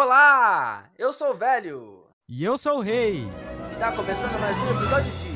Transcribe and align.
Olá, 0.00 0.84
eu 0.96 1.12
sou 1.12 1.32
o 1.32 1.34
velho. 1.34 2.04
E 2.28 2.44
eu 2.44 2.56
sou 2.56 2.78
o 2.78 2.80
rei. 2.80 3.22
Está 3.68 3.90
começando 3.90 4.38
mais 4.38 4.56
um 4.56 4.70
episódio 4.70 5.10
de 5.10 5.26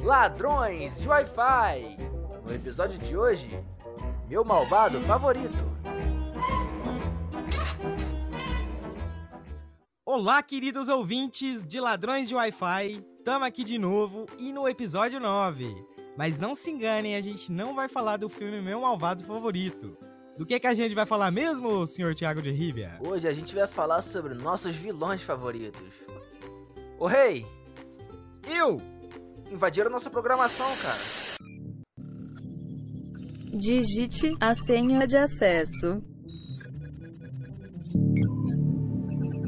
Ladrões 0.00 1.00
de 1.00 1.08
Wi-Fi. 1.08 1.96
No 2.46 2.54
episódio 2.54 2.98
de 2.98 3.16
hoje, 3.16 3.60
meu 4.28 4.44
malvado 4.44 5.00
favorito. 5.00 5.64
Olá, 10.06 10.40
queridos 10.40 10.88
ouvintes 10.88 11.64
de 11.64 11.80
Ladrões 11.80 12.28
de 12.28 12.36
Wi-Fi. 12.36 13.04
Tamo 13.24 13.44
aqui 13.44 13.64
de 13.64 13.76
novo 13.76 14.26
e 14.38 14.52
no 14.52 14.68
episódio 14.68 15.18
9. 15.18 15.66
Mas 16.16 16.38
não 16.38 16.54
se 16.54 16.70
enganem, 16.70 17.16
a 17.16 17.20
gente 17.20 17.50
não 17.50 17.74
vai 17.74 17.88
falar 17.88 18.18
do 18.18 18.28
filme 18.28 18.60
Meu 18.60 18.82
Malvado 18.82 19.24
Favorito. 19.24 19.98
Do 20.36 20.44
que, 20.44 20.58
que 20.58 20.66
a 20.66 20.74
gente 20.74 20.94
vai 20.94 21.06
falar 21.06 21.30
mesmo, 21.30 21.86
senhor 21.86 22.12
Tiago 22.14 22.42
de 22.42 22.50
Rivia? 22.50 22.98
Hoje 23.06 23.28
a 23.28 23.32
gente 23.32 23.54
vai 23.54 23.66
falar 23.68 24.02
sobre 24.02 24.34
nossos 24.34 24.74
vilões 24.74 25.22
favoritos. 25.22 25.80
Ô 26.98 27.06
rei, 27.06 27.46
Eu! 28.48 28.80
invadiram 29.50 29.90
nossa 29.90 30.10
programação, 30.10 30.66
cara. 30.78 30.98
Digite 33.60 34.32
a 34.40 34.54
senha 34.54 35.06
de 35.06 35.16
acesso. 35.16 36.02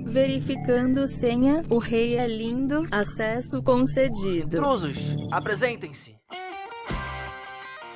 Verificando 0.07 1.07
senha, 1.09 1.63
o 1.71 1.79
rei 1.79 2.17
é 2.17 2.27
lindo, 2.27 2.79
acesso 2.93 3.61
concedido. 3.63 4.57
Intrusos, 4.57 4.97
apresentem-se. 5.33 6.16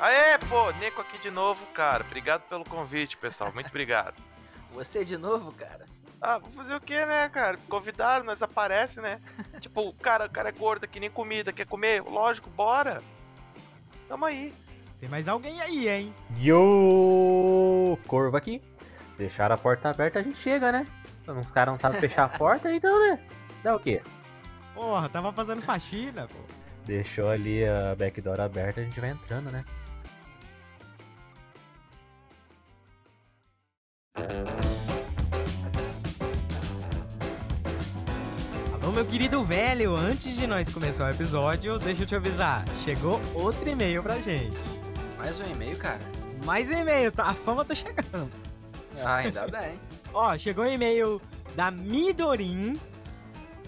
Aê, 0.01 0.39
pô, 0.49 0.71
Nico 0.73 1.03
aqui 1.03 1.19
de 1.19 1.31
novo, 1.31 1.67
cara. 1.67 2.03
Obrigado 2.03 2.41
pelo 2.49 2.65
convite, 2.65 3.19
pessoal. 3.19 3.53
Muito 3.53 3.69
obrigado. 3.69 4.15
Você 4.73 5.05
de 5.05 5.19
novo, 5.19 5.53
cara? 5.53 5.85
Ah, 6.19 6.39
vou 6.39 6.51
fazer 6.53 6.75
o 6.75 6.81
quê, 6.81 7.05
né, 7.05 7.29
cara? 7.29 7.59
Convidaram, 7.69 8.25
nós 8.25 8.43
aparece, 8.43 8.99
né? 8.99 9.21
tipo, 9.61 9.83
o 9.83 9.93
cara, 9.93 10.25
o 10.25 10.31
cara 10.31 10.49
é 10.49 10.53
gordo, 10.53 10.89
que 10.89 10.99
nem 10.99 11.11
comida, 11.11 11.53
quer 11.53 11.67
comer? 11.67 12.03
Lógico, 12.03 12.49
bora. 12.49 13.03
Tamo 14.09 14.25
aí. 14.25 14.55
Tem 14.99 15.09
mais 15.09 15.29
alguém 15.29 15.61
aí, 15.61 15.89
hein? 15.89 16.15
Yo! 16.39 17.99
Corvo 18.07 18.39
aqui. 18.39 18.63
Deixar 19.19 19.53
a 19.53 19.59
porta 19.59 19.91
aberta, 19.91 20.19
a 20.19 20.23
gente 20.23 20.39
chega, 20.39 20.73
né? 20.73 20.87
Os 21.27 21.51
caras 21.51 21.73
não 21.73 21.79
sabem 21.79 22.01
fechar 22.01 22.25
a 22.25 22.29
porta, 22.39 22.73
então, 22.73 22.99
né? 23.07 23.21
Dá 23.63 23.77
o 23.77 23.81
quê? 23.81 24.01
Porra, 24.75 25.11
tava 25.11 25.31
fazendo 25.31 25.61
faxina, 25.61 26.27
pô. 26.27 26.39
Deixou 26.87 27.29
ali 27.29 27.67
a 27.67 27.95
backdoor 27.95 28.41
aberta, 28.41 28.81
a 28.81 28.85
gente 28.85 28.99
vai 28.99 29.11
entrando, 29.11 29.51
né? 29.51 29.63
Alô, 38.83 38.93
meu 38.93 39.05
querido 39.07 39.43
velho, 39.45 39.95
antes 39.95 40.35
de 40.37 40.47
nós 40.47 40.69
começar 40.71 41.07
o 41.07 41.11
episódio, 41.15 41.79
deixa 41.79 42.03
eu 42.03 42.07
te 42.07 42.15
avisar. 42.17 42.65
Chegou 42.75 43.21
outro 43.35 43.69
e-mail 43.69 44.03
pra 44.03 44.17
gente. 44.21 44.57
Mais 45.19 45.39
um 45.41 45.45
e-mail, 45.47 45.77
cara? 45.77 46.01
Mais 46.45 46.71
um 46.71 46.75
e-mail, 46.75 47.13
tá? 47.13 47.25
a 47.25 47.35
fama 47.35 47.65
tá 47.65 47.75
chegando. 47.75 48.31
Ah, 49.03 49.17
ainda 49.17 49.47
bem. 49.49 49.79
Ó, 50.13 50.37
chegou 50.39 50.65
um 50.65 50.69
e-mail 50.69 51.21
da 51.55 51.71
Midorin, 51.71 52.81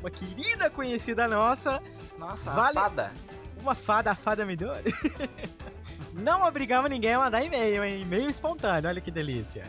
uma 0.00 0.10
querida 0.10 0.70
conhecida 0.70 1.28
nossa, 1.28 1.80
Nossa, 2.18 2.50
Vale- 2.50 2.78
a 2.78 2.82
fada. 2.82 3.12
uma 3.60 3.74
fada, 3.74 4.10
a 4.12 4.14
fada 4.14 4.44
Midori. 4.46 4.92
Não 6.14 6.42
obrigamos 6.46 6.90
ninguém 6.90 7.14
a 7.14 7.18
mandar 7.18 7.42
e-mail, 7.44 7.84
hein? 7.84 8.02
E-mail 8.02 8.28
espontâneo, 8.28 8.88
olha 8.88 9.00
que 9.00 9.10
delícia. 9.10 9.64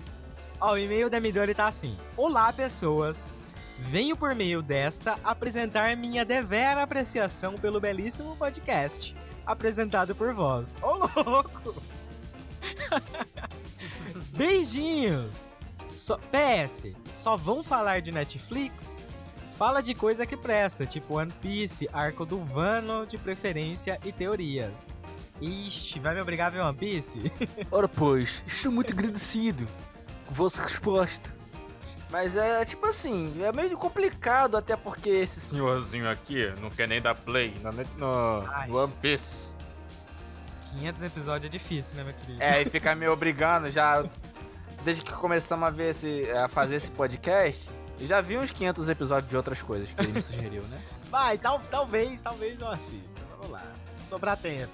Ó, 0.59 0.73
o 0.73 0.77
e-mail 0.77 1.09
da 1.09 1.19
Midori 1.19 1.53
tá 1.53 1.67
assim: 1.67 1.97
Olá, 2.15 2.51
pessoas. 2.53 3.37
Venho 3.77 4.15
por 4.15 4.33
meio 4.33 4.61
desta 4.61 5.19
apresentar 5.23 5.97
minha 5.97 6.23
devera 6.23 6.83
apreciação 6.83 7.55
pelo 7.55 7.81
belíssimo 7.81 8.35
podcast 8.37 9.15
apresentado 9.45 10.15
por 10.15 10.33
vós. 10.33 10.77
Ô, 10.81 10.95
louco! 10.95 11.81
Beijinhos! 14.31 15.51
Só- 15.85 16.17
PS, 16.31 16.93
só 17.11 17.35
vão 17.35 17.61
falar 17.61 18.01
de 18.01 18.11
Netflix? 18.11 19.11
Fala 19.57 19.81
de 19.81 19.93
coisa 19.93 20.25
que 20.25 20.37
presta, 20.37 20.85
tipo 20.85 21.15
One 21.17 21.33
Piece, 21.41 21.89
Arco 21.91 22.25
do 22.25 22.41
Vano, 22.41 23.05
de 23.05 23.17
preferência 23.17 23.99
e 24.05 24.11
teorias. 24.11 24.97
Ixi, 25.41 25.99
vai 25.99 26.15
me 26.15 26.21
obrigar 26.21 26.47
a 26.47 26.49
ver 26.51 26.61
One 26.61 26.77
Piece? 26.77 27.21
Ora, 27.69 27.87
pois, 27.89 28.43
estou 28.47 28.71
muito 28.71 28.93
agradecido 28.93 29.67
vossa 30.29 30.61
resposta. 30.63 31.33
Mas 32.09 32.35
é 32.35 32.63
tipo 32.63 32.85
assim, 32.85 33.41
é 33.41 33.51
meio 33.51 33.75
complicado, 33.75 34.55
até 34.55 34.75
porque 34.77 35.09
esse 35.09 35.41
Senhorzinho 35.41 36.07
aqui 36.07 36.45
não 36.61 36.69
quer 36.69 36.87
nem 36.87 37.01
dar 37.01 37.15
play 37.15 37.55
no, 37.63 37.71
no 37.97 38.47
Ai. 38.51 38.69
One 38.69 38.93
Piece. 39.01 39.49
500 40.71 41.03
episódios 41.03 41.45
é 41.45 41.49
difícil, 41.49 41.97
né, 41.97 42.03
meu 42.03 42.13
querido? 42.13 42.41
É, 42.41 42.61
e 42.61 42.65
fica 42.69 42.93
me 42.93 43.07
obrigando 43.07 43.69
já. 43.71 44.03
Desde 44.83 45.01
que 45.01 45.13
começamos 45.13 45.65
a 45.65 45.71
ver 45.71 45.91
esse. 45.91 46.29
a 46.31 46.47
fazer 46.47 46.75
esse 46.75 46.91
podcast, 46.91 47.69
eu 47.99 48.05
já 48.05 48.21
vi 48.21 48.37
uns 48.37 48.51
500 48.51 48.89
episódios 48.89 49.29
de 49.29 49.37
outras 49.37 49.61
coisas 49.61 49.91
que 49.91 50.01
ele 50.01 50.11
me 50.11 50.21
sugeriu, 50.21 50.61
né? 50.63 50.81
Vai, 51.09 51.37
tal, 51.37 51.59
talvez, 51.59 52.21
talvez 52.21 52.59
eu 52.59 52.67
assista. 52.67 53.21
Vamos 53.31 53.49
lá. 53.49 53.63
Sobrar 54.03 54.35
tempo. 54.37 54.73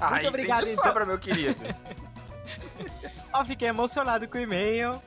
Ah, 0.00 0.10
Muito 0.10 0.28
obrigado, 0.28 0.60
entendi 0.62 0.72
então. 0.72 0.84
sobra, 0.84 1.04
meu 1.04 1.18
querido. 1.18 1.60
Ó, 3.32 3.44
fiquei 3.44 3.68
emocionado 3.68 4.26
com 4.28 4.38
o 4.38 4.40
e-mail. 4.40 5.00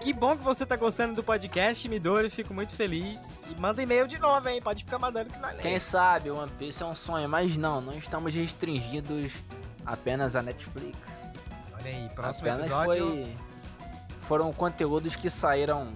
Que 0.00 0.12
bom 0.12 0.36
que 0.36 0.42
você 0.42 0.66
tá 0.66 0.76
gostando 0.76 1.14
do 1.14 1.24
podcast, 1.24 1.88
Midori. 1.88 2.28
Fico 2.28 2.52
muito 2.52 2.74
feliz. 2.76 3.42
E 3.48 3.58
manda 3.58 3.82
e-mail 3.82 4.06
de 4.06 4.18
novo, 4.18 4.48
hein? 4.48 4.60
Pode 4.60 4.84
ficar 4.84 4.98
mandando 4.98 5.30
que 5.30 5.38
nós 5.38 5.56
Quem 5.56 5.70
lemos. 5.72 5.82
sabe 5.82 6.30
One 6.30 6.50
Piece 6.58 6.82
é 6.82 6.86
um 6.86 6.94
sonho, 6.94 7.28
mas 7.28 7.56
não, 7.56 7.80
não 7.80 7.94
estamos 7.94 8.34
restringidos 8.34 9.32
apenas 9.84 10.36
a 10.36 10.42
Netflix. 10.42 11.32
Olha 11.74 11.86
aí, 11.90 12.08
próximo 12.14 12.48
apenas 12.48 12.66
episódio. 12.66 13.06
foi. 13.06 13.36
Foram 14.20 14.52
conteúdos 14.52 15.16
que 15.16 15.28
saíram 15.30 15.92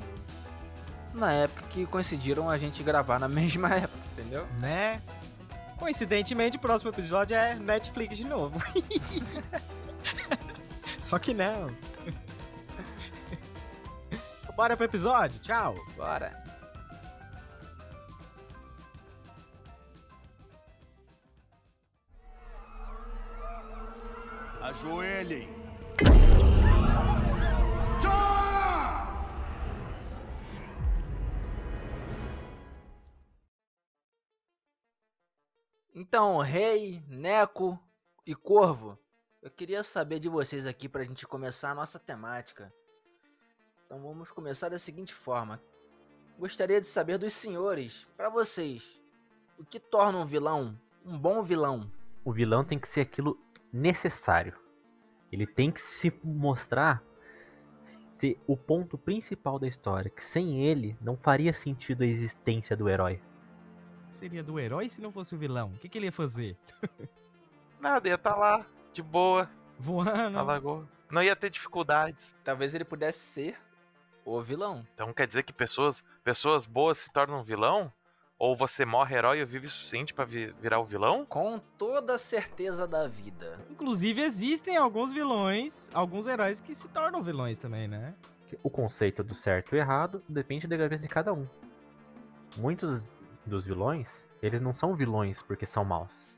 na 1.14 1.32
época 1.32 1.64
que 1.70 1.86
coincidiram 1.86 2.48
a 2.48 2.56
gente 2.58 2.82
gravar 2.82 3.18
na 3.18 3.28
mesma 3.28 3.68
época, 3.74 3.98
entendeu? 4.12 4.46
Né? 4.58 5.02
Coincidentemente, 5.78 6.56
o 6.56 6.60
próximo 6.60 6.90
episódio 6.90 7.36
é 7.36 7.54
Netflix 7.54 8.16
de 8.16 8.24
novo. 8.26 8.58
Só 10.98 11.18
que 11.18 11.32
não. 11.32 11.70
Bora 14.56 14.76
pro 14.76 14.84
episódio? 14.84 15.38
Tchau. 15.38 15.76
Bora. 15.96 16.36
Ajoelhem. 24.60 25.48
Então, 35.94 36.38
Rei, 36.38 37.02
Neco 37.08 37.78
e 38.26 38.34
Corvo, 38.34 38.98
eu 39.48 39.50
queria 39.50 39.82
saber 39.82 40.20
de 40.20 40.28
vocês 40.28 40.66
aqui 40.66 40.90
pra 40.90 41.04
gente 41.04 41.26
começar 41.26 41.70
a 41.70 41.74
nossa 41.74 41.98
temática. 41.98 42.70
Então 43.86 43.98
vamos 44.02 44.30
começar 44.30 44.68
da 44.68 44.78
seguinte 44.78 45.14
forma. 45.14 45.58
Gostaria 46.38 46.78
de 46.82 46.86
saber 46.86 47.16
dos 47.16 47.32
senhores, 47.32 48.06
pra 48.14 48.28
vocês, 48.28 49.00
o 49.58 49.64
que 49.64 49.80
torna 49.80 50.18
um 50.18 50.26
vilão 50.26 50.78
um 51.02 51.16
bom 51.16 51.42
vilão? 51.42 51.90
O 52.22 52.30
vilão 52.30 52.62
tem 52.62 52.78
que 52.78 52.86
ser 52.86 53.00
aquilo 53.00 53.40
necessário. 53.72 54.54
Ele 55.32 55.46
tem 55.46 55.70
que 55.70 55.80
se 55.80 56.12
mostrar 56.22 57.02
ser 57.82 58.38
o 58.46 58.54
ponto 58.54 58.98
principal 58.98 59.58
da 59.58 59.66
história, 59.66 60.10
que 60.10 60.22
sem 60.22 60.62
ele 60.62 60.94
não 61.00 61.16
faria 61.16 61.54
sentido 61.54 62.02
a 62.02 62.06
existência 62.06 62.76
do 62.76 62.86
herói. 62.86 63.22
Seria 64.10 64.42
do 64.42 64.58
herói 64.58 64.90
se 64.90 65.00
não 65.00 65.10
fosse 65.10 65.34
o 65.34 65.38
vilão? 65.38 65.70
O 65.70 65.78
que, 65.78 65.88
que 65.88 65.96
ele 65.96 66.06
ia 66.06 66.12
fazer? 66.12 66.54
Nada, 67.80 68.06
ia 68.06 68.18
tá 68.18 68.36
lá, 68.36 68.66
de 68.98 69.02
boa, 69.02 69.48
Voando? 69.78 70.30
na 70.30 70.42
lagoa. 70.42 70.88
Não 71.10 71.22
ia 71.22 71.36
ter 71.36 71.50
dificuldades. 71.50 72.34
Talvez 72.42 72.74
ele 72.74 72.84
pudesse 72.84 73.18
ser 73.20 73.56
o 74.24 74.42
vilão. 74.42 74.84
Então 74.94 75.12
quer 75.12 75.26
dizer 75.28 75.44
que 75.44 75.52
pessoas, 75.52 76.04
pessoas 76.24 76.66
boas 76.66 76.98
se 76.98 77.12
tornam 77.12 77.44
vilão? 77.44 77.92
Ou 78.40 78.56
você 78.56 78.84
morre 78.84 79.16
herói 79.16 79.40
e 79.40 79.44
vive 79.44 79.66
o 79.66 79.70
suficiente 79.70 80.12
pra 80.14 80.24
vi- 80.24 80.52
virar 80.60 80.78
o 80.80 80.84
vilão? 80.84 81.24
Com 81.26 81.58
toda 81.76 82.14
a 82.14 82.18
certeza 82.18 82.86
da 82.86 83.06
vida. 83.08 83.64
Inclusive, 83.70 84.20
existem 84.20 84.76
alguns 84.76 85.12
vilões, 85.12 85.90
alguns 85.94 86.26
heróis 86.28 86.60
que 86.60 86.72
se 86.74 86.88
tornam 86.88 87.20
vilões 87.22 87.58
também, 87.58 87.88
né? 87.88 88.14
O 88.62 88.70
conceito 88.70 89.22
do 89.24 89.34
certo 89.34 89.74
e 89.74 89.78
errado 89.78 90.22
depende 90.28 90.66
da 90.68 90.76
cabeça 90.78 91.02
de 91.02 91.08
cada 91.08 91.32
um. 91.32 91.48
Muitos 92.56 93.04
dos 93.44 93.64
vilões, 93.66 94.26
eles 94.42 94.60
não 94.60 94.72
são 94.72 94.94
vilões 94.94 95.42
porque 95.42 95.66
são 95.66 95.84
maus. 95.84 96.36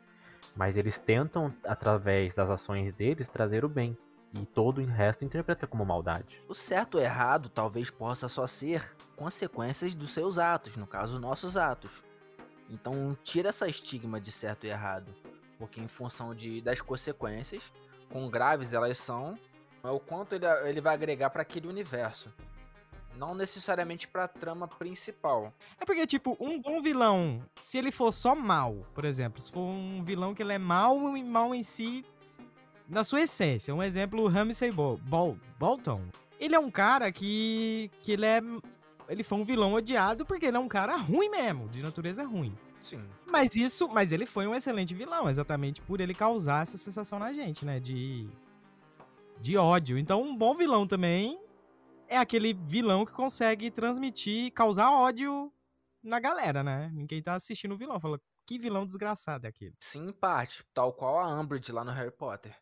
Mas 0.54 0.76
eles 0.76 0.98
tentam, 0.98 1.54
através 1.64 2.34
das 2.34 2.50
ações 2.50 2.92
deles, 2.92 3.28
trazer 3.28 3.64
o 3.64 3.68
bem. 3.68 3.96
E 4.32 4.46
todo 4.46 4.80
o 4.80 4.84
resto 4.84 5.24
interpreta 5.24 5.66
como 5.66 5.84
maldade. 5.84 6.40
O 6.48 6.54
certo 6.54 6.96
ou 6.96 7.00
errado 7.00 7.48
talvez 7.48 7.90
possa 7.90 8.28
só 8.28 8.46
ser 8.46 8.96
consequências 9.16 9.94
dos 9.94 10.12
seus 10.12 10.38
atos, 10.38 10.76
no 10.76 10.86
caso, 10.86 11.18
nossos 11.18 11.56
atos. 11.56 12.04
Então, 12.68 13.16
tira 13.24 13.48
essa 13.48 13.68
estigma 13.68 14.20
de 14.20 14.30
certo 14.30 14.64
e 14.64 14.70
errado, 14.70 15.12
porque 15.58 15.80
em 15.80 15.88
função 15.88 16.32
de, 16.32 16.60
das 16.60 16.80
consequências, 16.80 17.72
quão 18.08 18.30
graves 18.30 18.72
elas 18.72 18.96
são, 18.98 19.36
é 19.82 19.90
o 19.90 19.98
quanto 19.98 20.36
ele, 20.36 20.46
ele 20.64 20.80
vai 20.80 20.94
agregar 20.94 21.30
para 21.30 21.42
aquele 21.42 21.66
universo. 21.66 22.32
Não 23.16 23.34
necessariamente 23.34 24.08
pra 24.08 24.26
trama 24.26 24.66
principal. 24.66 25.52
É 25.78 25.84
porque, 25.84 26.06
tipo, 26.06 26.36
um 26.40 26.60
bom 26.60 26.80
vilão, 26.80 27.42
se 27.58 27.76
ele 27.76 27.90
for 27.90 28.12
só 28.12 28.34
mal, 28.34 28.86
por 28.94 29.04
exemplo, 29.04 29.42
se 29.42 29.52
for 29.52 29.60
um 29.60 30.02
vilão 30.04 30.34
que 30.34 30.42
ele 30.42 30.54
é 30.54 30.58
mal 30.58 31.16
e 31.16 31.22
mal 31.22 31.54
em 31.54 31.62
si, 31.62 32.04
na 32.88 33.04
sua 33.04 33.20
essência. 33.20 33.74
Um 33.74 33.82
exemplo, 33.82 34.22
o 34.22 34.28
Ramsay 34.28 34.72
Bol 34.72 34.96
Bol 34.98 35.38
Bolton. 35.58 36.02
Ele 36.38 36.54
é 36.54 36.58
um 36.58 36.70
cara 36.70 37.12
que, 37.12 37.90
que 38.02 38.12
ele 38.12 38.26
é... 38.26 38.40
Ele 39.08 39.22
foi 39.22 39.38
um 39.38 39.44
vilão 39.44 39.74
odiado 39.74 40.24
porque 40.24 40.46
ele 40.46 40.56
é 40.56 40.60
um 40.60 40.68
cara 40.68 40.96
ruim 40.96 41.28
mesmo, 41.28 41.68
de 41.68 41.82
natureza 41.82 42.24
ruim. 42.24 42.56
Sim. 42.82 43.02
Mas 43.26 43.54
isso, 43.54 43.88
mas 43.88 44.12
ele 44.12 44.24
foi 44.24 44.46
um 44.46 44.54
excelente 44.54 44.94
vilão, 44.94 45.28
exatamente 45.28 45.82
por 45.82 46.00
ele 46.00 46.14
causar 46.14 46.62
essa 46.62 46.78
sensação 46.78 47.18
na 47.18 47.32
gente, 47.32 47.64
né, 47.64 47.78
de 47.78 48.28
de 49.40 49.56
ódio. 49.56 49.98
Então, 49.98 50.22
um 50.22 50.36
bom 50.36 50.54
vilão 50.54 50.86
também 50.86 51.38
é 52.10 52.18
aquele 52.18 52.52
vilão 52.52 53.06
que 53.06 53.12
consegue 53.12 53.70
transmitir, 53.70 54.52
causar 54.52 54.90
ódio 54.90 55.50
na 56.02 56.18
galera, 56.18 56.62
né? 56.62 56.90
Ninguém 56.92 57.22
tá 57.22 57.34
assistindo 57.34 57.72
o 57.72 57.78
vilão, 57.78 58.00
fala, 58.00 58.20
que 58.46 58.58
vilão 58.58 58.84
desgraçado 58.84 59.46
é 59.46 59.48
aquele. 59.48 59.74
Sim, 59.80 60.08
em 60.08 60.12
parte, 60.12 60.64
tal 60.74 60.92
qual 60.92 61.20
a 61.20 61.40
Umbridge 61.40 61.70
lá 61.70 61.84
no 61.84 61.92
Harry 61.92 62.10
Potter. 62.10 62.54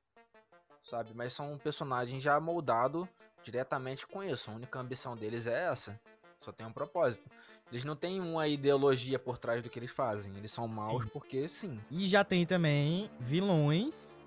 Sabe, 0.82 1.12
mas 1.14 1.32
são 1.32 1.58
personagens 1.58 2.22
já 2.22 2.38
moldados 2.38 3.08
diretamente 3.42 4.06
com 4.06 4.22
isso. 4.22 4.50
A 4.50 4.54
única 4.54 4.78
ambição 4.78 5.16
deles 5.16 5.46
é 5.46 5.64
essa. 5.70 5.98
Só 6.40 6.52
tem 6.52 6.66
um 6.66 6.72
propósito. 6.72 7.28
Eles 7.70 7.84
não 7.84 7.96
têm 7.96 8.20
uma 8.20 8.46
ideologia 8.48 9.18
por 9.18 9.38
trás 9.38 9.62
do 9.62 9.68
que 9.68 9.78
eles 9.78 9.90
fazem. 9.90 10.34
Eles 10.36 10.52
são 10.52 10.66
maus 10.68 11.04
Sim. 11.04 11.10
porque 11.10 11.48
sim. 11.48 11.80
E 11.90 12.06
já 12.06 12.24
tem 12.24 12.46
também 12.46 13.10
vilões 13.18 14.17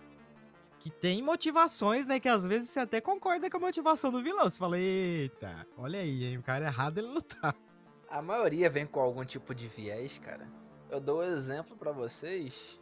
que 0.81 0.89
tem 0.89 1.21
motivações, 1.21 2.07
né? 2.07 2.19
Que 2.19 2.27
às 2.27 2.43
vezes 2.45 2.71
você 2.71 2.79
até 2.79 2.99
concorda 2.99 3.47
com 3.51 3.57
a 3.57 3.59
motivação 3.59 4.11
do 4.11 4.23
vilão. 4.23 4.49
Você 4.49 4.57
fala, 4.57 4.79
eita, 4.79 5.67
olha 5.77 5.99
aí, 5.99 6.23
hein? 6.25 6.37
O 6.39 6.43
cara 6.43 6.65
errado 6.65 6.97
ele 6.97 7.07
não 7.07 7.21
tá. 7.21 7.53
A 8.09 8.19
maioria 8.19 8.67
vem 8.67 8.87
com 8.87 8.99
algum 8.99 9.23
tipo 9.23 9.53
de 9.53 9.67
viés, 9.67 10.17
cara. 10.17 10.47
Eu 10.89 10.99
dou 10.99 11.19
um 11.19 11.23
exemplo 11.23 11.77
pra 11.77 11.91
vocês 11.91 12.79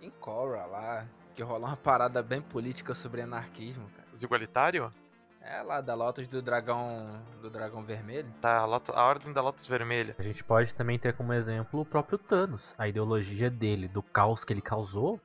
em 0.00 0.10
Korra 0.10 0.64
lá, 0.66 1.08
que 1.34 1.42
rolou 1.42 1.66
uma 1.66 1.76
parada 1.76 2.22
bem 2.22 2.40
política 2.40 2.94
sobre 2.94 3.20
anarquismo, 3.20 3.90
cara. 3.96 4.06
Os 4.14 4.22
igualitários? 4.22 4.92
É 5.40 5.60
lá 5.62 5.80
da 5.80 5.94
Lotus 5.94 6.28
do 6.28 6.40
Dragão 6.40 7.20
do 7.42 7.50
Dragão 7.50 7.82
Vermelho. 7.82 8.32
Tá, 8.40 8.58
a, 8.58 8.64
Lotus- 8.64 8.94
a 8.94 9.02
Ordem 9.04 9.32
da 9.32 9.40
Lotus 9.42 9.66
Vermelha. 9.66 10.14
A 10.18 10.22
gente 10.22 10.44
pode 10.44 10.72
também 10.74 10.98
ter 10.98 11.14
como 11.14 11.32
exemplo 11.32 11.80
o 11.80 11.84
próprio 11.84 12.16
Thanos. 12.18 12.74
A 12.78 12.86
ideologia 12.86 13.50
dele, 13.50 13.88
do 13.88 14.02
caos 14.02 14.44
que 14.44 14.52
ele 14.52 14.60
causou, 14.60 15.20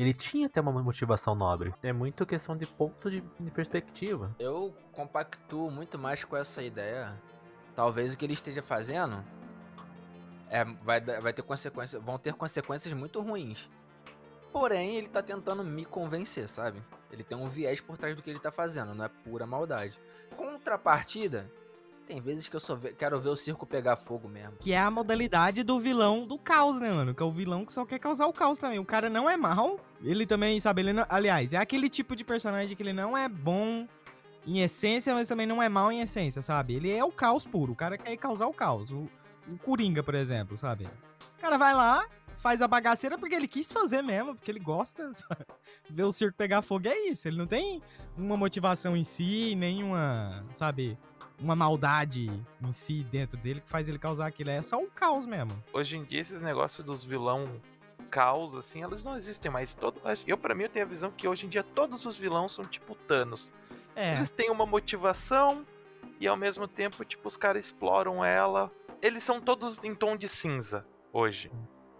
ele 0.00 0.14
tinha 0.14 0.46
até 0.46 0.60
uma 0.60 0.72
motivação 0.82 1.34
nobre. 1.34 1.74
É 1.82 1.92
muito 1.92 2.24
questão 2.24 2.56
de 2.56 2.66
ponto 2.66 3.10
de, 3.10 3.22
de 3.38 3.50
perspectiva. 3.50 4.34
Eu 4.38 4.74
compactuo 4.92 5.70
muito 5.70 5.98
mais 5.98 6.24
com 6.24 6.36
essa 6.36 6.62
ideia. 6.62 7.20
Talvez 7.74 8.14
o 8.14 8.16
que 8.18 8.24
ele 8.24 8.34
esteja 8.34 8.62
fazendo 8.62 9.24
é, 10.48 10.64
vai, 10.64 11.00
vai 11.00 11.32
ter 11.32 11.42
consequências, 11.42 12.02
vão 12.02 12.18
ter 12.18 12.34
consequências 12.34 12.92
muito 12.94 13.20
ruins. 13.20 13.70
Porém, 14.52 14.96
ele 14.96 15.08
tá 15.08 15.22
tentando 15.22 15.62
me 15.62 15.84
convencer, 15.84 16.48
sabe? 16.48 16.82
Ele 17.10 17.22
tem 17.22 17.38
um 17.38 17.48
viés 17.48 17.80
por 17.80 17.96
trás 17.96 18.16
do 18.16 18.22
que 18.22 18.30
ele 18.30 18.40
tá 18.40 18.50
fazendo, 18.50 18.94
não 18.94 19.04
é 19.04 19.08
pura 19.08 19.46
maldade. 19.46 20.00
Contrapartida, 20.36 21.50
tem 22.10 22.20
vezes 22.20 22.48
que 22.48 22.56
eu 22.56 22.60
só 22.60 22.76
quero 22.76 23.20
ver 23.20 23.28
o 23.28 23.36
circo 23.36 23.64
pegar 23.64 23.94
fogo 23.94 24.28
mesmo. 24.28 24.56
Que 24.58 24.72
é 24.72 24.78
a 24.80 24.90
modalidade 24.90 25.62
do 25.62 25.78
vilão 25.78 26.26
do 26.26 26.36
caos, 26.36 26.80
né, 26.80 26.92
mano? 26.92 27.14
Que 27.14 27.22
é 27.22 27.26
o 27.26 27.30
vilão 27.30 27.64
que 27.64 27.72
só 27.72 27.86
quer 27.86 28.00
causar 28.00 28.26
o 28.26 28.32
caos 28.32 28.58
também. 28.58 28.80
O 28.80 28.84
cara 28.84 29.08
não 29.08 29.30
é 29.30 29.36
mal. 29.36 29.78
Ele 30.02 30.26
também, 30.26 30.58
sabe, 30.58 30.82
ele 30.82 30.92
não... 30.92 31.06
Aliás, 31.08 31.52
é 31.52 31.58
aquele 31.58 31.88
tipo 31.88 32.16
de 32.16 32.24
personagem 32.24 32.76
que 32.76 32.82
ele 32.82 32.92
não 32.92 33.16
é 33.16 33.28
bom 33.28 33.86
em 34.44 34.58
essência, 34.58 35.14
mas 35.14 35.28
também 35.28 35.46
não 35.46 35.62
é 35.62 35.68
mal 35.68 35.92
em 35.92 36.00
essência, 36.00 36.42
sabe? 36.42 36.74
Ele 36.74 36.90
é 36.90 37.04
o 37.04 37.12
caos 37.12 37.46
puro. 37.46 37.74
O 37.74 37.76
cara 37.76 37.96
quer 37.96 38.16
causar 38.16 38.48
o 38.48 38.52
caos. 38.52 38.90
O, 38.90 39.08
o 39.48 39.56
Coringa, 39.62 40.02
por 40.02 40.16
exemplo, 40.16 40.56
sabe? 40.56 40.90
O 41.38 41.40
cara 41.40 41.56
vai 41.56 41.72
lá, 41.72 42.04
faz 42.38 42.60
a 42.60 42.66
bagaceira 42.66 43.16
porque 43.16 43.36
ele 43.36 43.46
quis 43.46 43.70
fazer 43.70 44.02
mesmo, 44.02 44.34
porque 44.34 44.50
ele 44.50 44.58
gosta. 44.58 45.08
sabe? 45.14 45.46
Ver 45.88 46.02
o 46.02 46.10
circo 46.10 46.36
pegar 46.36 46.60
fogo 46.60 46.88
é 46.88 47.06
isso. 47.06 47.28
Ele 47.28 47.38
não 47.38 47.46
tem 47.46 47.80
uma 48.16 48.36
motivação 48.36 48.96
em 48.96 49.04
si, 49.04 49.54
nenhuma, 49.54 50.44
sabe? 50.52 50.98
Uma 51.40 51.56
maldade 51.56 52.28
em 52.62 52.72
si 52.72 53.02
dentro 53.04 53.38
dele 53.38 53.60
que 53.60 53.68
faz 53.70 53.88
ele 53.88 53.98
causar 53.98 54.26
aquilo. 54.26 54.50
É 54.50 54.60
só 54.62 54.82
o 54.82 54.90
caos 54.90 55.24
mesmo. 55.26 55.52
Hoje 55.72 55.96
em 55.96 56.04
dia, 56.04 56.20
esses 56.20 56.40
negócios 56.40 56.84
dos 56.84 57.02
vilão 57.02 57.48
caos, 58.10 58.54
assim, 58.54 58.82
elas 58.82 59.04
não 59.04 59.16
existem 59.16 59.50
mais. 59.50 59.74
Todo, 59.74 60.00
eu, 60.26 60.36
pra 60.36 60.54
mim, 60.54 60.64
eu 60.64 60.68
tenho 60.68 60.84
a 60.84 60.88
visão 60.88 61.10
que 61.10 61.26
hoje 61.26 61.46
em 61.46 61.48
dia 61.48 61.62
todos 61.62 62.04
os 62.04 62.16
vilões 62.16 62.52
são 62.52 62.64
tipo 62.66 62.94
Thanos. 62.94 63.50
É. 63.96 64.16
Eles 64.16 64.30
têm 64.30 64.50
uma 64.50 64.66
motivação 64.66 65.64
e 66.20 66.26
ao 66.28 66.36
mesmo 66.36 66.68
tempo, 66.68 67.04
tipo, 67.04 67.26
os 67.26 67.36
caras 67.36 67.66
exploram 67.66 68.24
ela. 68.24 68.70
Eles 69.00 69.22
são 69.22 69.40
todos 69.40 69.82
em 69.82 69.94
tom 69.94 70.16
de 70.16 70.28
cinza 70.28 70.84
hoje. 71.12 71.50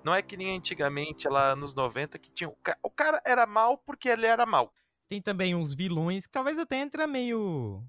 Não 0.05 0.15
é 0.15 0.21
que 0.23 0.37
nem 0.37 0.57
antigamente, 0.57 1.29
lá 1.29 1.55
nos 1.57 1.75
90, 1.75 2.19
que 2.19 2.31
tinha. 2.31 2.49
o 2.49 2.57
ca- 2.63 2.77
O 2.83 2.91
cara 2.91 3.23
era 3.25 3.47
mal 3.47 3.79
porque 3.79 4.09
ele 4.09 4.27
era 4.27 4.45
mal. 4.45 4.73
Tem 5.09 5.21
também 5.21 5.55
uns 5.55 5.75
vilões 5.75 6.27
que 6.27 6.33
talvez 6.33 6.59
até 6.59 6.77
entra 6.77 7.07
meio 7.07 7.83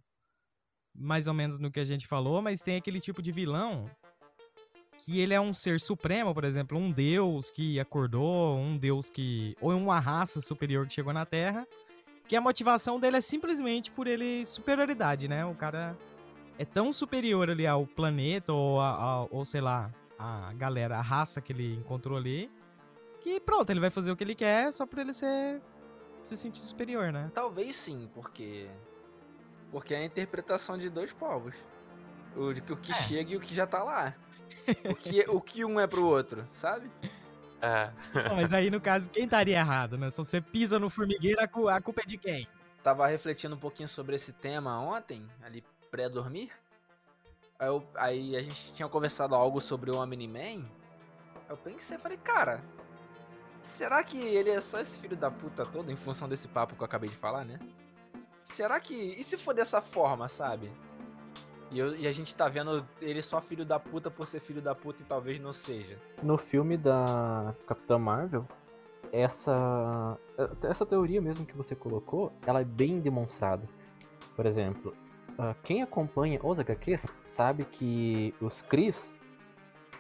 mais 0.93 1.27
ou 1.27 1.33
menos 1.33 1.59
no 1.59 1.71
que 1.71 1.79
a 1.79 1.85
gente 1.85 2.07
falou, 2.07 2.41
mas 2.41 2.61
tem 2.61 2.75
aquele 2.77 2.99
tipo 2.99 3.21
de 3.21 3.31
vilão 3.31 3.89
que 4.97 5.19
ele 5.19 5.33
é 5.33 5.41
um 5.41 5.53
ser 5.53 5.79
supremo, 5.79 6.33
por 6.33 6.43
exemplo, 6.43 6.77
um 6.77 6.91
deus 6.91 7.49
que 7.49 7.79
acordou, 7.79 8.55
um 8.57 8.77
deus 8.77 9.09
que 9.09 9.55
ou 9.59 9.71
uma 9.71 9.99
raça 9.99 10.41
superior 10.41 10.85
que 10.87 10.93
chegou 10.93 11.11
na 11.11 11.25
Terra, 11.25 11.67
que 12.27 12.35
a 12.35 12.41
motivação 12.41 12.99
dele 12.99 13.17
é 13.17 13.21
simplesmente 13.21 13.89
por 13.91 14.05
ele 14.05 14.45
superioridade, 14.45 15.27
né? 15.27 15.43
O 15.43 15.55
cara 15.55 15.97
é 16.59 16.65
tão 16.65 16.93
superior 16.93 17.49
ali 17.49 17.65
ao 17.65 17.87
planeta 17.87 18.53
ou 18.53 18.79
a, 18.79 18.89
a- 18.91 19.27
ou 19.31 19.43
sei 19.43 19.61
lá, 19.61 19.91
a 20.19 20.53
galera, 20.53 20.97
a 20.97 21.01
raça 21.01 21.41
que 21.41 21.51
ele 21.51 21.73
encontrou 21.77 22.15
ali, 22.15 22.47
que 23.21 23.39
pronto, 23.39 23.69
ele 23.71 23.79
vai 23.79 23.89
fazer 23.89 24.11
o 24.11 24.15
que 24.15 24.23
ele 24.23 24.35
quer 24.35 24.71
só 24.71 24.85
por 24.85 24.99
ele 24.99 25.13
ser 25.13 25.59
se 26.23 26.37
sentir 26.37 26.59
superior, 26.61 27.11
né? 27.11 27.31
Talvez 27.33 27.75
sim, 27.75 28.07
porque. 28.13 28.67
Porque 29.71 29.93
é 29.93 29.97
a 29.97 30.05
interpretação 30.05 30.77
de 30.77 30.89
dois 30.89 31.11
povos. 31.13 31.55
O, 32.35 32.49
o 32.49 32.77
que 32.77 32.91
É. 32.91 32.95
chega 32.95 33.31
e 33.31 33.37
o 33.37 33.39
que 33.39 33.53
já 33.55 33.65
tá 33.65 33.83
lá. 33.83 34.13
O 34.91 34.95
que, 34.95 35.21
o 35.29 35.39
que 35.41 35.63
um 35.63 35.79
é 35.79 35.87
pro 35.87 36.05
outro, 36.05 36.45
sabe? 36.49 36.91
É. 37.61 37.89
Não, 38.27 38.35
mas 38.35 38.51
aí, 38.51 38.69
no 38.69 38.81
caso, 38.81 39.09
quem 39.09 39.23
estaria 39.23 39.57
errado, 39.57 39.97
né? 39.97 40.09
Se 40.09 40.17
você 40.17 40.41
pisa 40.41 40.77
no 40.77 40.89
formigueiro, 40.89 41.39
a 41.39 41.47
cu- 41.47 41.69
a 41.69 41.79
culpa 41.79 42.01
é 42.01 42.05
de 42.05 42.17
quem? 42.17 42.45
Tava 42.83 43.07
refletindo 43.07 43.55
um 43.55 43.59
pouquinho 43.59 43.87
sobre 43.87 44.15
esse 44.15 44.33
tema 44.33 44.77
ontem, 44.81 45.25
ali 45.41 45.63
pré-dormir. 45.89 46.51
Aí, 47.57 47.67
eu- 47.67 47.87
aí 47.95 48.35
a 48.35 48.41
gente 48.43 48.73
tinha 48.73 48.89
conversado 48.89 49.35
algo 49.35 49.61
sobre 49.61 49.89
o 49.89 49.95
Omni-Man. 49.97 50.65
Eu 51.47 51.55
pensei, 51.55 51.97
falei, 51.97 52.17
cara, 52.17 52.61
será 53.61 54.03
que 54.03 54.17
ele 54.17 54.49
é 54.49 54.59
só 54.59 54.79
esse 54.81 54.97
filho 54.97 55.15
da 55.15 55.29
puta 55.31 55.65
todo 55.65 55.89
em 55.91 55.95
função 55.95 56.27
desse 56.27 56.47
papo 56.47 56.75
que 56.75 56.81
eu 56.81 56.85
acabei 56.85 57.09
de 57.09 57.15
falar, 57.15 57.45
né? 57.45 57.57
Será 58.43 58.79
que. 58.79 58.93
E 58.95 59.23
se 59.23 59.37
for 59.37 59.53
dessa 59.53 59.81
forma, 59.81 60.27
sabe? 60.27 60.71
E, 61.71 61.79
eu- 61.79 61.95
e 61.95 62.07
a 62.07 62.11
gente 62.11 62.35
tá 62.35 62.49
vendo 62.49 62.85
ele 63.01 63.21
só 63.21 63.39
filho 63.41 63.65
da 63.65 63.79
puta 63.79 64.11
por 64.11 64.25
ser 64.27 64.39
filho 64.41 64.61
da 64.61 64.75
puta 64.75 65.01
e 65.01 65.05
talvez 65.05 65.39
não 65.39 65.53
seja. 65.53 65.97
No 66.21 66.37
filme 66.37 66.75
da 66.77 67.55
Capitã 67.65 67.97
Marvel, 67.97 68.45
essa 69.11 70.17
essa 70.63 70.85
teoria 70.85 71.21
mesmo 71.21 71.45
que 71.45 71.55
você 71.55 71.75
colocou, 71.75 72.31
ela 72.45 72.61
é 72.61 72.65
bem 72.65 72.99
demonstrada. 72.99 73.67
Por 74.35 74.45
exemplo, 74.45 74.95
ah, 75.37 75.55
quem 75.63 75.81
acompanha 75.81 76.39
os 76.43 76.59
HQs 76.59 77.07
sabe 77.23 77.65
que 77.65 78.33
os 78.41 78.61
Kree 78.61 78.91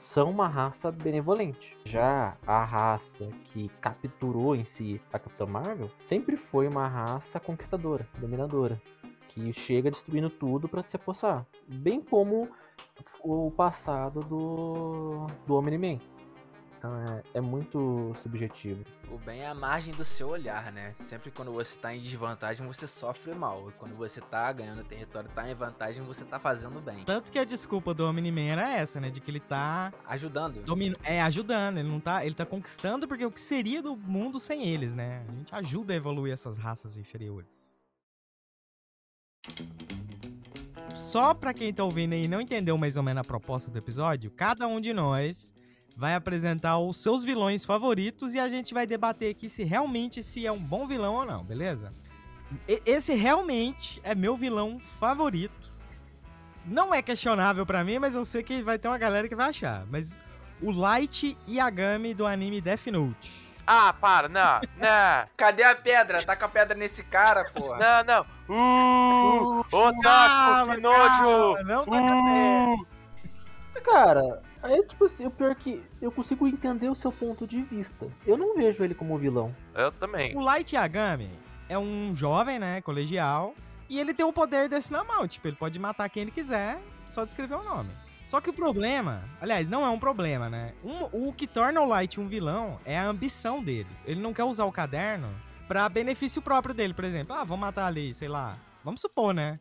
são 0.01 0.31
uma 0.31 0.47
raça 0.47 0.91
benevolente. 0.91 1.77
Já 1.85 2.35
a 2.47 2.65
raça 2.65 3.29
que 3.45 3.69
capturou 3.79 4.55
em 4.55 4.65
si 4.65 4.99
a 5.13 5.19
Capitã 5.19 5.45
Marvel 5.45 5.91
sempre 5.95 6.35
foi 6.35 6.67
uma 6.67 6.87
raça 6.87 7.39
conquistadora, 7.39 8.07
dominadora, 8.17 8.81
que 9.29 9.53
chega 9.53 9.91
destruindo 9.91 10.29
tudo 10.29 10.67
pra 10.67 10.81
se 10.81 10.95
apossar. 10.95 11.45
Bem 11.67 12.01
como 12.01 12.49
o 13.23 13.51
passado 13.51 14.21
do, 14.21 15.27
do 15.45 15.55
Omni-Man. 15.55 15.99
Então 16.81 16.97
é, 16.97 17.23
é 17.35 17.39
muito 17.39 18.11
subjetivo. 18.15 18.83
O 19.11 19.19
bem 19.19 19.41
é 19.41 19.47
a 19.47 19.53
margem 19.53 19.93
do 19.93 20.03
seu 20.03 20.29
olhar, 20.29 20.71
né? 20.71 20.95
Sempre 20.99 21.29
quando 21.29 21.51
você 21.51 21.77
tá 21.77 21.93
em 21.93 21.99
desvantagem, 21.99 22.65
você 22.65 22.87
sofre 22.87 23.35
mal. 23.35 23.69
E 23.69 23.73
quando 23.73 23.95
você 23.95 24.19
tá 24.19 24.51
ganhando 24.51 24.83
território, 24.83 25.29
tá 25.29 25.47
em 25.47 25.53
vantagem, 25.53 26.03
você 26.03 26.25
tá 26.25 26.39
fazendo 26.39 26.81
bem. 26.81 27.03
Tanto 27.03 27.31
que 27.31 27.37
a 27.37 27.45
desculpa 27.45 27.93
do 27.93 28.03
Omni-Man 28.09 28.53
era 28.53 28.67
essa, 28.67 28.99
né? 28.99 29.11
De 29.11 29.21
que 29.21 29.29
ele 29.29 29.39
tá 29.39 29.93
Ajudando. 30.07 30.63
domin... 30.63 30.95
é, 31.03 31.21
ajudando, 31.21 31.77
ele 31.77 31.87
não 31.87 31.99
tá. 31.99 32.25
Ele 32.25 32.33
tá 32.33 32.47
conquistando 32.47 33.07
porque 33.07 33.27
o 33.27 33.31
que 33.31 33.39
seria 33.39 33.83
do 33.83 33.95
mundo 33.95 34.39
sem 34.39 34.67
eles, 34.67 34.95
né? 34.95 35.23
A 35.29 35.31
gente 35.33 35.53
ajuda 35.53 35.93
a 35.93 35.95
evoluir 35.95 36.33
essas 36.33 36.57
raças 36.57 36.97
inferiores. 36.97 37.77
Só 40.95 41.35
pra 41.35 41.53
quem 41.53 41.71
tá 41.71 41.83
ouvindo 41.83 42.13
aí 42.13 42.23
e 42.23 42.27
não 42.27 42.41
entendeu 42.41 42.75
mais 42.75 42.97
ou 42.97 43.03
menos 43.03 43.21
a 43.21 43.23
proposta 43.23 43.69
do 43.69 43.77
episódio, 43.77 44.31
cada 44.31 44.67
um 44.67 44.81
de 44.81 44.93
nós 44.93 45.53
vai 45.95 46.15
apresentar 46.15 46.77
os 46.79 47.01
seus 47.01 47.23
vilões 47.23 47.63
favoritos 47.65 48.33
e 48.33 48.39
a 48.39 48.47
gente 48.49 48.73
vai 48.73 48.85
debater 48.87 49.31
aqui 49.31 49.49
se 49.49 49.63
realmente 49.63 50.23
se 50.23 50.45
é 50.45 50.51
um 50.51 50.59
bom 50.59 50.87
vilão 50.87 51.13
ou 51.15 51.25
não, 51.25 51.43
beleza? 51.43 51.93
E- 52.67 52.81
esse 52.85 53.13
realmente 53.13 53.99
é 54.03 54.13
meu 54.15 54.35
vilão 54.35 54.79
favorito. 54.99 55.69
Não 56.65 56.93
é 56.93 57.01
questionável 57.01 57.65
pra 57.65 57.83
mim, 57.83 57.97
mas 57.99 58.13
eu 58.15 58.23
sei 58.25 58.43
que 58.43 58.61
vai 58.61 58.77
ter 58.77 58.87
uma 58.87 58.97
galera 58.97 59.27
que 59.27 59.35
vai 59.35 59.49
achar. 59.49 59.85
Mas 59.87 60.19
o 60.61 60.69
Light 60.71 61.37
Yagami 61.49 62.13
do 62.13 62.25
anime 62.25 62.61
Death 62.61 62.87
Note. 62.87 63.49
Ah, 63.65 63.93
para, 63.93 64.27
não, 64.27 64.59
não, 64.77 65.27
Cadê 65.37 65.63
a 65.63 65.75
pedra? 65.75 66.23
Taca 66.23 66.45
a 66.45 66.49
pedra 66.49 66.75
nesse 66.77 67.03
cara, 67.03 67.45
porra. 67.53 68.03
não, 68.03 68.25
não. 68.25 68.25
Uh, 68.53 69.59
otaku, 69.71 70.01
Calma, 70.01 70.75
que 70.75 70.81
nojo. 70.81 70.97
calma, 70.97 71.63
não 71.63 71.85
tá 71.85 71.91
cabendo. 71.91 72.73
Uh, 72.81 73.81
Cara, 73.83 74.41
é 74.63 74.83
tipo 74.83 75.05
assim, 75.05 75.25
o 75.25 75.31
pior 75.31 75.51
é 75.51 75.55
que 75.55 75.81
eu 76.01 76.11
consigo 76.11 76.47
entender 76.47 76.89
o 76.89 76.95
seu 76.95 77.11
ponto 77.11 77.45
de 77.47 77.61
vista. 77.61 78.07
Eu 78.25 78.37
não 78.37 78.55
vejo 78.55 78.83
ele 78.83 78.93
como 78.95 79.17
vilão. 79.17 79.55
eu 79.75 79.91
também. 79.91 80.35
O 80.35 80.41
Light 80.41 80.73
Yagami 80.75 81.29
é 81.69 81.77
um 81.77 82.13
jovem, 82.13 82.59
né, 82.59 82.81
colegial, 82.81 83.53
e 83.89 83.99
ele 83.99 84.13
tem 84.13 84.25
o 84.25 84.33
poder 84.33 84.67
desse 84.69 84.91
na 84.91 85.03
mão, 85.03 85.27
tipo, 85.27 85.47
ele 85.47 85.55
pode 85.57 85.77
matar 85.79 86.09
quem 86.09 86.23
ele 86.23 86.31
quiser, 86.31 86.81
só 87.05 87.25
descrever 87.25 87.55
o 87.55 87.63
nome. 87.63 87.89
Só 88.21 88.39
que 88.39 88.49
o 88.49 88.53
problema, 88.53 89.23
aliás, 89.41 89.67
não 89.67 89.83
é 89.83 89.89
um 89.89 89.97
problema, 89.97 90.47
né? 90.47 90.73
Um- 90.83 91.27
o 91.29 91.33
que 91.33 91.47
torna 91.47 91.81
o 91.81 91.87
Light 91.87 92.19
um 92.21 92.27
vilão 92.27 92.79
é 92.85 92.97
a 92.99 93.07
ambição 93.07 93.63
dele. 93.63 93.89
Ele 94.05 94.21
não 94.21 94.31
quer 94.31 94.43
usar 94.43 94.65
o 94.65 94.71
caderno 94.71 95.27
pra 95.67 95.89
benefício 95.89 96.39
próprio 96.41 96.75
dele, 96.75 96.93
por 96.93 97.03
exemplo. 97.03 97.35
Ah, 97.35 97.43
vou 97.43 97.57
matar 97.57 97.87
ali, 97.87 98.13
sei 98.13 98.27
lá. 98.27 98.59
Vamos 98.83 99.01
supor, 99.01 99.33
né? 99.33 99.59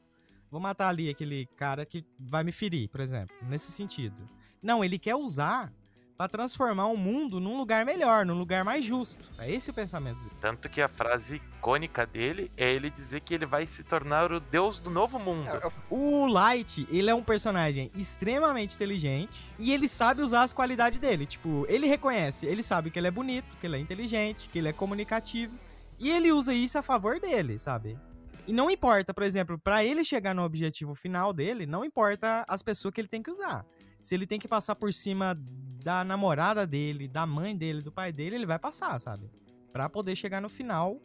Vou 0.50 0.60
matar 0.60 0.88
ali 0.88 1.08
aquele 1.08 1.46
cara 1.56 1.86
que 1.86 2.04
vai 2.20 2.44
me 2.44 2.52
ferir, 2.52 2.88
por 2.90 3.00
exemplo. 3.00 3.34
Nesse 3.48 3.72
sentido. 3.72 4.22
Não, 4.62 4.84
ele 4.84 4.98
quer 4.98 5.14
usar 5.16 5.72
pra 6.16 6.28
transformar 6.28 6.84
o 6.88 6.98
mundo 6.98 7.40
num 7.40 7.56
lugar 7.56 7.82
melhor, 7.86 8.26
num 8.26 8.34
lugar 8.36 8.62
mais 8.62 8.84
justo. 8.84 9.32
É 9.38 9.50
esse 9.50 9.70
o 9.70 9.72
pensamento 9.74 10.18
dele. 10.18 10.32
Tanto 10.38 10.68
que 10.68 10.82
a 10.82 10.88
frase 10.88 11.36
icônica 11.36 12.04
dele 12.04 12.52
é 12.58 12.70
ele 12.70 12.90
dizer 12.90 13.22
que 13.22 13.32
ele 13.32 13.46
vai 13.46 13.66
se 13.66 13.82
tornar 13.82 14.30
o 14.30 14.38
deus 14.38 14.78
do 14.78 14.90
novo 14.90 15.18
mundo. 15.18 15.48
É, 15.48 15.56
é- 15.66 15.72
O 15.88 16.26
Light, 16.26 16.86
ele 16.90 17.08
é 17.08 17.14
um 17.14 17.22
personagem 17.22 17.90
extremamente 17.94 18.74
inteligente 18.74 19.40
e 19.58 19.72
ele 19.72 19.88
sabe 19.88 20.20
usar 20.20 20.42
as 20.42 20.52
qualidades 20.52 20.98
dele. 20.98 21.24
Tipo, 21.24 21.64
ele 21.70 21.86
reconhece, 21.86 22.44
ele 22.44 22.62
sabe 22.62 22.90
que 22.90 22.98
ele 22.98 23.08
é 23.08 23.10
bonito, 23.10 23.56
que 23.58 23.66
ele 23.66 23.76
é 23.76 23.80
inteligente, 23.80 24.50
que 24.50 24.58
ele 24.58 24.68
é 24.68 24.74
comunicativo 24.74 25.56
e 25.98 26.10
ele 26.10 26.30
usa 26.32 26.52
isso 26.52 26.78
a 26.78 26.82
favor 26.82 27.18
dele, 27.18 27.58
sabe? 27.58 27.98
E 28.46 28.52
não 28.52 28.70
importa, 28.70 29.14
por 29.14 29.22
exemplo, 29.22 29.58
pra 29.58 29.82
ele 29.84 30.04
chegar 30.04 30.34
no 30.34 30.42
objetivo 30.44 30.94
final 30.94 31.32
dele, 31.32 31.64
não 31.64 31.82
importa 31.82 32.44
as 32.46 32.62
pessoas 32.62 32.92
que 32.92 33.00
ele 33.00 33.08
tem 33.08 33.22
que 33.22 33.30
usar. 33.30 33.64
Se 34.00 34.14
ele 34.14 34.26
tem 34.26 34.38
que 34.38 34.48
passar 34.48 34.74
por 34.74 34.92
cima 34.92 35.36
da 35.82 36.04
namorada 36.04 36.66
dele, 36.66 37.08
da 37.08 37.26
mãe 37.26 37.56
dele, 37.56 37.82
do 37.82 37.92
pai 37.92 38.12
dele, 38.12 38.36
ele 38.36 38.46
vai 38.46 38.58
passar, 38.58 38.98
sabe? 38.98 39.30
Pra 39.72 39.88
poder 39.88 40.16
chegar 40.16 40.40
no 40.40 40.48
final 40.48 40.98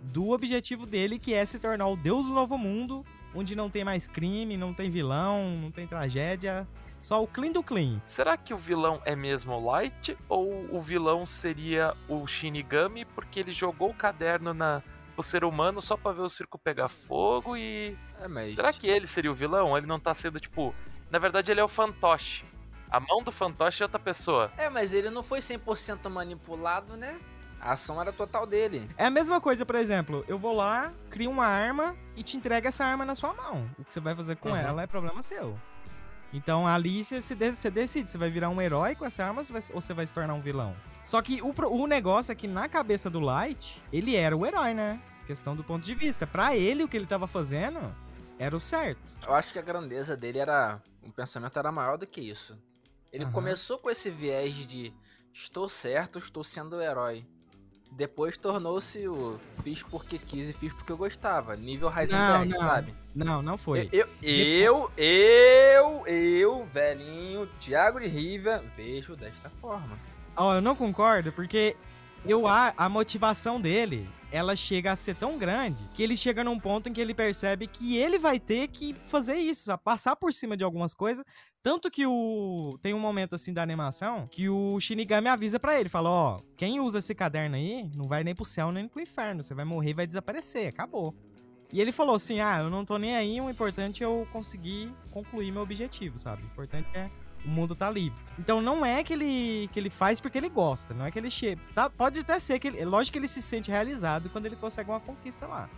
do 0.00 0.30
objetivo 0.30 0.86
dele, 0.86 1.18
que 1.18 1.34
é 1.34 1.44
se 1.44 1.58
tornar 1.58 1.88
o 1.88 1.96
deus 1.96 2.26
do 2.26 2.32
novo 2.32 2.56
mundo, 2.56 3.04
onde 3.34 3.54
não 3.54 3.68
tem 3.68 3.84
mais 3.84 4.06
crime, 4.06 4.56
não 4.56 4.72
tem 4.72 4.88
vilão, 4.88 5.58
não 5.60 5.70
tem 5.70 5.86
tragédia, 5.86 6.66
só 6.98 7.22
o 7.22 7.26
clean 7.26 7.52
do 7.52 7.62
clean. 7.62 8.00
Será 8.08 8.36
que 8.36 8.52
o 8.52 8.58
vilão 8.58 9.00
é 9.04 9.14
mesmo 9.14 9.52
o 9.52 9.64
Light 9.64 10.16
ou 10.28 10.74
o 10.74 10.80
vilão 10.80 11.24
seria 11.24 11.94
o 12.08 12.26
Shinigami 12.26 13.04
porque 13.04 13.40
ele 13.40 13.52
jogou 13.52 13.90
o 13.90 13.94
caderno 13.94 14.52
na 14.52 14.82
o 15.16 15.22
ser 15.22 15.42
humano 15.42 15.82
só 15.82 15.96
pra 15.96 16.12
ver 16.12 16.22
o 16.22 16.28
circo 16.28 16.56
pegar 16.56 16.88
fogo 16.88 17.56
e 17.56 17.96
é, 18.20 18.28
mas... 18.28 18.54
será 18.54 18.72
que 18.72 18.86
ele 18.86 19.04
seria 19.04 19.32
o 19.32 19.34
vilão? 19.34 19.76
Ele 19.76 19.86
não 19.86 19.98
tá 19.98 20.14
sendo 20.14 20.38
tipo, 20.38 20.72
na 21.10 21.18
verdade 21.18 21.50
ele 21.50 21.60
é 21.60 21.64
o 21.64 21.68
fantoche. 21.68 22.44
A 22.90 22.98
mão 23.00 23.22
do 23.22 23.30
fantoche 23.30 23.82
é 23.82 23.86
outra 23.86 23.98
pessoa. 23.98 24.50
É, 24.56 24.70
mas 24.70 24.92
ele 24.92 25.10
não 25.10 25.22
foi 25.22 25.40
100% 25.40 26.08
manipulado, 26.08 26.96
né? 26.96 27.18
A 27.60 27.72
ação 27.72 28.00
era 28.00 28.12
total 28.12 28.46
dele. 28.46 28.88
É 28.96 29.06
a 29.06 29.10
mesma 29.10 29.40
coisa, 29.40 29.66
por 29.66 29.74
exemplo, 29.74 30.24
eu 30.28 30.38
vou 30.38 30.54
lá, 30.54 30.92
crio 31.10 31.30
uma 31.30 31.44
arma 31.46 31.96
e 32.16 32.22
te 32.22 32.36
entrego 32.36 32.68
essa 32.68 32.84
arma 32.84 33.04
na 33.04 33.14
sua 33.14 33.34
mão. 33.34 33.68
O 33.78 33.84
que 33.84 33.92
você 33.92 34.00
vai 34.00 34.14
fazer 34.14 34.36
com 34.36 34.50
Uhum. 34.50 34.56
ela 34.56 34.82
é 34.82 34.86
problema 34.86 35.20
seu. 35.22 35.58
Então 36.32 36.66
ali 36.66 37.02
você, 37.02 37.34
decide, 37.70 38.10
você 38.10 38.18
vai 38.18 38.30
virar 38.30 38.48
um 38.50 38.60
herói 38.60 38.94
com 38.94 39.04
essa 39.04 39.24
arma 39.24 39.40
ou 39.40 39.44
você 39.80 39.94
vai- 39.94 40.06
se 40.06 40.14
tornar 40.14 40.34
um 40.34 40.40
vilão. 40.40 40.74
Só 41.02 41.20
que 41.22 41.40
o, 41.42 41.52
o 41.70 41.86
negócio 41.86 42.30
é 42.32 42.34
que 42.34 42.46
na 42.46 42.68
cabeça 42.68 43.08
do 43.10 43.18
Light, 43.18 43.82
ele 43.92 44.14
era 44.14 44.36
o 44.36 44.46
herói, 44.46 44.72
né? 44.74 45.00
Questão 45.26 45.56
do 45.56 45.64
ponto 45.64 45.82
de 45.84 45.94
vista. 45.94 46.26
Pra 46.26 46.54
ele, 46.54 46.84
o 46.84 46.88
que 46.88 46.96
ele 46.96 47.06
tava 47.06 47.26
fazendo 47.26 47.80
era 48.38 48.56
o 48.56 48.60
certo. 48.60 49.14
Eu 49.26 49.34
acho 49.34 49.52
que 49.52 49.58
a 49.58 49.62
grandeza 49.62 50.16
dele 50.16 50.38
era. 50.38 50.80
O 51.02 51.12
pensamento 51.12 51.58
era 51.58 51.72
maior 51.72 51.98
do 51.98 52.06
que 52.06 52.20
isso. 52.20 52.58
Ele 53.12 53.24
Aham. 53.24 53.32
começou 53.32 53.78
com 53.78 53.90
esse 53.90 54.10
viés 54.10 54.54
de 54.54 54.92
estou 55.32 55.68
certo, 55.68 56.18
estou 56.18 56.44
sendo 56.44 56.76
o 56.76 56.82
herói. 56.82 57.24
Depois 57.90 58.36
tornou-se 58.36 59.08
o 59.08 59.40
fiz 59.62 59.82
porque 59.82 60.18
quis 60.18 60.50
e 60.50 60.52
fiz 60.52 60.72
porque 60.74 60.92
eu 60.92 60.96
gostava. 60.96 61.56
Nível 61.56 61.88
Heisenberg, 61.88 62.48
não. 62.50 62.60
sabe? 62.60 62.94
Não, 63.14 63.42
não 63.42 63.56
foi. 63.56 63.88
Eu, 63.90 64.06
eu, 64.22 64.92
eu, 64.96 66.06
eu, 66.06 66.66
velhinho, 66.66 67.46
Thiago 67.58 67.98
de 67.98 68.06
Riva, 68.06 68.62
vejo 68.76 69.16
desta 69.16 69.48
forma. 69.60 69.98
Ó, 70.36 70.54
eu 70.56 70.60
não 70.60 70.76
concordo, 70.76 71.32
porque 71.32 71.74
eu 72.26 72.46
a, 72.46 72.74
a 72.76 72.88
motivação 72.88 73.58
dele, 73.58 74.08
ela 74.30 74.54
chega 74.54 74.92
a 74.92 74.96
ser 74.96 75.14
tão 75.14 75.38
grande 75.38 75.88
que 75.94 76.02
ele 76.02 76.16
chega 76.16 76.44
num 76.44 76.58
ponto 76.58 76.88
em 76.88 76.92
que 76.92 77.00
ele 77.00 77.14
percebe 77.14 77.66
que 77.66 77.96
ele 77.96 78.18
vai 78.18 78.38
ter 78.38 78.68
que 78.68 78.94
fazer 79.04 79.36
isso, 79.36 79.64
sabe? 79.64 79.82
passar 79.82 80.16
por 80.16 80.32
cima 80.32 80.56
de 80.56 80.64
algumas 80.64 80.94
coisas. 80.94 81.24
Tanto 81.62 81.90
que 81.90 82.06
o 82.06 82.78
tem 82.80 82.94
um 82.94 83.00
momento 83.00 83.34
assim 83.34 83.52
da 83.52 83.62
animação 83.62 84.26
que 84.30 84.48
o 84.48 84.78
Shinigami 84.78 85.28
avisa 85.28 85.58
pra 85.58 85.78
ele, 85.78 85.88
fala, 85.88 86.10
ó, 86.10 86.40
quem 86.56 86.80
usa 86.80 86.98
esse 86.98 87.14
caderno 87.14 87.56
aí 87.56 87.90
não 87.94 88.06
vai 88.06 88.22
nem 88.22 88.34
pro 88.34 88.44
céu 88.44 88.70
nem 88.70 88.86
pro 88.86 89.00
inferno, 89.00 89.42
você 89.42 89.54
vai 89.54 89.64
morrer 89.64 89.94
vai 89.94 90.06
desaparecer, 90.06 90.68
acabou. 90.68 91.14
E 91.72 91.80
ele 91.80 91.92
falou 91.92 92.14
assim: 92.16 92.40
"Ah, 92.40 92.60
eu 92.60 92.70
não 92.70 92.84
tô 92.84 92.96
nem 92.96 93.14
aí, 93.16 93.40
o 93.40 93.50
importante 93.50 94.02
é 94.02 94.06
eu 94.06 94.26
conseguir 94.32 94.92
concluir 95.10 95.52
meu 95.52 95.62
objetivo, 95.62 96.18
sabe? 96.18 96.42
O 96.42 96.46
importante 96.46 96.88
é 96.94 97.10
o 97.44 97.48
mundo 97.48 97.74
tá 97.74 97.90
livre. 97.90 98.18
Então 98.38 98.60
não 98.60 98.84
é 98.84 99.02
que 99.02 99.12
ele, 99.12 99.68
que 99.72 99.78
ele 99.78 99.90
faz 99.90 100.20
porque 100.20 100.36
ele 100.38 100.48
gosta, 100.48 100.92
não 100.94 101.04
é 101.06 101.10
que 101.10 101.18
ele 101.18 101.30
chega. 101.30 101.60
Tá, 101.74 101.88
pode 101.90 102.20
até 102.20 102.38
ser 102.38 102.58
que 102.58 102.68
ele. 102.68 102.80
é 102.80 102.84
Lógico 102.84 103.12
que 103.14 103.18
ele 103.18 103.28
se 103.28 103.40
sente 103.42 103.70
realizado 103.70 104.28
quando 104.30 104.46
ele 104.46 104.56
consegue 104.56 104.90
uma 104.90 105.00
conquista 105.00 105.46
lá. 105.46 105.68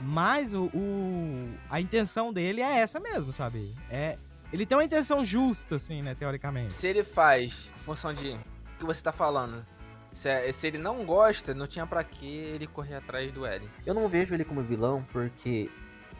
Mas 0.00 0.52
o, 0.54 0.64
o- 0.74 1.54
a 1.70 1.80
intenção 1.80 2.32
dele 2.32 2.60
é 2.60 2.78
essa 2.78 2.98
mesmo, 2.98 3.30
sabe? 3.30 3.74
É. 3.90 4.18
Ele 4.52 4.66
tem 4.66 4.76
uma 4.76 4.84
intenção 4.84 5.24
justa, 5.24 5.76
assim, 5.76 6.02
né, 6.02 6.14
teoricamente. 6.14 6.72
Se 6.74 6.86
ele 6.86 7.02
faz 7.04 7.70
em 7.74 7.78
função 7.78 8.12
de 8.12 8.30
o 8.32 8.78
que 8.78 8.84
você 8.84 9.02
tá 9.02 9.12
falando, 9.12 9.64
se, 10.12 10.28
é- 10.28 10.52
se 10.52 10.66
ele 10.66 10.76
não 10.78 11.04
gosta, 11.06 11.54
não 11.54 11.66
tinha 11.66 11.86
pra 11.86 12.02
que 12.04 12.26
ele 12.26 12.66
correr 12.66 12.96
atrás 12.96 13.32
do 13.32 13.46
Eren. 13.46 13.68
Eu 13.86 13.94
não 13.94 14.08
vejo 14.08 14.34
ele 14.34 14.44
como 14.44 14.60
vilão 14.62 15.06
porque 15.12 15.70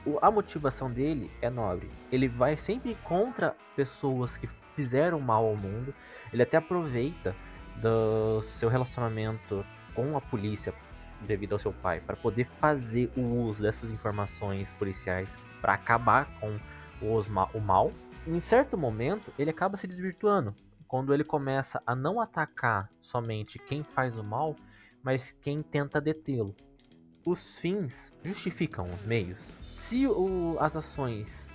o- 0.07 0.19
a 0.23 0.31
motivação 0.31 0.91
dele 0.91 1.31
é 1.43 1.51
nobre. 1.51 1.91
Ele 2.11 2.29
vai 2.29 2.57
sempre 2.57 2.97
contra 3.05 3.55
pessoas 3.77 4.37
que 4.39 4.47
fizeram 4.75 5.21
mal 5.21 5.45
ao 5.47 5.57
mundo. 5.57 5.95
Ele 6.33 6.43
até 6.43 6.57
aproveita 6.57 7.35
do 7.81 8.41
seu 8.43 8.69
relacionamento 8.69 9.65
com 9.95 10.17
a 10.17 10.21
polícia 10.21 10.75
devido 11.21 11.53
ao 11.53 11.59
seu 11.59 11.73
pai 11.73 12.01
para 12.01 12.17
poder 12.17 12.47
fazer 12.59 13.11
o 13.17 13.21
uso 13.21 13.63
dessas 13.63 13.91
informações 13.93 14.73
policiais 14.73 15.37
para 15.61 15.75
acabar 15.75 16.29
com 16.41 16.59
os 17.01 17.29
ma- 17.29 17.49
o 17.55 17.61
mal. 17.61 17.93
Em 18.27 18.41
certo 18.41 18.77
momento, 18.77 19.33
ele 19.39 19.51
acaba 19.51 19.77
se 19.77 19.87
desvirtuando 19.87 20.55
quando 20.87 21.15
ele 21.15 21.25
começa 21.25 21.83
a 21.87 21.95
não 21.95 22.21
atacar 22.21 22.91
somente 23.01 23.59
quem 23.59 23.83
faz 23.83 24.19
o 24.19 24.29
mal, 24.29 24.55
mas 25.03 25.33
quem 25.33 25.63
tenta 25.63 26.01
detê-lo 26.01 26.55
os 27.27 27.59
fins 27.61 28.13
justificam 28.25 28.91
os 28.93 29.05
meios. 29.05 29.57
Se 29.71 30.07
o- 30.09 30.57
as 30.59 30.77
ações 30.77 31.51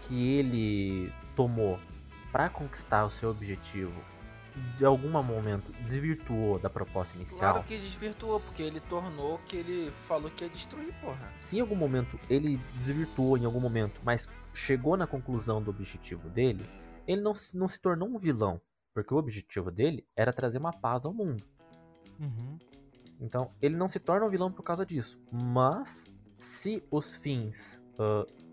que 0.00 0.38
ele 0.38 1.12
tomou 1.34 1.78
para 2.32 2.48
conquistar 2.48 3.04
o 3.04 3.10
seu 3.10 3.30
objetivo 3.30 4.00
de 4.76 4.84
algum 4.84 5.10
momento 5.10 5.72
desvirtuou 5.84 6.58
da 6.58 6.68
proposta 6.68 7.16
inicial, 7.16 7.52
Claro 7.52 7.66
que 7.66 7.76
desvirtuou, 7.76 8.40
porque 8.40 8.62
ele 8.62 8.80
tornou 8.80 9.36
o 9.36 9.38
que 9.38 9.56
ele 9.56 9.92
falou 10.06 10.30
que 10.30 10.44
ia 10.44 10.50
destruir, 10.50 10.92
porra. 11.00 11.32
se 11.36 11.58
em 11.58 11.60
algum 11.60 11.76
momento 11.76 12.18
ele 12.28 12.56
desvirtuou 12.74 13.36
em 13.38 13.44
algum 13.44 13.60
momento, 13.60 14.00
mas 14.04 14.28
chegou 14.52 14.96
na 14.96 15.06
conclusão 15.06 15.62
do 15.62 15.70
objetivo 15.70 16.28
dele, 16.28 16.64
ele 17.06 17.20
não 17.20 17.34
se, 17.34 17.56
não 17.56 17.68
se 17.68 17.80
tornou 17.80 18.08
um 18.08 18.18
vilão, 18.18 18.60
porque 18.92 19.14
o 19.14 19.16
objetivo 19.16 19.70
dele 19.70 20.04
era 20.16 20.32
trazer 20.32 20.58
uma 20.58 20.72
paz 20.72 21.04
ao 21.04 21.14
mundo. 21.14 21.44
Uhum. 22.18 22.58
Então, 23.20 23.48
ele 23.60 23.76
não 23.76 23.88
se 23.88 23.98
torna 23.98 24.26
um 24.26 24.30
vilão 24.30 24.50
por 24.52 24.62
causa 24.62 24.84
disso. 24.84 25.18
Mas, 25.32 26.06
se 26.36 26.82
os 26.90 27.14
fins 27.14 27.82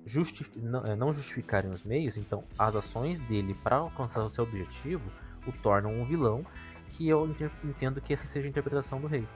justif- 0.06 0.56
não, 0.56 0.84
eh, 0.86 0.96
não 0.96 1.14
justificarem 1.14 1.72
os 1.72 1.84
meios, 1.84 2.18
então 2.18 2.44
as 2.58 2.76
ações 2.76 3.20
dele 3.20 3.54
para 3.64 3.78
alcançar 3.78 4.24
o 4.24 4.30
seu 4.30 4.44
objetivo 4.44 5.10
o 5.48 5.52
tornam 5.52 5.94
um 5.94 6.04
vilão, 6.06 6.46
que 6.92 7.08
eu 7.08 7.30
entendo 7.64 8.02
que 8.02 8.14
essa 8.14 8.26
seja 8.26 8.48
a 8.48 8.50
interpretação 8.50 9.00
do 9.00 9.08
rei. 9.08 9.28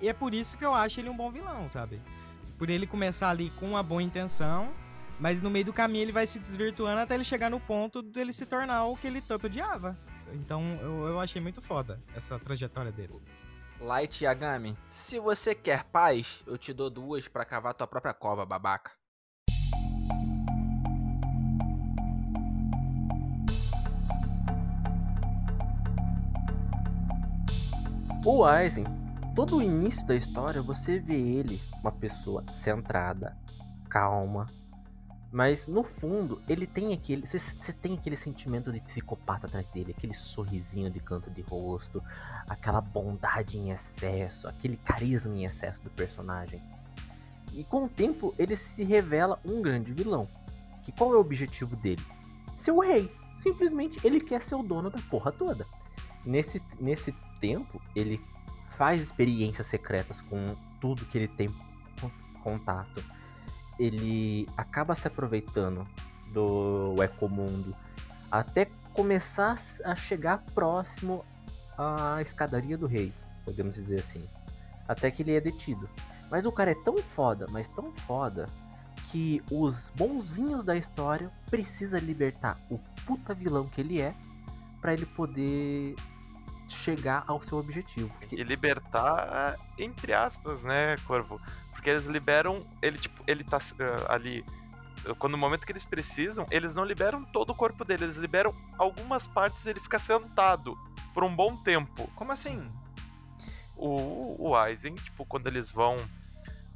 E 0.00 0.08
é 0.08 0.12
por 0.12 0.34
isso 0.34 0.56
que 0.56 0.64
eu 0.64 0.74
acho 0.74 1.00
ele 1.00 1.08
um 1.08 1.16
bom 1.16 1.30
vilão, 1.30 1.68
sabe? 1.68 2.00
Por 2.58 2.70
ele 2.70 2.86
começar 2.86 3.30
ali 3.30 3.50
com 3.50 3.68
uma 3.70 3.82
boa 3.82 4.02
intenção, 4.02 4.72
Mas 5.18 5.40
no 5.40 5.48
meio 5.50 5.64
do 5.64 5.72
caminho 5.72 6.02
ele 6.02 6.12
vai 6.12 6.26
se 6.26 6.38
desvirtuando 6.38 7.00
até 7.00 7.14
ele 7.14 7.24
chegar 7.24 7.50
no 7.50 7.58
ponto 7.58 8.02
dele 8.02 8.32
se 8.32 8.44
tornar 8.44 8.84
o 8.84 8.96
que 8.96 9.06
ele 9.06 9.20
tanto 9.20 9.46
odiava. 9.46 9.96
Então 10.32 10.62
eu, 10.82 11.06
eu 11.06 11.20
achei 11.20 11.40
muito 11.40 11.62
foda 11.62 12.00
essa 12.14 12.38
trajetória 12.38 12.92
dele. 12.92 13.14
Light 13.80 14.24
Yagami, 14.24 14.76
se 14.88 15.18
você 15.18 15.54
quer 15.54 15.84
paz, 15.84 16.42
eu 16.46 16.56
te 16.58 16.72
dou 16.72 16.90
duas 16.90 17.28
pra 17.28 17.44
cavar 17.44 17.74
tua 17.74 17.86
própria 17.86 18.12
cova, 18.14 18.44
babaca. 18.44 18.90
O 28.28 28.44
Aizen, 28.44 28.84
todo 29.36 29.58
o 29.58 29.62
início 29.62 30.04
da 30.04 30.16
história, 30.16 30.60
você 30.60 30.98
vê 30.98 31.14
ele 31.14 31.60
uma 31.80 31.92
pessoa 31.92 32.42
centrada, 32.48 33.36
calma. 33.88 34.46
Mas 35.30 35.68
no 35.68 35.84
fundo, 35.84 36.42
ele 36.48 36.66
tem 36.66 36.92
aquele. 36.92 37.24
Você 37.24 37.72
tem 37.72 37.94
aquele 37.94 38.16
sentimento 38.16 38.72
de 38.72 38.80
psicopata 38.80 39.46
atrás 39.46 39.68
dele, 39.68 39.94
aquele 39.96 40.12
sorrisinho 40.12 40.90
de 40.90 40.98
canto 40.98 41.30
de 41.30 41.40
rosto, 41.40 42.02
aquela 42.48 42.80
bondade 42.80 43.58
em 43.58 43.70
excesso, 43.70 44.48
aquele 44.48 44.76
carisma 44.76 45.32
em 45.36 45.44
excesso 45.44 45.80
do 45.84 45.90
personagem. 45.90 46.60
E 47.54 47.62
com 47.62 47.84
o 47.84 47.88
tempo, 47.88 48.34
ele 48.36 48.56
se 48.56 48.82
revela 48.82 49.38
um 49.44 49.62
grande 49.62 49.92
vilão. 49.92 50.26
Que 50.82 50.90
qual 50.90 51.14
é 51.14 51.16
o 51.16 51.20
objetivo 51.20 51.76
dele? 51.76 52.04
Ser 52.56 52.72
o 52.72 52.80
rei. 52.80 53.08
Simplesmente 53.38 54.04
ele 54.04 54.20
quer 54.20 54.42
ser 54.42 54.56
o 54.56 54.64
dono 54.64 54.90
da 54.90 54.98
porra 55.02 55.30
toda. 55.30 55.64
Nesse, 56.24 56.60
nesse 56.80 57.14
tempo, 57.40 57.80
ele 57.94 58.20
faz 58.70 59.00
experiências 59.00 59.66
secretas 59.66 60.20
com 60.20 60.54
tudo 60.80 61.06
que 61.06 61.16
ele 61.16 61.28
tem 61.28 61.48
contato. 62.42 63.02
Ele 63.78 64.46
acaba 64.56 64.94
se 64.94 65.06
aproveitando 65.06 65.86
do 66.32 66.94
Ecomundo 67.02 67.74
até 68.30 68.66
começar 68.92 69.58
a 69.84 69.94
chegar 69.94 70.42
próximo 70.54 71.24
à 71.76 72.20
escadaria 72.20 72.76
do 72.76 72.86
rei, 72.86 73.12
podemos 73.44 73.76
dizer 73.76 74.00
assim. 74.00 74.22
Até 74.88 75.10
que 75.10 75.22
ele 75.22 75.34
é 75.34 75.40
detido. 75.40 75.88
Mas 76.30 76.46
o 76.46 76.52
cara 76.52 76.70
é 76.70 76.74
tão 76.74 76.96
foda, 76.98 77.46
mas 77.50 77.68
tão 77.68 77.92
foda, 77.92 78.46
que 79.10 79.42
os 79.50 79.90
bonzinhos 79.94 80.64
da 80.64 80.76
história 80.76 81.30
precisa 81.50 81.98
libertar 81.98 82.58
o 82.70 82.78
puta 83.06 83.34
vilão 83.34 83.68
que 83.68 83.80
ele 83.80 84.00
é 84.00 84.14
para 84.80 84.92
ele 84.92 85.06
poder 85.06 85.94
chegar 86.68 87.24
ao 87.26 87.42
seu 87.42 87.58
objetivo. 87.58 88.10
E 88.30 88.42
libertar, 88.42 89.56
entre 89.78 90.12
aspas, 90.12 90.62
né, 90.64 90.96
Corvo? 91.06 91.40
Porque 91.72 91.90
eles 91.90 92.06
liberam. 92.06 92.64
Ele, 92.82 92.98
tipo, 92.98 93.22
ele 93.26 93.44
tá 93.44 93.58
uh, 93.58 94.12
ali. 94.12 94.44
Quando 95.18 95.32
no 95.32 95.38
momento 95.38 95.64
que 95.64 95.70
eles 95.70 95.84
precisam, 95.84 96.44
eles 96.50 96.74
não 96.74 96.84
liberam 96.84 97.24
todo 97.26 97.50
o 97.50 97.54
corpo 97.54 97.84
dele, 97.84 98.04
eles 98.04 98.16
liberam 98.16 98.52
algumas 98.76 99.28
partes 99.28 99.64
e 99.64 99.70
ele 99.70 99.78
fica 99.78 99.98
sentado 99.98 100.76
por 101.14 101.22
um 101.22 101.34
bom 101.34 101.56
tempo. 101.58 102.10
Como 102.16 102.32
assim? 102.32 102.68
O, 103.76 104.48
o 104.48 104.56
Aizen, 104.56 104.94
tipo, 104.94 105.24
quando 105.24 105.46
eles 105.46 105.70
vão. 105.70 105.94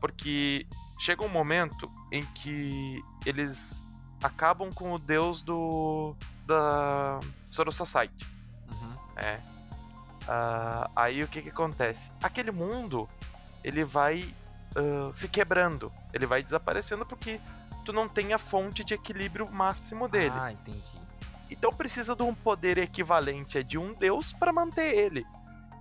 Porque 0.01 0.67
chega 1.01 1.25
um 1.25 1.29
momento 1.29 1.91
em 2.13 2.25
que 2.25 3.03
eles 3.27 3.83
acabam 4.23 4.71
com 4.73 4.93
o 4.93 4.99
deus 4.99 5.43
do. 5.43 6.15
da 6.47 7.19
Soro 7.47 7.73
Society. 7.73 8.27
Uhum. 8.71 8.97
É. 9.17 9.41
Uh, 10.31 10.89
aí 10.95 11.25
o 11.25 11.29
que 11.29 11.43
que 11.43 11.49
acontece? 11.49 12.13
Aquele 12.23 12.53
mundo, 12.53 13.09
ele 13.65 13.83
vai 13.83 14.33
uh, 14.77 15.13
se 15.13 15.29
quebrando. 15.29 15.93
Ele 16.13 16.25
vai 16.25 16.41
desaparecendo 16.41 17.05
porque 17.05 17.41
tu 17.85 17.93
não 17.93 18.09
tem 18.09 18.33
a 18.33 18.39
fonte 18.39 18.85
de 18.85 18.95
equilíbrio 18.95 19.51
máximo 19.51 20.09
dele. 20.09 20.35
Ah, 20.37 20.53
entendi. 20.53 21.01
Então 21.51 21.73
precisa 21.73 22.15
de 22.15 22.23
um 22.23 22.33
poder 22.33 22.79
equivalente 22.79 23.59
a 23.59 23.63
de 23.63 23.77
um 23.77 23.93
deus 23.93 24.33
para 24.33 24.53
manter 24.53 24.97
ele. 24.97 25.27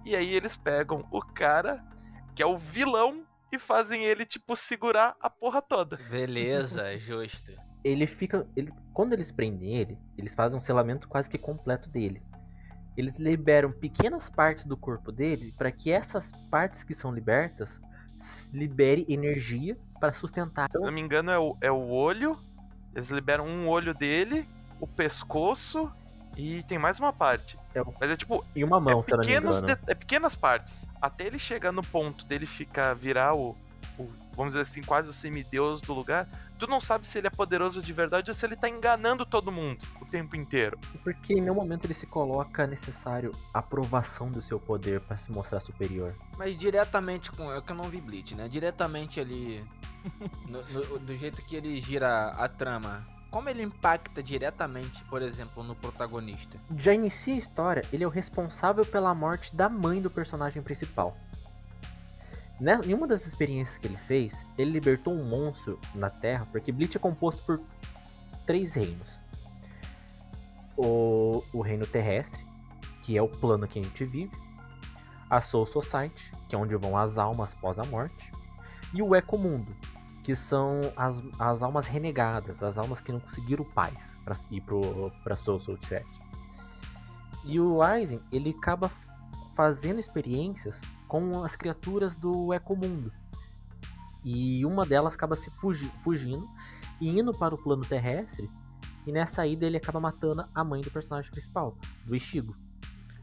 E 0.03 0.15
aí 0.15 0.33
eles 0.33 0.57
pegam 0.57 1.05
o 1.11 1.21
cara, 1.21 1.85
que 2.33 2.41
é 2.41 2.45
o 2.45 2.57
vilão, 2.57 3.23
e 3.51 3.59
fazem 3.59 4.03
ele, 4.03 4.25
tipo, 4.25 4.55
segurar 4.55 5.15
a 5.21 5.29
porra 5.29 5.61
toda. 5.61 5.97
Beleza, 6.09 6.83
justo. 6.97 7.51
Ele 7.83 8.07
fica. 8.07 8.47
Ele, 8.55 8.71
quando 8.93 9.13
eles 9.13 9.31
prendem 9.31 9.75
ele, 9.75 9.99
eles 10.17 10.33
fazem 10.33 10.57
um 10.57 10.61
selamento 10.61 11.07
quase 11.07 11.29
que 11.29 11.37
completo 11.37 11.87
dele 11.87 12.21
eles 12.99 13.17
liberam 13.17 13.71
pequenas 13.71 14.29
partes 14.29 14.65
do 14.65 14.75
corpo 14.77 15.11
dele 15.11 15.53
para 15.57 15.71
que 15.71 15.91
essas 15.91 16.31
partes 16.49 16.83
que 16.83 16.93
são 16.93 17.11
libertas 17.13 17.79
libere 18.53 19.05
energia 19.07 19.77
para 19.99 20.11
sustentar. 20.13 20.69
Se 20.75 20.81
não 20.81 20.91
me 20.91 20.99
engano, 21.01 21.31
é 21.31 21.39
o, 21.39 21.57
é 21.61 21.71
o 21.71 21.87
olho. 21.89 22.37
Eles 22.95 23.09
liberam 23.09 23.45
um 23.47 23.67
olho 23.67 23.93
dele, 23.93 24.45
o 24.79 24.87
pescoço 24.87 25.91
e 26.37 26.63
tem 26.63 26.77
mais 26.77 26.99
uma 26.99 27.13
parte. 27.13 27.57
É 27.73 27.81
o... 27.81 27.93
Mas 27.99 28.11
é 28.11 28.17
tipo. 28.17 28.43
E 28.55 28.63
uma 28.63 28.79
mão, 28.79 28.99
é 28.99 29.03
se 29.03 29.11
pequenos 29.15 29.43
não 29.43 29.51
me 29.51 29.57
engano. 29.61 29.79
de- 29.85 29.91
É 29.91 29.95
pequenas 29.95 30.35
partes. 30.35 30.85
Até 31.01 31.25
ele 31.27 31.39
chegar 31.39 31.71
no 31.71 31.83
ponto 31.83 32.25
dele 32.25 32.45
ficar, 32.45 32.93
virar 32.93 33.33
o, 33.35 33.51
o, 33.51 33.55
Vamos 34.35 34.53
dizer 34.53 34.61
assim, 34.61 34.81
quase 34.81 35.09
o 35.09 35.13
semideus 35.13 35.81
do 35.81 35.93
lugar. 35.93 36.27
Tu 36.57 36.65
não 36.67 36.79
sabe 36.79 37.07
se 37.07 37.17
ele 37.17 37.27
é 37.27 37.29
poderoso 37.29 37.81
de 37.81 37.91
verdade 37.93 38.29
ou 38.29 38.33
se 38.35 38.45
ele 38.45 38.55
tá 38.55 38.69
enganando 38.69 39.25
todo 39.25 39.51
mundo 39.51 39.85
o 40.01 40.05
tempo 40.05 40.35
inteiro. 40.35 40.77
Porque 41.03 41.33
em 41.33 41.41
nenhum 41.41 41.55
momento 41.55 41.85
ele 41.85 41.93
se 41.93 42.05
coloca 42.05 42.65
necessário 42.67 43.31
a 43.53 43.59
aprovação 43.59 44.31
do 44.31 44.41
seu 44.41 44.59
poder 44.59 45.01
para 45.01 45.17
se 45.17 45.31
mostrar 45.31 45.59
superior. 45.59 46.13
Mas 46.37 46.57
diretamente 46.57 47.31
com. 47.31 47.51
É 47.53 47.61
que 47.61 47.71
eu 47.71 47.75
não 47.75 47.89
vi 47.89 47.99
Bleach, 47.99 48.35
né? 48.35 48.47
Diretamente 48.47 49.19
ali. 49.19 49.63
no- 50.47 50.63
no- 50.63 50.99
do 50.99 51.15
jeito 51.17 51.41
que 51.43 51.55
ele 51.55 51.79
gira 51.81 52.27
a 52.29 52.47
trama. 52.47 53.05
Como 53.29 53.47
ele 53.47 53.61
impacta 53.61 54.23
diretamente, 54.23 55.03
por 55.03 55.21
exemplo, 55.21 55.61
no 55.63 55.75
protagonista? 55.75 56.57
Já 56.77 56.93
inicia 56.95 57.35
a 57.35 57.37
história, 57.37 57.83
ele 57.93 58.03
é 58.03 58.07
o 58.07 58.09
responsável 58.09 58.83
pela 58.83 59.13
morte 59.13 59.55
da 59.55 59.69
mãe 59.69 60.01
do 60.01 60.09
personagem 60.09 60.63
principal. 60.63 61.15
Né- 62.59 62.81
Em 62.85 62.93
uma 62.93 63.07
das 63.07 63.25
experiências 63.25 63.77
que 63.77 63.87
ele 63.87 63.97
fez, 63.97 64.45
ele 64.57 64.71
libertou 64.71 65.13
um 65.13 65.23
monstro 65.23 65.79
na 65.95 66.09
Terra, 66.09 66.45
porque 66.51 66.71
Bleach 66.71 66.97
é 66.97 66.99
composto 66.99 67.41
por 67.43 67.61
três 68.45 68.73
reinos. 68.73 69.19
O, 70.77 71.43
o 71.53 71.61
reino 71.61 71.85
terrestre, 71.85 72.45
que 73.03 73.17
é 73.17 73.21
o 73.21 73.27
plano 73.27 73.67
que 73.67 73.79
a 73.79 73.83
gente 73.83 74.05
vive. 74.05 74.31
A 75.29 75.41
Soul 75.41 75.65
Society, 75.67 76.31
que 76.47 76.55
é 76.55 76.57
onde 76.57 76.75
vão 76.75 76.97
as 76.97 77.17
almas 77.17 77.53
após 77.53 77.77
a 77.77 77.83
morte. 77.83 78.31
E 78.93 79.01
o 79.01 79.15
Ecomundo, 79.15 79.71
que 80.23 80.35
são 80.35 80.81
as, 80.97 81.21
as 81.39 81.61
almas 81.61 81.85
renegadas, 81.85 82.63
as 82.63 82.77
almas 82.77 82.99
que 82.99 83.11
não 83.11 83.19
conseguiram 83.19 83.63
paz 83.63 84.17
para 84.25 84.35
ir 84.49 84.61
pro, 84.61 85.11
pra 85.23 85.35
Soul 85.35 85.59
Society. 85.59 86.09
E 87.45 87.59
o 87.59 87.81
Aizen, 87.81 88.19
ele 88.31 88.55
acaba 88.57 88.89
fazendo 89.55 89.99
experiências 89.99 90.81
com 91.09 91.43
as 91.43 91.55
criaturas 91.57 92.15
do 92.15 92.53
Ecomundo. 92.53 93.11
E 94.23 94.63
uma 94.63 94.85
delas 94.85 95.15
acaba 95.15 95.35
se 95.35 95.49
fugi- 95.49 95.91
fugindo 96.01 96.47
e 97.01 97.09
indo 97.09 97.33
para 97.33 97.55
o 97.55 97.57
plano 97.57 97.83
terrestre. 97.83 98.47
E 99.07 99.11
nessa 99.11 99.45
ida 99.47 99.65
ele 99.65 99.77
acaba 99.77 99.99
matando 99.99 100.45
a 100.53 100.63
mãe 100.63 100.81
do 100.81 100.91
personagem 100.91 101.31
principal, 101.31 101.75
do 102.05 102.15
Ishigo. 102.15 102.55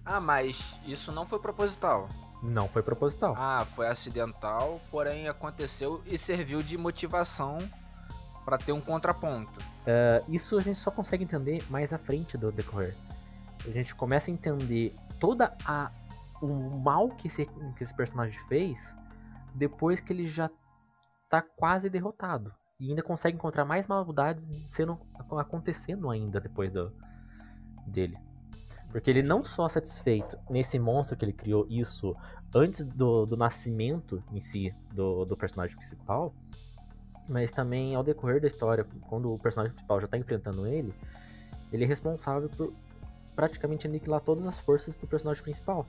Ah, 0.05 0.21
mas 0.21 0.79
isso 0.85 1.13
não 1.13 1.25
foi 1.25 1.39
proposital. 1.39 2.09
Não 2.43 2.69
foi 2.69 2.83
proposital. 2.83 3.35
Ah, 3.37 3.65
foi 3.65 3.87
acidental, 3.87 4.81
porém 4.91 5.29
aconteceu 5.29 6.03
e 6.07 6.19
serviu 6.19 6.63
de 6.63 6.77
motivação 6.77 7.59
pra 8.45 8.59
ter 8.59 8.73
um 8.73 8.81
contraponto. 8.81 9.61
Uh, 9.61 10.33
isso 10.33 10.59
a 10.59 10.61
gente 10.63 10.79
só 10.79 10.91
consegue 10.91 11.23
entender 11.23 11.65
mais 11.71 11.93
à 11.93 11.99
frente 11.99 12.37
do 12.37 12.51
decorrer. 12.51 12.97
A 13.65 13.71
gente 13.71 13.95
começa 13.95 14.31
a 14.31 14.35
entender 14.35 14.95
toda 15.21 15.57
a 15.65 15.91
o 16.41 16.79
mal 16.79 17.09
que 17.11 17.27
esse, 17.27 17.47
que 17.77 17.83
esse 17.83 17.95
personagem 17.95 18.39
fez 18.47 18.97
depois 19.55 20.01
que 20.01 20.13
ele 20.13 20.27
já 20.27 20.51
tá 21.29 21.43
quase 21.43 21.89
derrotado. 21.89 22.53
E 22.79 22.91
ainda 22.91 23.03
consegue 23.03 23.37
encontrar 23.37 23.65
mais 23.65 23.87
maldades 23.87 24.51
sendo, 24.69 24.99
acontecendo 25.39 26.11
ainda 26.11 26.41
depois 26.41 26.71
do, 26.71 26.93
dele. 27.87 28.19
Porque 28.91 29.11
ele 29.11 29.23
não 29.23 29.45
só 29.45 29.69
satisfeito 29.69 30.39
nesse 30.49 30.79
monstro 30.79 31.17
que 31.17 31.25
ele 31.25 31.33
criou 31.33 31.67
isso 31.69 32.15
antes 32.55 32.85
do, 32.85 33.27
do 33.27 33.37
nascimento 33.37 34.23
em 34.33 34.41
si 34.41 34.75
do, 34.93 35.25
do 35.25 35.37
personagem 35.37 35.77
principal, 35.77 36.35
mas 37.29 37.51
também 37.51 37.95
ao 37.95 38.05
decorrer 38.05 38.41
da 38.41 38.47
história, 38.47 38.87
quando 39.09 39.33
o 39.33 39.39
personagem 39.39 39.75
principal 39.75 40.01
já 40.01 40.07
tá 40.07 40.17
enfrentando 40.17 40.67
ele, 40.67 40.95
ele 41.73 41.85
é 41.85 41.87
responsável 41.87 42.49
por 42.49 42.73
praticamente 43.35 43.87
aniquilar 43.87 44.21
todas 44.21 44.47
as 44.47 44.59
forças 44.59 44.97
do 44.97 45.07
personagem 45.07 45.43
principal. 45.43 45.87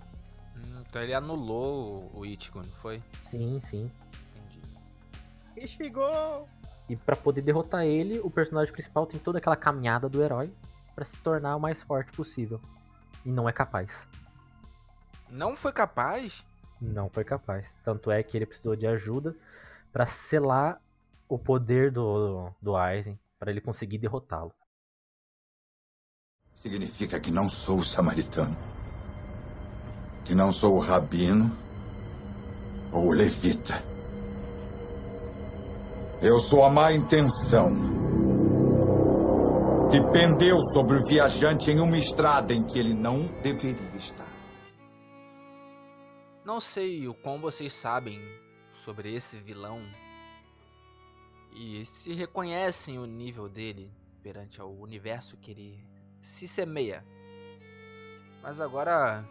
Hum, 0.57 0.83
Então 0.89 1.01
ele 1.01 1.13
anulou 1.13 2.09
o 2.13 2.25
Ichigo, 2.25 2.59
não 2.59 2.65
foi? 2.65 3.01
Sim, 3.17 3.59
sim. 3.61 3.91
Entendi. 4.35 5.67
Chegou! 5.67 6.47
E 6.89 6.95
pra 6.95 7.15
poder 7.15 7.41
derrotar 7.41 7.83
ele, 7.85 8.19
o 8.19 8.29
personagem 8.29 8.71
principal 8.71 9.05
tem 9.05 9.19
toda 9.19 9.37
aquela 9.39 9.55
caminhada 9.55 10.07
do 10.07 10.23
herói 10.23 10.51
pra 10.95 11.03
se 11.03 11.17
tornar 11.17 11.55
o 11.55 11.59
mais 11.59 11.81
forte 11.81 12.11
possível. 12.13 12.61
E 13.25 13.29
não 13.29 13.47
é 13.47 13.51
capaz. 13.53 14.07
Não 15.29 15.55
foi 15.55 15.73
capaz? 15.73 16.45
Não 16.81 17.09
foi 17.09 17.25
capaz. 17.25 17.77
Tanto 17.83 18.09
é 18.09 18.23
que 18.23 18.37
ele 18.37 18.45
precisou 18.45 18.75
de 18.75 18.87
ajuda 18.87 19.35
pra 19.91 20.05
selar 20.05 20.81
o 21.27 21.37
poder 21.37 21.91
do, 21.91 22.49
do 22.61 22.77
Aizen, 22.77 23.19
para 23.37 23.51
ele 23.51 23.59
conseguir 23.59 23.97
derrotá-lo. 23.97 24.53
Significa 26.55 27.19
que 27.19 27.31
não 27.31 27.49
sou 27.49 27.79
o 27.79 27.83
samaritano. 27.83 28.55
Que 30.27 30.35
não 30.35 30.51
sou 30.51 30.75
o 30.75 30.79
rabino 30.79 31.49
ou 32.91 33.07
o 33.07 33.13
levita. 33.13 33.81
Eu 36.21 36.37
sou 36.39 36.65
a 36.65 36.69
má 36.69 36.91
intenção 36.91 37.73
que 39.89 40.01
pendeu 40.11 40.59
sobre 40.73 40.97
o 40.97 41.05
viajante 41.05 41.71
em 41.71 41.79
uma 41.79 41.97
estrada 41.97 42.53
em 42.53 42.61
que 42.61 42.77
ele 42.77 42.93
não 42.93 43.25
deveria 43.41 43.95
estar. 43.95 44.29
Não 46.43 46.59
sei 46.59 47.07
o 47.07 47.13
quão 47.13 47.39
vocês 47.39 47.73
sabem 47.73 48.21
sobre 48.69 49.15
esse 49.15 49.37
vilão 49.37 49.81
e 51.53 51.85
se 51.85 52.11
reconhecem 52.13 52.99
o 52.99 53.05
nível 53.05 53.47
dele 53.47 53.89
perante 54.21 54.59
ao 54.59 54.73
universo 54.73 55.37
que 55.37 55.51
ele 55.51 55.87
se 56.19 56.49
semeia. 56.49 57.05
Mas 58.41 58.59
agora 58.59 59.25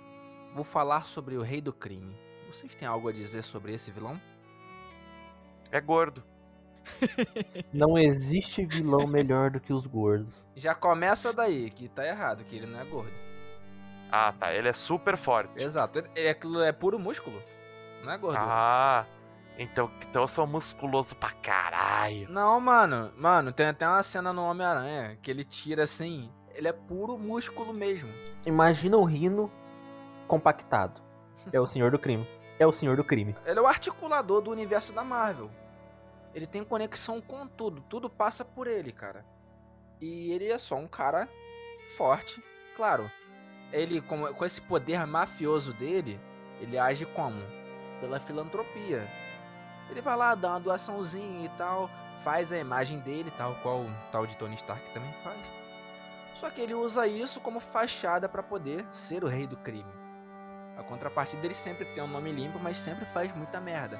vou 0.56 0.64
falar 0.64 1.04
sobre 1.06 1.36
o 1.36 1.42
Rei 1.42 1.60
do 1.60 1.72
Crime. 1.72 2.16
Vocês 2.50 2.74
têm 2.74 2.88
algo 2.88 3.08
a 3.08 3.12
dizer 3.12 3.42
sobre 3.42 3.74
esse 3.74 3.90
vilão? 3.90 4.18
É 5.70 5.78
gordo. 5.80 6.24
Não 7.72 7.98
existe 7.98 8.64
vilão 8.64 9.06
melhor 9.06 9.50
do 9.50 9.60
que 9.60 9.72
os 9.72 9.86
gordos. 9.86 10.48
Já 10.56 10.74
começa 10.74 11.32
daí, 11.32 11.68
que 11.68 11.88
tá 11.88 12.06
errado, 12.06 12.42
que 12.44 12.56
ele 12.56 12.66
não 12.66 12.80
é 12.80 12.84
gordo. 12.84 13.12
Ah, 14.10 14.32
tá. 14.32 14.54
Ele 14.54 14.68
é 14.68 14.72
super 14.72 15.16
forte. 15.16 15.60
Exato, 15.60 16.02
é, 16.14 16.30
aquilo 16.30 16.62
é 16.62 16.72
puro 16.72 16.98
músculo, 16.98 17.42
não 18.04 18.12
é 18.12 18.16
gordo. 18.16 18.38
Ah, 18.38 19.04
então, 19.58 19.90
então 20.08 20.22
eu 20.22 20.28
sou 20.28 20.46
musculoso 20.46 21.16
pra 21.16 21.32
caralho. 21.32 22.30
Não, 22.30 22.60
mano, 22.60 23.12
mano, 23.18 23.52
tem 23.52 23.66
até 23.66 23.86
uma 23.86 24.02
cena 24.02 24.32
no 24.32 24.44
Homem-Aranha 24.44 25.18
que 25.20 25.30
ele 25.30 25.44
tira 25.44 25.82
assim, 25.82 26.30
ele 26.54 26.68
é 26.68 26.72
puro 26.72 27.18
músculo 27.18 27.76
mesmo. 27.76 28.08
Imagina 28.46 28.96
o 28.96 29.04
Rino 29.04 29.50
compactado. 30.26 31.00
É 31.52 31.60
o 31.60 31.66
senhor 31.66 31.90
do 31.90 31.98
crime. 31.98 32.26
É 32.58 32.66
o 32.66 32.72
senhor 32.72 32.96
do 32.96 33.04
crime. 33.04 33.34
Ele 33.44 33.58
é 33.58 33.62
o 33.62 33.66
articulador 33.66 34.40
do 34.40 34.50
universo 34.50 34.92
da 34.92 35.04
Marvel. 35.04 35.50
Ele 36.34 36.46
tem 36.46 36.64
conexão 36.64 37.20
com 37.20 37.46
tudo, 37.46 37.80
tudo 37.82 38.10
passa 38.10 38.44
por 38.44 38.66
ele, 38.66 38.92
cara. 38.92 39.24
E 40.00 40.32
ele 40.32 40.50
é 40.50 40.58
só 40.58 40.76
um 40.76 40.86
cara 40.86 41.28
forte, 41.96 42.42
claro. 42.76 43.10
Ele, 43.72 44.00
com, 44.00 44.32
com 44.34 44.44
esse 44.44 44.60
poder 44.60 45.06
mafioso 45.06 45.72
dele, 45.72 46.20
ele 46.60 46.78
age 46.78 47.06
como? 47.06 47.40
Pela 48.00 48.20
filantropia. 48.20 49.08
Ele 49.90 50.00
vai 50.00 50.16
lá, 50.16 50.34
dá 50.34 50.50
uma 50.50 50.60
doaçãozinha 50.60 51.46
e 51.46 51.48
tal, 51.56 51.90
faz 52.22 52.52
a 52.52 52.58
imagem 52.58 52.98
dele, 53.00 53.30
tal 53.36 53.54
qual 53.62 53.80
o 53.80 53.90
tal 54.10 54.26
de 54.26 54.36
Tony 54.36 54.54
Stark 54.56 54.90
também 54.90 55.12
faz. 55.22 55.38
Só 56.34 56.50
que 56.50 56.60
ele 56.60 56.74
usa 56.74 57.06
isso 57.06 57.40
como 57.40 57.60
fachada 57.60 58.28
para 58.28 58.42
poder 58.42 58.84
ser 58.92 59.24
o 59.24 59.28
rei 59.28 59.46
do 59.46 59.56
crime. 59.56 60.05
A 60.76 60.82
contrapartida 60.82 61.44
ele 61.46 61.54
sempre 61.54 61.84
tem 61.86 62.02
um 62.02 62.08
nome 62.08 62.30
limpo, 62.30 62.58
mas 62.58 62.76
sempre 62.76 63.04
faz 63.06 63.34
muita 63.34 63.60
merda. 63.60 63.98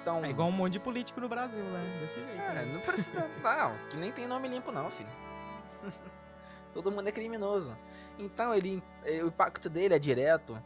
Então. 0.00 0.24
É 0.24 0.30
igual 0.30 0.48
um 0.48 0.52
monte 0.52 0.74
de 0.74 0.80
político 0.80 1.20
no 1.20 1.28
Brasil, 1.28 1.62
né? 1.62 1.98
Desse 2.00 2.14
jeito. 2.14 2.40
É, 2.40 2.54
né? 2.54 2.72
não 2.72 2.80
precisa. 2.80 3.28
Não, 3.42 3.88
que 3.88 3.96
nem 3.96 4.12
tem 4.12 4.26
nome 4.26 4.48
limpo, 4.48 4.72
não, 4.72 4.90
filho. 4.90 5.08
Todo 6.72 6.90
mundo 6.90 7.08
é 7.08 7.12
criminoso. 7.12 7.76
Então 8.18 8.54
ele, 8.54 8.82
eh, 9.04 9.22
o 9.22 9.28
impacto 9.28 9.68
dele 9.68 9.94
é 9.94 9.98
direto 9.98 10.62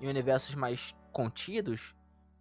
em 0.00 0.08
universos 0.08 0.54
mais 0.54 0.94
contidos, 1.12 1.94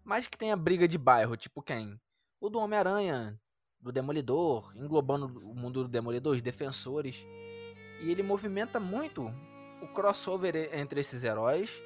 mas 0.03 0.27
que 0.27 0.37
tem 0.37 0.51
a 0.51 0.55
briga 0.55 0.87
de 0.87 0.97
bairro, 0.97 1.35
tipo 1.35 1.61
quem? 1.61 1.99
O 2.39 2.49
do 2.49 2.59
Homem-Aranha, 2.59 3.37
do 3.79 3.91
Demolidor, 3.91 4.71
englobando 4.75 5.25
o 5.25 5.53
mundo 5.53 5.83
do 5.83 5.89
Demolidor, 5.89 6.35
os 6.35 6.41
defensores. 6.41 7.25
E 8.01 8.09
ele 8.09 8.23
movimenta 8.23 8.79
muito 8.79 9.31
o 9.81 9.87
crossover 9.93 10.69
entre 10.73 11.01
esses 11.01 11.23
heróis 11.23 11.81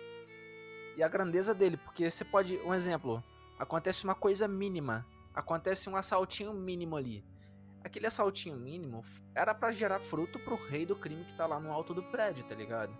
e 0.95 1.03
a 1.03 1.07
grandeza 1.07 1.53
dele, 1.53 1.77
porque 1.77 2.09
você 2.09 2.23
pode, 2.23 2.57
um 2.59 2.73
exemplo, 2.73 3.23
acontece 3.59 4.03
uma 4.03 4.15
coisa 4.15 4.47
mínima, 4.47 5.05
acontece 5.33 5.89
um 5.89 5.95
assaltinho 5.95 6.53
mínimo 6.53 6.95
ali. 6.95 7.23
Aquele 7.83 8.07
assaltinho 8.07 8.55
mínimo 8.55 9.03
era 9.35 9.53
pra 9.53 9.71
gerar 9.71 9.99
fruto 9.99 10.39
pro 10.39 10.55
rei 10.55 10.85
do 10.85 10.95
crime 10.95 11.25
que 11.25 11.37
tá 11.37 11.45
lá 11.45 11.59
no 11.59 11.71
alto 11.71 11.93
do 11.93 12.01
prédio, 12.01 12.45
tá 12.45 12.55
ligado? 12.55 12.97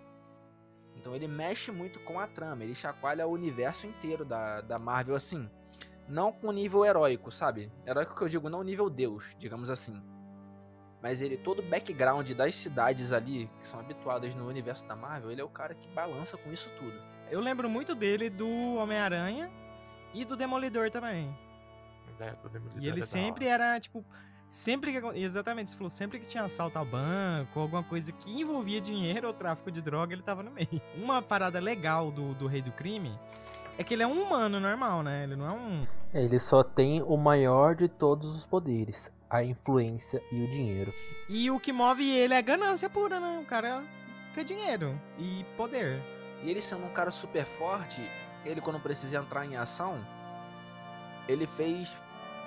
Então 0.94 1.14
ele 1.14 1.26
mexe 1.26 1.72
muito 1.72 1.98
com 2.00 2.20
a 2.20 2.26
trama, 2.26 2.62
ele 2.62 2.74
chacoalha 2.74 3.26
o 3.26 3.32
universo 3.32 3.86
inteiro 3.86 4.24
da, 4.24 4.60
da 4.60 4.78
Marvel 4.78 5.16
assim. 5.16 5.50
Não 6.08 6.30
com 6.30 6.52
nível 6.52 6.84
heróico, 6.84 7.32
sabe? 7.32 7.72
Heróico 7.84 8.14
que 8.14 8.22
eu 8.22 8.28
digo, 8.28 8.48
não 8.48 8.62
nível 8.62 8.88
Deus, 8.88 9.34
digamos 9.38 9.70
assim. 9.70 10.00
Mas 11.02 11.20
ele, 11.20 11.36
todo 11.36 11.58
o 11.58 11.68
background 11.68 12.30
das 12.32 12.54
cidades 12.54 13.12
ali, 13.12 13.48
que 13.60 13.66
são 13.66 13.80
habituadas 13.80 14.34
no 14.34 14.46
universo 14.46 14.86
da 14.86 14.94
Marvel, 14.94 15.30
ele 15.30 15.40
é 15.40 15.44
o 15.44 15.48
cara 15.48 15.74
que 15.74 15.88
balança 15.88 16.36
com 16.36 16.52
isso 16.52 16.70
tudo. 16.78 17.15
Eu 17.30 17.40
lembro 17.40 17.68
muito 17.68 17.94
dele 17.94 18.30
do 18.30 18.76
Homem-Aranha 18.76 19.50
e 20.14 20.24
do 20.24 20.36
Demolidor 20.36 20.90
também. 20.90 21.36
É, 22.18 22.32
do 22.42 22.48
Demolidor 22.48 22.82
E 22.82 22.86
é 22.86 22.88
ele 22.90 23.00
da 23.00 23.06
sempre 23.06 23.46
era, 23.46 23.78
tipo. 23.80 24.04
Sempre 24.48 24.92
que. 24.92 25.18
Exatamente, 25.18 25.70
você 25.70 25.76
falou, 25.76 25.90
sempre 25.90 26.18
que 26.20 26.26
tinha 26.26 26.44
assalto 26.44 26.78
ao 26.78 26.84
banco, 26.84 27.58
alguma 27.58 27.82
coisa 27.82 28.12
que 28.12 28.40
envolvia 28.40 28.80
dinheiro 28.80 29.26
ou 29.26 29.34
tráfico 29.34 29.70
de 29.70 29.82
droga, 29.82 30.14
ele 30.14 30.22
tava 30.22 30.42
no 30.42 30.50
meio. 30.50 30.80
Uma 30.96 31.20
parada 31.20 31.58
legal 31.58 32.10
do, 32.12 32.32
do 32.34 32.46
Rei 32.46 32.62
do 32.62 32.70
Crime 32.70 33.12
é 33.76 33.84
que 33.84 33.94
ele 33.94 34.02
é 34.02 34.06
um 34.06 34.22
humano 34.22 34.60
normal, 34.60 35.02
né? 35.02 35.24
Ele 35.24 35.36
não 35.36 35.46
é 35.46 35.52
um. 35.52 35.86
Ele 36.14 36.38
só 36.38 36.62
tem 36.62 37.02
o 37.02 37.16
maior 37.16 37.74
de 37.74 37.88
todos 37.88 38.34
os 38.34 38.46
poderes: 38.46 39.10
a 39.28 39.42
influência 39.42 40.22
e 40.30 40.44
o 40.44 40.48
dinheiro. 40.48 40.94
E 41.28 41.50
o 41.50 41.58
que 41.58 41.72
move 41.72 42.08
ele 42.08 42.34
é 42.34 42.40
ganância 42.40 42.88
pura, 42.88 43.18
né? 43.18 43.40
O 43.42 43.44
cara 43.44 43.82
quer 44.32 44.44
dinheiro 44.44 44.98
e 45.18 45.44
poder. 45.56 46.00
E 46.42 46.50
ele 46.50 46.60
sendo 46.60 46.84
um 46.84 46.92
cara 46.92 47.10
super 47.10 47.44
forte, 47.44 48.00
ele 48.44 48.60
quando 48.60 48.80
precisa 48.80 49.16
entrar 49.16 49.44
em 49.44 49.56
ação, 49.56 50.04
ele 51.28 51.46
fez 51.46 51.94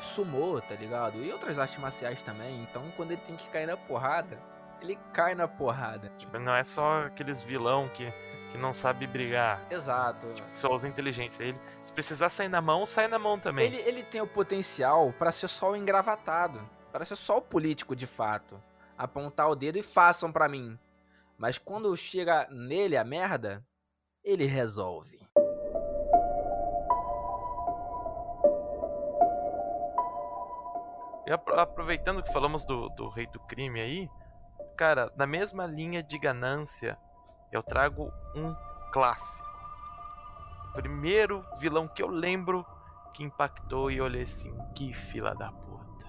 sumô, 0.02 0.62
tá 0.62 0.76
ligado? 0.76 1.24
E 1.24 1.32
outras 1.32 1.60
artes 1.60 1.78
marciais 1.78 2.22
também. 2.22 2.62
Então 2.64 2.92
quando 2.96 3.12
ele 3.12 3.22
tem 3.22 3.36
que 3.36 3.50
cair 3.50 3.68
na 3.68 3.76
porrada, 3.76 4.40
ele 4.82 4.98
cai 5.14 5.36
na 5.36 5.48
porrada. 5.48 6.12
Tipo, 6.18 6.40
não 6.40 6.56
é 6.56 6.64
só 6.64 7.06
aqueles 7.06 7.42
vilão 7.42 7.90
que, 7.90 8.12
que 8.52 8.58
não 8.58 8.74
sabe 8.74 9.06
brigar. 9.06 9.62
Exato. 9.70 10.28
Que 10.28 10.60
só 10.60 10.74
usa 10.74 10.88
inteligência. 10.88 11.44
Ele, 11.44 11.60
se 11.84 11.92
precisar 11.92 12.30
sair 12.30 12.50
na 12.50 12.62
mão, 12.62 12.86
sai 12.86 13.08
na 13.08 13.20
mão 13.20 13.38
também. 13.40 13.66
Ele, 13.66 13.78
ele 13.78 14.04
tem 14.04 14.22
o 14.22 14.28
potencial 14.28 15.14
pra 15.14 15.32
ser 15.32 15.48
só 15.48 15.72
o 15.72 15.76
engravatado, 15.76 16.62
Pra 16.92 17.06
ser 17.06 17.16
só 17.16 17.38
o 17.38 17.42
político 17.42 17.96
de 17.96 18.08
fato, 18.08 18.60
apontar 18.98 19.48
o 19.50 19.56
dedo 19.56 19.78
e 19.78 19.84
façam 19.84 20.32
pra 20.32 20.50
mim. 20.50 20.78
Mas 21.38 21.58
quando 21.58 21.96
chega 21.96 22.48
nele 22.50 22.98
a 22.98 23.04
merda, 23.04 23.64
ele 24.24 24.46
resolve. 24.46 25.20
E 31.26 31.32
apro- 31.32 31.60
aproveitando 31.60 32.24
que 32.24 32.34
falamos 32.34 32.66
do, 32.66 32.90
do 32.90 33.10
rei 33.10 33.28
do 33.28 33.40
crime 33.42 33.80
aí, 33.80 34.10
cara, 34.76 35.12
na 35.16 35.28
mesma 35.28 35.66
linha 35.66 36.02
de 36.02 36.18
ganância, 36.18 36.98
eu 37.52 37.62
trago 37.62 38.12
um 38.36 38.56
clássico. 38.92 39.48
Primeiro 40.74 41.46
vilão 41.60 41.88
que 41.88 42.02
eu 42.02 42.08
lembro 42.08 42.66
que 43.14 43.24
impactou 43.24 43.92
e 43.92 44.02
olhei 44.02 44.24
assim, 44.24 44.56
que 44.76 44.94
fila 44.94 45.36
da 45.36 45.52
puta. 45.52 46.06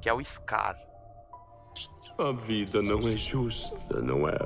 Que 0.00 0.08
é 0.08 0.12
o 0.12 0.24
Scar. 0.24 0.76
A 2.18 2.32
vida 2.32 2.82
não 2.82 2.98
é 2.98 3.16
justa, 3.16 4.00
não 4.00 4.28
é? 4.28 4.36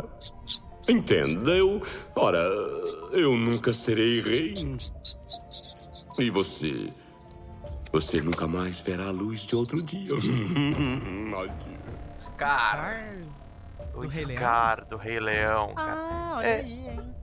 Entenda, 0.88 1.50
eu. 1.52 1.82
Ora, 2.14 2.38
eu 3.12 3.36
nunca 3.36 3.72
serei 3.72 4.20
rei. 4.20 4.54
E 6.18 6.30
você. 6.30 6.90
Você 7.92 8.20
nunca 8.22 8.46
mais 8.48 8.80
verá 8.80 9.08
a 9.08 9.10
luz 9.10 9.40
de 9.42 9.54
outro 9.54 9.82
dia. 9.82 10.14
Adeus. 11.36 12.28
Cara, 12.36 13.18
O 13.94 14.00
Do 14.02 14.08
Rei 14.08 14.24
Leão? 14.24 14.38
Scar 14.38 14.84
do 14.86 14.96
Rei 14.96 15.20
Leão. 15.20 15.74
cara. 15.74 15.92
Ah, 15.92 16.32
olha 16.38 16.46
É. 16.46 16.60
aí, 16.60 16.72
hein? 16.88 17.14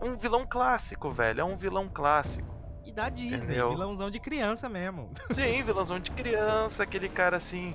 Um 0.00 0.16
vilão 0.16 0.46
clássico, 0.46 1.10
velho. 1.10 1.40
É 1.40 1.44
um 1.44 1.56
vilão 1.56 1.88
clássico. 1.92 2.52
E 2.84 2.92
da 2.92 3.08
Disney, 3.08 3.36
Entendeu? 3.36 3.70
vilãozão 3.70 4.10
de 4.10 4.18
criança 4.18 4.68
mesmo. 4.68 5.10
Sim, 5.34 5.62
vilãozão 5.62 6.00
de 6.00 6.10
criança, 6.10 6.82
aquele 6.82 7.08
cara 7.08 7.36
assim. 7.36 7.74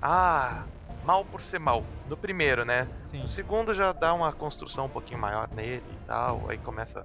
Ah, 0.00 0.64
mal 1.04 1.24
por 1.24 1.40
ser 1.42 1.58
mal. 1.58 1.84
No 2.08 2.16
primeiro, 2.16 2.64
né? 2.64 2.88
Sim. 3.02 3.22
No 3.22 3.28
segundo 3.28 3.74
já 3.74 3.92
dá 3.92 4.12
uma 4.12 4.32
construção 4.32 4.86
um 4.86 4.88
pouquinho 4.88 5.20
maior 5.20 5.48
nele 5.48 5.84
e 5.90 6.06
tal. 6.06 6.42
Aí 6.48 6.58
começa 6.58 7.04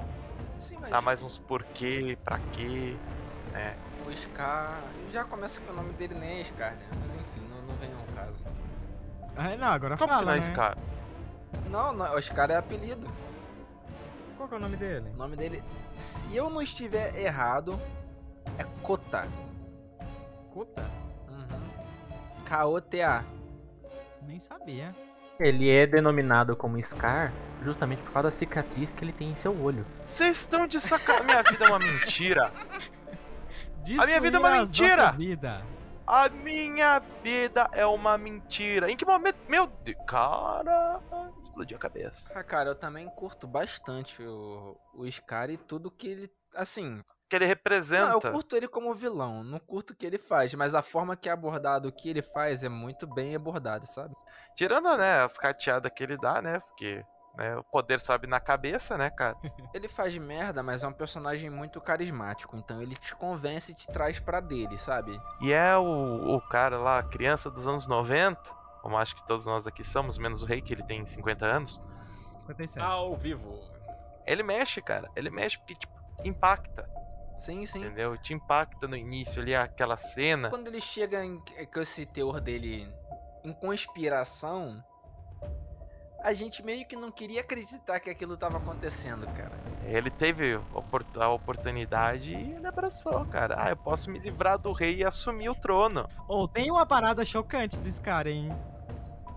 sim, 0.59 0.75
a 0.77 0.79
mas 0.79 0.89
dar 0.89 1.01
mais 1.01 1.21
uns 1.21 1.37
porquê, 1.37 2.17
pra 2.23 2.39
quê. 2.53 2.95
né? 3.51 3.75
o 4.09 4.15
Scar. 4.15 4.81
Já 5.11 5.23
começa 5.23 5.61
que 5.61 5.71
o 5.71 5.75
nome 5.75 5.93
dele 5.93 6.15
nem 6.15 6.41
é 6.41 6.43
Scar, 6.43 6.73
né? 6.73 6.87
Mas 6.89 7.15
enfim, 7.15 7.41
não, 7.49 7.61
não 7.61 7.75
vem 7.75 7.91
ao 7.93 8.15
caso. 8.15 8.47
Ah, 9.35 9.55
não, 9.55 9.67
agora 9.67 9.97
Como 9.97 10.09
que 10.09 10.15
fala, 10.15 10.35
não 10.35 10.43
é 10.43 10.47
né? 10.47 10.75
Não, 11.69 11.93
não, 11.93 12.15
o 12.15 12.21
Scar 12.21 12.49
é 12.51 12.55
apelido. 12.55 13.07
Qual 14.35 14.47
que 14.47 14.55
é 14.55 14.57
o 14.57 14.61
nome 14.61 14.77
dele? 14.77 15.09
O 15.13 15.17
nome 15.17 15.35
dele, 15.35 15.63
se 15.95 16.35
eu 16.35 16.49
não 16.49 16.61
estiver 16.61 17.15
errado, 17.17 17.79
é 18.57 18.63
Kota. 18.81 19.27
Kota? 20.49 20.89
Uhum. 21.29 22.43
K-O-T-A. 22.45 23.23
Nem 24.21 24.39
sabia. 24.39 24.95
Ele 25.39 25.69
é 25.69 25.87
denominado 25.87 26.55
como 26.55 26.83
Scar 26.85 27.31
justamente 27.63 28.01
por 28.01 28.11
causa 28.11 28.27
da 28.27 28.31
cicatriz 28.31 28.91
que 28.91 29.03
ele 29.03 29.13
tem 29.13 29.31
em 29.31 29.35
seu 29.35 29.57
olho. 29.61 29.85
Vocês 30.05 30.37
estão 30.37 30.67
de 30.67 30.81
sacanagem. 30.81 31.25
Minha 31.25 31.43
vida 31.43 31.65
é 31.65 31.67
uma 31.69 31.79
mentira. 31.79 32.53
A 33.97 34.05
minha 34.05 34.19
vida 34.19 34.37
é 34.37 34.39
uma 34.39 34.65
Destruir 34.65 34.89
mentira! 34.89 35.11
vidas. 35.13 35.63
A 36.05 36.27
minha 36.27 36.99
vida 37.23 37.69
é 37.71 37.85
uma 37.85 38.17
mentira. 38.17 38.91
Em 38.91 38.97
que 38.97 39.05
momento. 39.05 39.37
Meu 39.47 39.67
Deus. 39.67 39.97
Cara. 40.07 40.99
Explodiu 41.39 41.77
a 41.77 41.79
cabeça. 41.79 42.37
Ah, 42.37 42.43
cara, 42.43 42.71
eu 42.71 42.75
também 42.75 43.07
curto 43.09 43.47
bastante 43.47 44.21
o, 44.23 44.75
o 44.93 45.09
Scar 45.09 45.49
e 45.49 45.57
tudo 45.57 45.91
que 45.91 46.07
ele. 46.07 46.31
Assim. 46.53 47.01
Que 47.29 47.35
ele 47.35 47.45
representa. 47.45 48.07
Não, 48.07 48.13
eu 48.13 48.31
curto 48.31 48.55
ele 48.55 48.67
como 48.67 48.93
vilão, 48.93 49.43
não 49.43 49.59
curto 49.59 49.91
o 49.91 49.95
que 49.95 50.05
ele 50.05 50.17
faz, 50.17 50.53
mas 50.55 50.73
a 50.73 50.81
forma 50.81 51.15
que 51.15 51.29
é 51.29 51.31
abordado 51.31 51.87
o 51.87 51.91
que 51.91 52.09
ele 52.09 52.21
faz 52.21 52.63
é 52.63 52.69
muito 52.69 53.05
bem 53.05 53.35
abordado, 53.35 53.85
sabe? 53.85 54.15
Tirando, 54.55 54.97
né, 54.97 55.23
as 55.23 55.37
cateadas 55.37 55.91
que 55.95 56.03
ele 56.03 56.17
dá, 56.17 56.41
né? 56.41 56.59
Porque 56.59 57.05
né, 57.37 57.55
o 57.55 57.63
poder 57.63 57.99
sobe 57.99 58.27
na 58.27 58.39
cabeça, 58.39 58.97
né, 58.97 59.09
cara? 59.09 59.37
Ele 59.73 59.87
faz 59.87 60.17
merda, 60.17 60.61
mas 60.61 60.83
é 60.83 60.87
um 60.87 60.91
personagem 60.91 61.49
muito 61.49 61.79
carismático, 61.79 62.57
então 62.57 62.81
ele 62.81 62.95
te 62.95 63.15
convence 63.15 63.71
e 63.71 63.75
te 63.75 63.87
traz 63.87 64.19
pra 64.19 64.39
dele, 64.39 64.77
sabe? 64.77 65.17
E 65.39 65.53
é 65.53 65.77
o, 65.77 66.35
o 66.35 66.41
cara 66.41 66.77
lá, 66.77 67.01
criança 67.03 67.49
dos 67.49 67.67
anos 67.67 67.87
90, 67.87 68.41
como 68.81 68.97
acho 68.97 69.15
que 69.15 69.25
todos 69.25 69.45
nós 69.45 69.67
aqui 69.67 69.85
somos, 69.85 70.17
menos 70.17 70.41
o 70.41 70.45
rei, 70.45 70.61
que 70.61 70.73
ele 70.73 70.83
tem 70.83 71.05
50 71.05 71.45
anos. 71.45 71.79
57. 72.41 72.85
Ao 72.85 73.15
vivo. 73.15 73.59
Ele 74.25 74.43
mexe, 74.43 74.81
cara. 74.81 75.09
Ele 75.15 75.29
mexe 75.29 75.57
porque, 75.59 75.75
tipo, 75.75 75.93
impacta. 76.23 76.89
Sim, 77.39 77.65
sim. 77.65 77.79
Entendeu? 77.79 78.17
Te 78.17 78.33
impacta 78.33 78.87
no 78.87 78.95
início 78.95 79.41
ali, 79.41 79.55
aquela 79.55 79.97
cena. 79.97 80.49
Quando 80.49 80.67
ele 80.67 80.81
chega 80.81 81.23
em, 81.23 81.41
com 81.73 81.79
esse 81.81 82.05
teor 82.05 82.39
dele 82.41 82.91
em 83.43 83.53
conspiração, 83.53 84.83
a 86.21 86.33
gente 86.33 86.61
meio 86.61 86.85
que 86.85 86.97
não 86.97 87.09
queria 87.11 87.39
acreditar 87.41 87.99
que 88.01 88.09
aquilo 88.09 88.35
tava 88.35 88.57
acontecendo, 88.57 89.25
cara. 89.27 89.57
Ele 89.85 90.11
teve 90.11 90.59
a 91.15 91.29
oportunidade 91.29 92.31
e 92.33 92.51
ele 92.55 92.67
abraçou, 92.67 93.25
cara. 93.25 93.55
Ah, 93.57 93.69
eu 93.69 93.77
posso 93.77 94.11
me 94.11 94.19
livrar 94.19 94.57
do 94.59 94.73
rei 94.73 94.97
e 94.97 95.05
assumir 95.05 95.49
o 95.49 95.55
trono. 95.55 96.07
Ou 96.27 96.47
tem 96.47 96.69
uma 96.69 96.85
parada 96.85 97.23
chocante 97.23 97.79
desse 97.79 98.01
cara, 98.01 98.29
hein? 98.29 98.49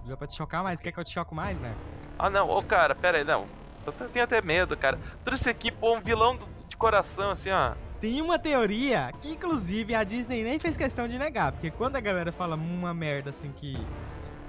Já 0.04 0.16
pra 0.16 0.26
te 0.26 0.34
chocar 0.34 0.64
mais? 0.64 0.80
Quer 0.80 0.90
que 0.90 0.98
eu 0.98 1.04
te 1.04 1.12
choco 1.12 1.34
mais, 1.34 1.60
né? 1.60 1.72
Ah, 2.18 2.28
não, 2.28 2.50
ô 2.50 2.60
cara, 2.62 2.94
pera 2.96 3.18
aí, 3.18 3.24
não. 3.24 3.46
Eu 3.86 3.92
te- 3.92 4.08
tenho 4.08 4.24
até 4.24 4.42
medo, 4.42 4.76
cara. 4.76 4.98
Trouxe 5.24 5.48
aqui, 5.48 5.70
pô, 5.70 5.94
um 5.94 6.00
vilão 6.00 6.36
de 6.68 6.76
coração, 6.76 7.30
assim, 7.30 7.50
ó. 7.50 7.74
Tem 8.02 8.20
uma 8.20 8.36
teoria 8.36 9.12
que, 9.20 9.30
inclusive, 9.30 9.94
a 9.94 10.02
Disney 10.02 10.42
nem 10.42 10.58
fez 10.58 10.76
questão 10.76 11.06
de 11.06 11.16
negar. 11.16 11.52
Porque 11.52 11.70
quando 11.70 11.94
a 11.94 12.00
galera 12.00 12.32
fala 12.32 12.56
uma 12.56 12.92
merda 12.92 13.30
assim 13.30 13.52
que 13.52 13.76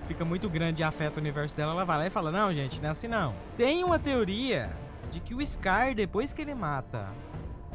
fica 0.05 0.25
muito 0.25 0.49
grande 0.49 0.81
e 0.81 0.83
afeta 0.83 1.19
o 1.19 1.21
universo 1.21 1.55
dela, 1.55 1.71
ela 1.73 1.85
vai 1.85 1.99
lá 1.99 2.07
e 2.07 2.09
fala: 2.09 2.31
Não, 2.31 2.51
gente, 2.51 2.81
não 2.81 2.89
é 2.89 2.91
assim 2.91 3.07
não. 3.07 3.35
Tem 3.55 3.83
uma 3.83 3.99
teoria 3.99 4.75
de 5.11 5.19
que 5.19 5.35
o 5.35 5.45
Scar, 5.45 5.93
depois 5.93 6.33
que 6.33 6.41
ele 6.41 6.55
mata 6.55 7.07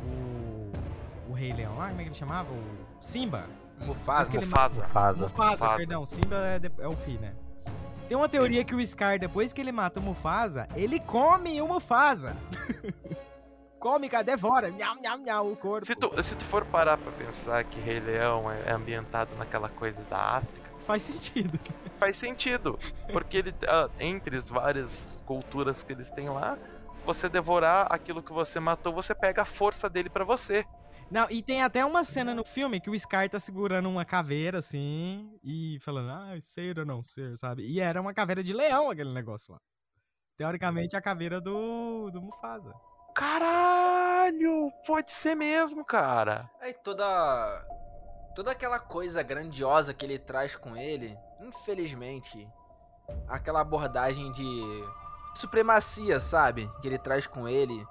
o. 0.02 0.72
O 1.30 1.32
Rei 1.32 1.52
Leão 1.52 1.76
lá, 1.78 1.90
como 1.90 2.00
é 2.00 2.02
que 2.02 2.08
ele 2.08 2.16
chamava? 2.16 2.52
O 2.52 2.60
Simba. 3.00 3.46
Mufasa. 3.78 4.36
ele 4.36 4.46
Mufasa. 4.46 4.80
Mufasa. 4.80 5.22
Mufasa, 5.22 5.76
perdão. 5.76 6.04
Simba 6.04 6.36
é, 6.38 6.58
de- 6.58 6.72
é 6.80 6.88
o 6.88 6.96
Fi, 6.96 7.18
né? 7.18 7.34
Tem 8.08 8.16
uma 8.16 8.28
teoria 8.28 8.64
que 8.64 8.74
o 8.74 8.84
Scar, 8.84 9.16
depois 9.20 9.52
que 9.52 9.60
ele 9.60 9.70
mata 9.70 10.00
o 10.00 10.02
Mufasa, 10.02 10.66
ele 10.74 10.98
come 10.98 11.62
o 11.62 11.68
Mufasa. 11.68 12.36
come, 13.78 14.08
cara, 14.08 14.24
devora. 14.24 14.70
Nham, 14.70 14.94
nham, 15.02 15.18
nham, 15.24 15.52
o 15.52 15.56
corpo. 15.56 15.86
Se 15.86 15.94
tu, 15.94 16.22
se 16.22 16.36
tu 16.36 16.44
for 16.44 16.64
parar 16.66 16.96
pra 16.98 17.12
pensar 17.12 17.64
que 17.64 17.80
Rei 17.80 18.00
Leão 18.00 18.50
é 18.50 18.58
é 18.68 18.72
ambientado 18.72 19.34
naquela 19.36 19.68
coisa 19.68 20.02
da 20.04 20.18
África, 20.38 20.68
Faz 20.78 21.02
sentido. 21.02 21.58
faz 21.98 22.18
sentido. 22.18 22.78
Porque 23.12 23.36
ele, 23.38 23.54
ah, 23.66 23.88
entre 23.98 24.36
as 24.36 24.48
várias 24.48 25.20
culturas 25.26 25.82
que 25.82 25.92
eles 25.92 26.10
têm 26.10 26.28
lá, 26.28 26.56
você 27.04 27.28
devorar 27.28 27.86
aquilo 27.90 28.22
que 28.22 28.32
você 28.32 28.60
matou, 28.60 28.92
você 28.92 29.14
pega 29.14 29.42
a 29.42 29.44
força 29.44 29.88
dele 29.90 30.08
pra 30.08 30.24
você. 30.24 30.64
Não, 31.10 31.26
e 31.30 31.42
tem 31.42 31.62
até 31.62 31.84
uma 31.84 32.04
cena 32.04 32.34
no 32.34 32.44
filme 32.44 32.80
que 32.80 32.90
o 32.90 32.98
Scar 32.98 33.28
tá 33.30 33.40
segurando 33.40 33.88
uma 33.88 34.04
caveira, 34.04 34.58
assim, 34.58 35.38
e 35.42 35.78
falando, 35.80 36.10
ah, 36.10 36.36
ser 36.40 36.78
ou 36.78 36.84
não 36.84 37.02
ser, 37.02 37.36
sabe? 37.38 37.62
E 37.66 37.80
era 37.80 37.98
uma 38.00 38.12
caveira 38.12 38.42
de 38.42 38.52
leão 38.52 38.90
aquele 38.90 39.12
negócio 39.12 39.54
lá. 39.54 39.60
Teoricamente, 40.36 40.96
a 40.96 41.00
caveira 41.00 41.40
do, 41.40 42.10
do 42.10 42.20
Mufasa. 42.20 42.72
Caralho! 43.18 44.72
Pode 44.87 45.11
ser 45.11 45.35
mesmo, 45.35 45.85
cara. 45.85 46.48
Aí 46.61 46.72
toda. 46.74 47.04
Toda 48.35 48.52
aquela 48.52 48.78
coisa 48.78 49.22
grandiosa 49.22 49.92
que 49.92 50.07
ele 50.07 50.18
traz 50.18 50.54
com 50.54 50.76
ele, 50.76 51.18
infelizmente, 51.40 52.48
aquela 53.28 53.61
abordagem 53.61 54.31
de 54.31 54.85
supremacia, 55.35 56.20
sabe? 56.20 56.70
Que 56.81 56.87
ele 56.87 56.98
traz 56.98 57.26
com 57.26 57.48
ele. 57.48 57.85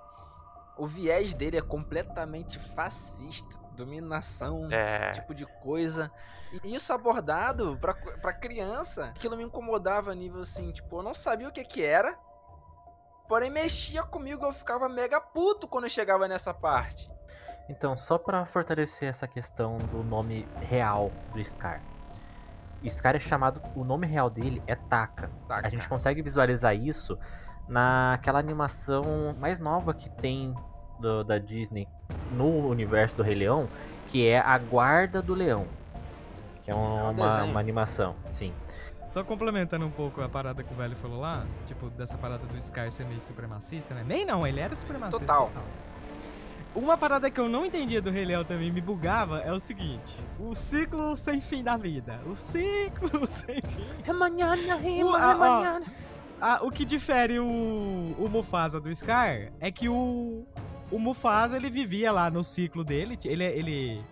O 0.78 0.86
viés 0.88 1.34
dele 1.34 1.58
é 1.58 1.62
completamente 1.62 2.60
fascista. 2.76 3.58
Dominação, 3.74 4.72
É. 4.72 5.10
esse 5.12 5.20
tipo 5.20 5.36
de 5.36 5.46
coisa. 5.62 6.10
E 6.64 6.74
isso 6.74 6.92
abordado 6.94 7.78
pra, 7.80 7.94
pra 7.94 8.34
criança, 8.34 9.06
aquilo 9.16 9.38
me 9.38 9.44
incomodava 9.44 10.12
a 10.12 10.16
nível 10.16 10.42
assim, 10.42 10.72
tipo, 10.72 10.98
eu 10.98 11.04
não 11.04 11.14
sabia 11.14 11.48
o 11.48 11.52
que 11.52 11.64
que 11.64 11.84
era. 11.84 12.18
Porém, 13.28 13.50
mexia 13.50 14.04
comigo, 14.04 14.46
eu 14.46 14.54
ficava 14.54 14.88
mega 14.88 15.20
puto 15.20 15.68
quando 15.68 15.90
chegava 15.90 16.28
nessa 16.28 16.54
parte. 16.54 17.12
Então, 17.70 17.98
só 17.98 18.18
pra 18.18 18.46
fortalecer 18.46 19.10
essa 19.10 19.28
questão 19.28 19.78
do 19.78 20.02
nome 20.04 20.48
real 20.62 21.12
do 21.34 21.44
Scar. 21.44 21.82
Scar 22.90 23.16
é 23.16 23.20
chamado. 23.20 23.62
O 23.76 23.84
nome 23.84 24.08
real 24.08 24.30
dele 24.30 24.62
é 24.66 24.76
Taka. 24.76 25.30
Tá, 25.48 25.60
A 25.64 25.68
gente 25.70 25.90
consegue 25.90 26.22
visualizar 26.22 26.74
isso 26.76 27.18
naquela 27.68 28.40
animação 28.40 29.36
mais 29.38 29.60
nova 29.60 29.94
que 29.94 30.10
tem 30.10 30.54
do- 31.00 31.24
da 31.24 31.38
Disney 31.38 31.88
no 32.32 32.68
universo 32.70 33.18
do 33.18 33.24
Rei 33.24 33.36
Leão, 33.36 33.68
que 34.06 34.26
é 34.26 34.40
A 34.40 34.58
Guarda 34.58 35.22
do 35.22 35.34
Leão. 35.34 35.68
Que 36.64 36.72
é 36.72 36.76
um 36.76 37.10
uma, 37.12 37.44
uma 37.44 37.60
animação, 37.60 38.16
sim. 38.30 38.54
Só 39.08 39.24
complementando 39.24 39.86
um 39.86 39.92
pouco 39.92 40.22
a 40.22 40.28
parada 40.28 40.62
que 40.62 40.74
o 40.74 40.76
velho 40.76 40.96
falou 40.96 41.20
lá, 41.20 41.46
tipo, 41.66 41.90
dessa 41.90 42.18
parada 42.18 42.46
do 42.46 42.62
Scar 42.62 42.92
ser 42.92 43.06
meio 43.06 43.22
supremacista, 43.22 43.94
né? 43.94 44.04
Nem 44.06 44.26
não, 44.26 44.46
ele 44.46 44.60
era 44.60 44.76
supremacista. 44.76 45.26
Total. 45.26 45.52
Uma 46.76 46.98
parada 46.98 47.32
que 47.32 47.40
eu 47.40 47.50
não 47.50 47.66
entendia 47.66 48.02
do 48.02 48.12
Rei 48.12 48.26
Leão 48.26 48.44
também 48.44 48.72
me 48.72 48.82
bugava 48.82 49.40
é 49.40 49.52
o 49.52 49.60
seguinte: 49.60 50.14
o 50.40 50.54
ciclo 50.54 51.16
sem 51.16 51.42
fim 51.42 51.64
da 51.64 51.78
vida. 51.78 52.22
O 52.26 52.36
ciclo 52.36 53.26
sem 53.26 53.56
fim. 53.56 54.04
O, 55.04 55.16
ah, 55.16 55.82
ó, 55.82 55.92
ah, 56.40 56.60
o 56.62 56.70
que 56.70 56.86
difere 56.86 57.40
o, 57.40 57.46
o 57.46 58.30
Mufasa 58.30 58.80
do 58.80 58.94
Scar 58.94 59.52
é 59.60 59.72
que 59.72 59.90
o, 59.90 60.46
o 60.92 61.00
Mufasa 61.00 61.58
ele 61.58 61.70
vivia 61.70 62.12
lá 62.12 62.30
no 62.30 62.44
ciclo 62.44 62.84
dele. 62.84 63.16
Ele, 63.26 63.44
ele, 63.44 64.06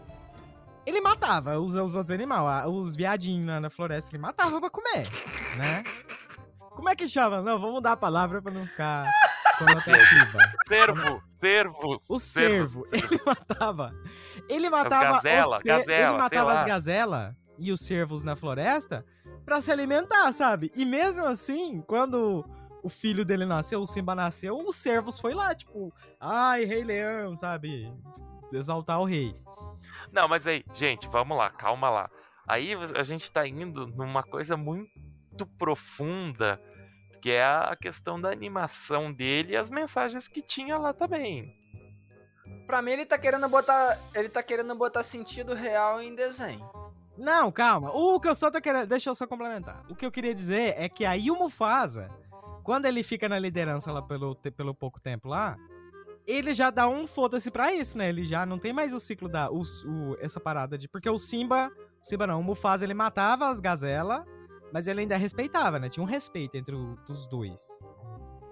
ele 0.86 1.02
matava 1.02 1.60
os, 1.60 1.76
os 1.76 1.96
outros 1.96 2.14
animais, 2.14 2.66
os 2.68 2.96
viadinhos 2.96 3.48
lá 3.48 3.60
na 3.60 3.70
floresta, 3.70 4.12
ele 4.16 4.22
matava 4.22 4.60
pra 4.60 4.70
comer, 4.70 5.08
né? 5.58 5.84
Como 6.72 6.90
é 6.90 6.96
que 6.96 7.08
chama? 7.08 7.42
Não, 7.42 7.58
vamos 7.58 7.76
mudar 7.76 7.94
a 7.94 7.98
palavra 7.98 8.42
pra 8.42 8.52
não 8.52 8.66
ficar 8.66 9.06
conotativa. 9.58 10.40
Servo, 10.68 11.24
servo, 11.40 12.02
O 12.10 12.20
cervo, 12.20 12.88
ele 12.92 13.20
matava. 13.26 13.94
Ele 14.50 14.70
matava, 14.70 15.22
gazela, 15.22 15.56
os 15.56 15.62
cer- 15.62 15.78
gazela, 15.78 16.10
ele 16.10 16.18
matava 16.18 16.54
as 16.60 16.68
gazelas 16.68 17.34
e 17.58 17.72
os 17.72 17.80
cervos 17.82 18.24
na 18.24 18.36
floresta 18.36 19.06
pra 19.46 19.62
se 19.62 19.72
alimentar, 19.72 20.32
sabe? 20.34 20.72
E 20.76 20.86
mesmo 20.86 21.26
assim, 21.26 21.82
quando 21.88 22.46
o 22.84 22.90
filho 22.90 23.24
dele 23.24 23.46
nasceu, 23.46 23.82
o 23.82 23.86
Simba 23.88 24.14
nasceu, 24.14 24.58
os 24.60 24.76
servos 24.76 25.20
foi 25.20 25.34
lá, 25.34 25.56
tipo, 25.56 25.92
ai, 26.20 26.66
Rei 26.66 26.84
Leão, 26.84 27.36
sabe? 27.36 27.92
Exaltar 28.52 29.00
o 29.00 29.06
rei. 29.06 29.36
Não, 30.16 30.30
mas 30.30 30.48
aí, 30.48 30.64
gente, 30.74 31.10
vamos 31.10 31.38
lá, 31.38 31.50
calma 31.50 31.90
lá. 31.90 32.10
Aí 32.48 32.72
a 32.96 33.04
gente 33.04 33.30
tá 33.30 33.46
indo 33.46 33.86
numa 33.86 34.24
coisa 34.24 34.56
muito 34.56 35.46
profunda, 35.58 36.58
que 37.22 37.32
é 37.32 37.44
a 37.44 37.76
questão 37.76 38.22
da 38.22 38.30
animação 38.32 39.12
dele 39.12 39.52
e 39.52 39.58
as 39.58 39.70
mensagens 39.70 40.30
que 40.30 40.42
tinha 40.42 40.78
lá 40.78 40.94
também. 40.94 41.54
Pra 42.66 42.82
mim 42.82 42.92
ele 42.92 43.06
tá 43.06 43.18
querendo 43.18 43.50
botar. 43.50 44.00
Ele 44.14 44.30
tá 44.30 44.42
querendo 44.42 44.74
botar 44.74 45.04
sentido 45.04 45.54
real 45.54 46.02
em 46.02 46.16
desenho. 46.16 46.66
Não, 47.18 47.52
calma. 47.52 47.92
O 47.92 48.18
que 48.18 48.30
eu 48.30 48.36
só 48.36 48.50
tô 48.50 48.62
querendo. 48.62 48.88
Deixa 48.88 49.10
eu 49.10 49.16
só 49.16 49.28
complementar. 49.28 49.84
O 49.90 49.96
que 49.96 50.06
eu 50.06 50.12
queria 50.12 50.34
dizer 50.34 50.76
é 50.78 50.88
que 50.88 51.04
aí 51.04 51.30
o 51.30 51.36
Mufasa, 51.36 52.10
quando 52.64 52.86
ele 52.86 53.04
fica 53.04 53.28
na 53.28 53.38
liderança 53.38 53.92
lá 53.92 54.02
pelo, 54.02 54.34
pelo 54.36 54.74
pouco 54.74 55.02
tempo 55.02 55.28
lá, 55.28 55.58
ele 56.28 56.54
já 56.54 56.70
dá 56.70 56.88
um 56.88 57.06
foda-se 57.08 57.52
pra 57.52 57.74
isso, 57.74 57.98
né? 57.98 58.10
Ele 58.10 58.26
já 58.26 58.46
não 58.46 58.58
tem 58.58 58.74
mais 58.74 58.94
o 58.94 59.00
ciclo 59.00 59.28
da. 59.30 59.50
o- 59.52 59.62
o- 59.62 60.18
essa 60.20 60.40
parada 60.40 60.78
de. 60.78 60.88
Porque 60.88 61.10
o 61.10 61.20
Simba. 61.20 61.72
O 62.02 62.08
Simba 62.08 62.28
não, 62.28 62.40
o 62.40 62.44
Mufasa 62.44 62.84
ele 62.86 62.94
matava 62.94 63.50
as 63.50 63.60
gazelas, 63.60 64.24
mas 64.72 64.88
ele 64.88 65.02
ainda 65.02 65.18
respeitava, 65.18 65.80
né? 65.80 65.90
Tinha 65.90 66.04
um 66.04 66.08
respeito 66.08 66.56
entre 66.56 66.76
o- 66.76 66.98
os 67.10 67.28
dois. 67.28 67.62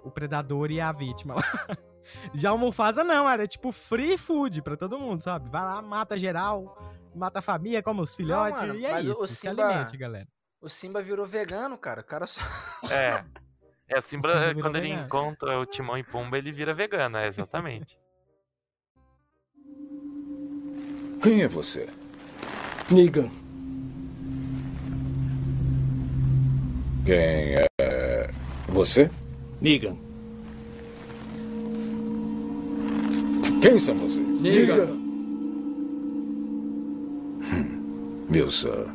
O 0.04 0.10
predador 0.12 0.72
e 0.72 0.82
a 0.82 0.92
vítima. 0.92 1.36
Já 2.34 2.52
o 2.52 2.58
Mufasa 2.58 3.04
não, 3.04 3.30
era 3.30 3.48
tipo 3.48 3.72
free 3.72 4.18
food 4.18 4.62
pra 4.62 4.76
todo 4.76 5.00
mundo, 5.00 5.22
sabe? 5.22 5.50
Vai 5.50 5.62
lá, 5.62 5.82
mata 5.82 6.18
geral, 6.18 6.78
mata 7.16 7.40
a 7.40 7.42
família, 7.42 7.82
come 7.82 8.02
os 8.02 8.14
filhotes, 8.16 8.60
mano, 8.60 8.76
e 8.76 8.86
é 8.86 9.02
isso. 9.02 9.24
o 9.24 9.28
Se 9.28 9.36
Simba- 9.38 9.66
alimente, 9.66 9.96
galera. 9.96 10.28
O 10.62 10.68
Simba 10.70 11.02
virou 11.02 11.26
vegano, 11.26 11.78
cara. 11.78 12.02
O 12.02 12.04
cara 12.04 12.26
só. 12.28 12.42
É. 12.92 13.24
É, 13.88 13.98
o 14.00 14.02
Simba, 14.02 14.28
virou 14.50 14.62
quando 14.62 14.78
ele 14.78 14.90
vegano. 14.90 15.06
encontra 15.06 15.60
o 15.60 15.66
Timão 15.66 15.98
e 15.98 16.04
Pumba, 16.04 16.38
ele 16.38 16.52
vira 16.52 16.74
vegano, 16.74 17.18
é, 17.18 17.28
exatamente. 17.28 17.98
Quem 21.22 21.42
é 21.42 21.48
você? 21.48 21.88
Negan. 22.92 23.30
Quem 27.06 27.56
é. 27.80 28.30
Você? 28.70 29.10
Negan. 29.62 29.96
Quem 33.62 33.80
são 33.80 33.96
vocês? 33.96 34.28
Negan. 34.42 35.04
Wilson. 38.30 38.92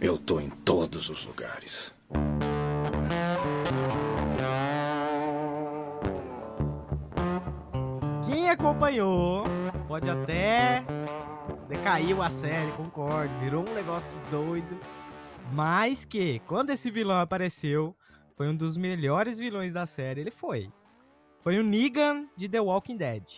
Eu 0.00 0.18
tô 0.18 0.38
em 0.40 0.50
todos 0.50 1.08
os 1.08 1.26
lugares. 1.26 1.92
Quem 8.32 8.48
acompanhou 8.48 9.44
pode 9.86 10.08
até 10.08 10.82
decaiu 11.68 12.22
a 12.22 12.30
série, 12.30 12.72
concordo, 12.72 13.30
virou 13.40 13.68
um 13.68 13.74
negócio 13.74 14.18
doido. 14.30 14.80
Mas 15.52 16.06
que, 16.06 16.38
quando 16.46 16.70
esse 16.70 16.90
vilão 16.90 17.20
apareceu, 17.20 17.94
foi 18.32 18.48
um 18.48 18.56
dos 18.56 18.78
melhores 18.78 19.38
vilões 19.38 19.74
da 19.74 19.86
série. 19.86 20.22
Ele 20.22 20.30
foi. 20.30 20.72
Foi 21.40 21.58
o 21.58 21.62
Negan 21.62 22.26
de 22.34 22.48
The 22.48 22.58
Walking 22.58 22.96
Dead. 22.96 23.20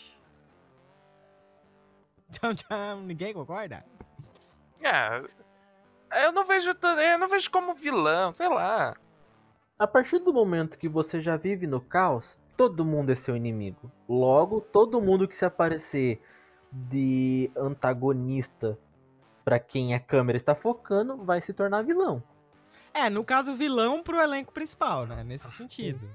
Tchau, 2.30 2.54
tchau. 2.54 3.00
Ninguém 3.00 3.34
concorda? 3.34 3.84
É. 4.80 5.24
Eu 6.24 6.30
não 6.30 6.46
vejo. 6.46 6.70
Eu 6.70 7.18
não 7.18 7.26
vejo 7.26 7.50
como 7.50 7.74
vilão, 7.74 8.32
sei 8.32 8.48
lá. 8.48 8.94
A 9.78 9.88
partir 9.88 10.20
do 10.20 10.32
momento 10.32 10.78
que 10.78 10.88
você 10.88 11.20
já 11.20 11.36
vive 11.36 11.66
no 11.66 11.80
caos, 11.80 12.38
todo 12.56 12.84
mundo 12.84 13.10
é 13.10 13.14
seu 13.16 13.34
inimigo. 13.34 13.90
Logo, 14.08 14.60
todo 14.60 15.00
mundo 15.00 15.26
que 15.26 15.34
se 15.34 15.44
aparecer 15.44 16.20
de 16.70 17.50
antagonista 17.56 18.78
pra 19.44 19.58
quem 19.58 19.92
a 19.92 19.98
câmera 19.98 20.36
está 20.36 20.54
focando 20.54 21.16
vai 21.24 21.42
se 21.42 21.52
tornar 21.52 21.82
vilão. 21.82 22.22
É, 22.92 23.10
no 23.10 23.24
caso, 23.24 23.54
vilão 23.54 24.00
pro 24.00 24.20
elenco 24.20 24.52
principal, 24.52 25.06
né? 25.06 25.24
Nesse 25.24 25.50
sentido. 25.50 26.08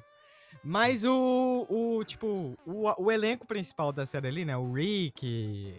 Mas 0.64 1.04
o, 1.04 1.66
o 1.70 2.04
tipo, 2.06 2.58
o, 2.66 3.04
o 3.04 3.12
elenco 3.12 3.46
principal 3.46 3.92
da 3.92 4.06
série 4.06 4.28
ali, 4.30 4.46
né? 4.46 4.56
O 4.56 4.72
Rick, 4.72 5.76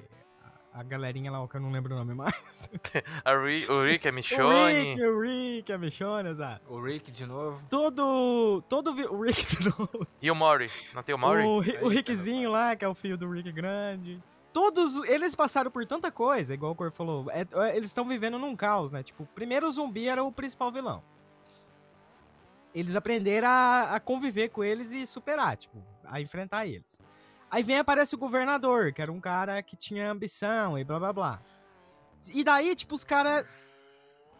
a, 0.72 0.82
galerinha 0.82 1.30
lá, 1.30 1.46
que 1.48 1.56
eu 1.56 1.60
não 1.60 1.70
lembro 1.72 1.94
o 1.94 1.98
nome 1.98 2.14
mais. 2.14 2.70
A 3.24 3.32
Ri- 3.36 3.66
o 3.68 3.82
Rick 3.82 4.06
é 4.06 4.10
O 4.10 4.14
Michonne. 4.14 4.84
Rick, 4.90 5.02
o 5.02 5.20
Rick, 5.20 5.72
a 5.72 5.78
Michonne, 5.78 6.28
exato. 6.28 6.72
O 6.72 6.80
Rick 6.82 7.10
de 7.10 7.26
novo. 7.26 7.62
Todo, 7.68 8.62
todo 8.68 8.90
o 8.90 9.22
Rick 9.22 9.56
de 9.56 9.64
novo. 9.68 10.06
E 10.22 10.30
o 10.30 10.34
Maury. 10.34 10.70
Não 10.94 11.02
tem 11.02 11.14
o 11.14 11.18
Maury? 11.18 11.42
O, 11.44 11.58
Ri- 11.58 11.78
o 11.82 11.88
Rickzinho 11.88 12.50
lá, 12.50 12.74
que 12.76 12.84
é 12.84 12.88
o 12.88 12.94
filho 12.94 13.16
do 13.18 13.30
Rick 13.30 13.50
grande. 13.52 14.22
Todos, 14.52 14.96
eles 15.08 15.34
passaram 15.34 15.70
por 15.70 15.86
tanta 15.86 16.10
coisa, 16.10 16.52
igual 16.54 16.72
o 16.72 16.74
Cor 16.74 16.90
falou. 16.90 17.26
é- 17.30 17.46
é- 17.68 17.76
eles 17.76 17.88
estão 17.90 18.06
vivendo 18.08 18.38
num 18.38 18.56
caos, 18.56 18.90
né? 18.92 19.02
Tipo, 19.02 19.24
primeiro 19.34 19.68
o 19.68 19.72
zumbi 19.72 20.08
era 20.08 20.22
o 20.24 20.32
principal 20.32 20.72
vilão. 20.72 21.02
Eles 22.74 22.94
aprenderam 22.94 23.48
a, 23.48 23.94
a 23.96 24.00
conviver 24.00 24.48
com 24.50 24.62
eles 24.62 24.92
e 24.92 25.04
superar, 25.06 25.56
tipo, 25.56 25.82
a 26.04 26.20
enfrentar 26.20 26.66
eles. 26.66 26.98
Aí 27.50 27.62
vem 27.62 27.78
aparece 27.78 28.14
o 28.14 28.18
governador, 28.18 28.92
que 28.92 29.02
era 29.02 29.10
um 29.10 29.20
cara 29.20 29.62
que 29.62 29.76
tinha 29.76 30.10
ambição 30.10 30.78
e 30.78 30.84
blá 30.84 30.98
blá 30.98 31.12
blá. 31.12 31.42
E 32.32 32.44
daí, 32.44 32.74
tipo, 32.74 32.94
os 32.94 33.02
caras 33.04 33.44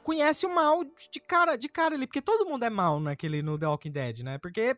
conhecem 0.03 0.49
o 0.49 0.55
mal 0.55 0.85
de 0.85 1.21
cara, 1.21 1.57
de 1.57 1.69
cara 1.69 1.95
ali, 1.95 2.07
porque 2.07 2.23
todo 2.23 2.49
mundo 2.49 2.65
é 2.65 2.71
mal 2.71 3.01
naquele 3.01 3.43
no 3.43 3.59
The 3.59 3.67
Walking 3.67 3.91
Dead, 3.91 4.21
né? 4.21 4.39
Porque 4.39 4.77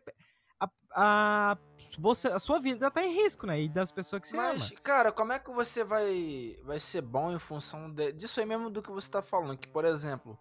a, 0.59 0.69
a, 0.95 1.57
você, 1.99 2.27
a 2.29 2.39
sua 2.39 2.59
vida 2.59 2.89
tá 2.89 3.03
em 3.03 3.13
risco, 3.13 3.45
né? 3.45 3.61
E 3.61 3.69
das 3.69 3.91
pessoas 3.91 4.21
que 4.21 4.27
você 4.29 4.37
Mas, 4.37 4.71
ama. 4.71 4.79
cara, 4.81 5.11
como 5.11 5.31
é 5.33 5.39
que 5.39 5.51
você 5.51 5.83
vai, 5.83 6.57
vai 6.63 6.79
ser 6.79 7.01
bom 7.01 7.31
em 7.31 7.39
função 7.39 7.91
de- 7.91 8.13
disso 8.13 8.39
aí 8.39 8.45
mesmo 8.45 8.69
do 8.69 8.81
que 8.81 8.91
você 8.91 9.09
tá 9.09 9.21
falando? 9.21 9.57
Que, 9.57 9.67
por 9.67 9.85
exemplo, 9.85 10.37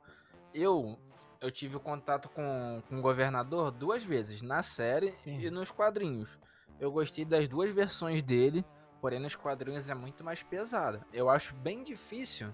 eu 0.54 0.98
eu 1.40 1.50
tive 1.50 1.76
contato 1.80 2.28
com, 2.28 2.80
com 2.88 2.98
o 3.00 3.02
governador 3.02 3.72
duas 3.72 4.04
vezes, 4.04 4.42
na 4.42 4.62
série 4.62 5.10
Sim. 5.10 5.40
e 5.40 5.50
nos 5.50 5.72
quadrinhos. 5.72 6.38
Eu 6.82 6.90
gostei 6.90 7.24
das 7.24 7.46
duas 7.46 7.70
versões 7.70 8.24
dele, 8.24 8.64
porém 9.00 9.20
nos 9.20 9.36
quadrinhos 9.36 9.88
é 9.88 9.94
muito 9.94 10.24
mais 10.24 10.42
pesada. 10.42 11.06
Eu 11.12 11.30
acho 11.30 11.54
bem 11.54 11.84
difícil 11.84 12.52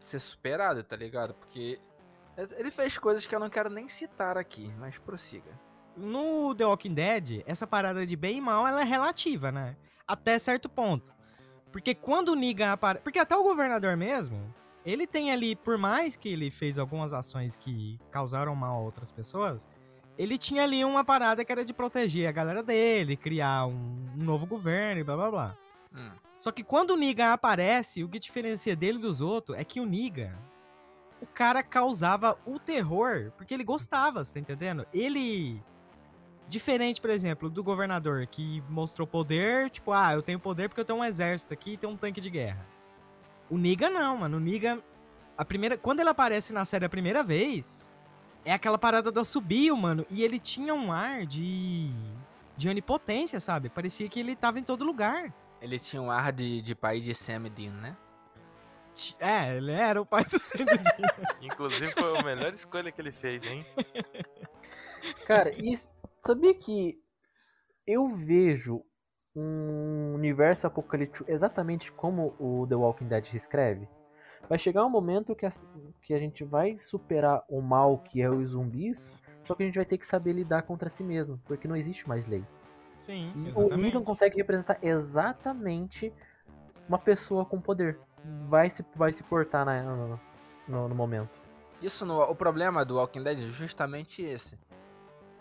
ser 0.00 0.18
superado, 0.18 0.82
tá 0.82 0.96
ligado? 0.96 1.34
Porque 1.34 1.78
ele 2.56 2.70
fez 2.70 2.96
coisas 2.96 3.26
que 3.26 3.34
eu 3.34 3.38
não 3.38 3.50
quero 3.50 3.68
nem 3.68 3.86
citar 3.86 4.38
aqui, 4.38 4.74
mas 4.78 4.96
prossiga. 4.96 5.60
No 5.94 6.54
The 6.54 6.64
Walking 6.64 6.94
Dead, 6.94 7.42
essa 7.44 7.66
parada 7.66 8.06
de 8.06 8.16
bem 8.16 8.38
e 8.38 8.40
mal, 8.40 8.66
ela 8.66 8.80
é 8.80 8.84
relativa, 8.84 9.52
né? 9.52 9.76
Até 10.08 10.38
certo 10.38 10.70
ponto. 10.70 11.14
Porque 11.70 11.94
quando 11.94 12.30
o 12.30 12.34
Negan 12.34 12.72
aparece... 12.72 13.02
Porque 13.02 13.18
até 13.18 13.36
o 13.36 13.42
governador 13.42 13.94
mesmo, 13.94 14.54
ele 14.86 15.06
tem 15.06 15.30
ali, 15.30 15.54
por 15.54 15.76
mais 15.76 16.16
que 16.16 16.30
ele 16.30 16.50
fez 16.50 16.78
algumas 16.78 17.12
ações 17.12 17.56
que 17.56 18.00
causaram 18.10 18.56
mal 18.56 18.76
a 18.76 18.80
outras 18.82 19.12
pessoas, 19.12 19.68
ele 20.22 20.38
tinha 20.38 20.62
ali 20.62 20.84
uma 20.84 21.02
parada 21.02 21.44
que 21.44 21.50
era 21.50 21.64
de 21.64 21.74
proteger 21.74 22.28
a 22.28 22.32
galera 22.32 22.62
dele, 22.62 23.16
criar 23.16 23.66
um, 23.66 24.08
um 24.16 24.22
novo 24.22 24.46
governo 24.46 25.00
e 25.00 25.04
blá 25.04 25.16
blá 25.16 25.30
blá. 25.30 25.58
Hum. 25.92 26.12
Só 26.38 26.52
que 26.52 26.62
quando 26.62 26.90
o 26.90 26.96
Negan 26.96 27.32
aparece, 27.32 28.04
o 28.04 28.08
que 28.08 28.20
diferencia 28.20 28.76
dele 28.76 28.98
dos 28.98 29.20
outros 29.20 29.58
é 29.58 29.64
que 29.64 29.80
o 29.80 29.84
Negan, 29.84 30.32
o 31.20 31.26
cara 31.26 31.60
causava 31.60 32.38
o 32.46 32.60
terror 32.60 33.32
porque 33.36 33.52
ele 33.52 33.64
gostava, 33.64 34.22
você 34.22 34.34
tá 34.34 34.40
entendendo? 34.40 34.86
Ele. 34.94 35.60
Diferente, 36.46 37.00
por 37.00 37.10
exemplo, 37.10 37.48
do 37.50 37.64
governador 37.64 38.26
que 38.26 38.62
mostrou 38.68 39.06
poder, 39.06 39.70
tipo, 39.70 39.90
ah, 39.90 40.12
eu 40.12 40.22
tenho 40.22 40.38
poder 40.38 40.68
porque 40.68 40.80
eu 40.80 40.84
tenho 40.84 40.98
um 40.98 41.04
exército 41.04 41.52
aqui 41.52 41.72
e 41.72 41.76
tenho 41.76 41.92
um 41.92 41.96
tanque 41.96 42.20
de 42.20 42.30
guerra. 42.30 42.64
O 43.50 43.58
Negan 43.58 43.90
não, 43.90 44.18
mano. 44.18 44.36
O 44.36 44.40
Negan. 44.40 44.80
A 45.36 45.44
primeira, 45.44 45.76
quando 45.76 45.98
ele 46.00 46.10
aparece 46.10 46.52
na 46.52 46.64
série 46.64 46.84
a 46.84 46.88
primeira 46.88 47.22
vez, 47.24 47.90
é 48.44 48.52
aquela 48.52 48.78
parada 48.78 49.10
do 49.10 49.20
assobio, 49.20 49.76
mano. 49.76 50.06
E 50.10 50.22
ele 50.22 50.38
tinha 50.38 50.74
um 50.74 50.92
ar 50.92 51.26
de. 51.26 51.90
de 52.56 52.68
onipotência, 52.68 53.40
sabe? 53.40 53.68
Parecia 53.68 54.08
que 54.08 54.20
ele 54.20 54.34
tava 54.34 54.58
em 54.58 54.64
todo 54.64 54.84
lugar. 54.84 55.32
Ele 55.60 55.78
tinha 55.78 56.02
um 56.02 56.10
ar 56.10 56.32
de, 56.32 56.60
de 56.60 56.74
pai 56.74 57.00
de 57.00 57.14
Sam 57.14 57.42
Dean, 57.42 57.72
né? 57.72 57.96
É, 59.20 59.56
ele 59.56 59.72
era 59.72 60.00
o 60.00 60.06
pai 60.06 60.24
do 60.24 60.36
Sandy 60.38 60.66
Inclusive 61.40 61.92
foi 61.92 62.18
a 62.18 62.22
melhor 62.22 62.52
escolha 62.52 62.92
que 62.92 63.00
ele 63.00 63.12
fez, 63.12 63.44
hein? 63.46 63.64
Cara, 65.26 65.50
e 65.56 65.74
sabia 66.24 66.54
que 66.54 67.00
eu 67.86 68.06
vejo 68.08 68.84
um 69.34 70.12
universo 70.14 70.66
apocalíptico 70.66 71.24
exatamente 71.26 71.90
como 71.90 72.34
o 72.38 72.66
The 72.68 72.74
Walking 72.74 73.08
Dead 73.08 73.32
escreve? 73.34 73.88
Vai 74.48 74.58
chegar 74.58 74.84
um 74.84 74.90
momento 74.90 75.34
que 75.34 75.46
a, 75.46 75.50
que 76.02 76.12
a 76.12 76.18
gente 76.18 76.44
vai 76.44 76.76
superar 76.76 77.42
o 77.48 77.60
mal 77.62 77.98
que 77.98 78.20
é 78.20 78.28
os 78.28 78.50
zumbis, 78.50 79.14
só 79.44 79.54
que 79.54 79.62
a 79.62 79.66
gente 79.66 79.76
vai 79.76 79.84
ter 79.84 79.98
que 79.98 80.06
saber 80.06 80.32
lidar 80.32 80.62
contra 80.62 80.88
si 80.88 81.02
mesmo, 81.02 81.40
porque 81.44 81.66
não 81.68 81.76
existe 81.76 82.08
mais 82.08 82.26
lei. 82.26 82.44
Sim, 82.98 83.32
E 83.34 83.38
o 83.40 83.46
exatamente. 83.48 83.76
Negan 83.82 84.02
consegue 84.04 84.36
representar 84.36 84.78
exatamente 84.82 86.12
uma 86.88 86.98
pessoa 86.98 87.44
com 87.44 87.60
poder. 87.60 87.98
Vai 88.48 88.70
se, 88.70 88.84
vai 88.94 89.12
se 89.12 89.22
portar 89.24 89.64
na- 89.64 89.82
no, 89.82 90.20
no- 90.68 90.88
no 90.88 90.94
momento. 90.94 91.40
Isso 91.80 92.06
no, 92.06 92.20
o 92.22 92.34
problema 92.34 92.84
do 92.84 92.96
Walking 92.96 93.22
Dead 93.24 93.38
é 93.40 93.42
justamente 93.50 94.22
esse. 94.22 94.56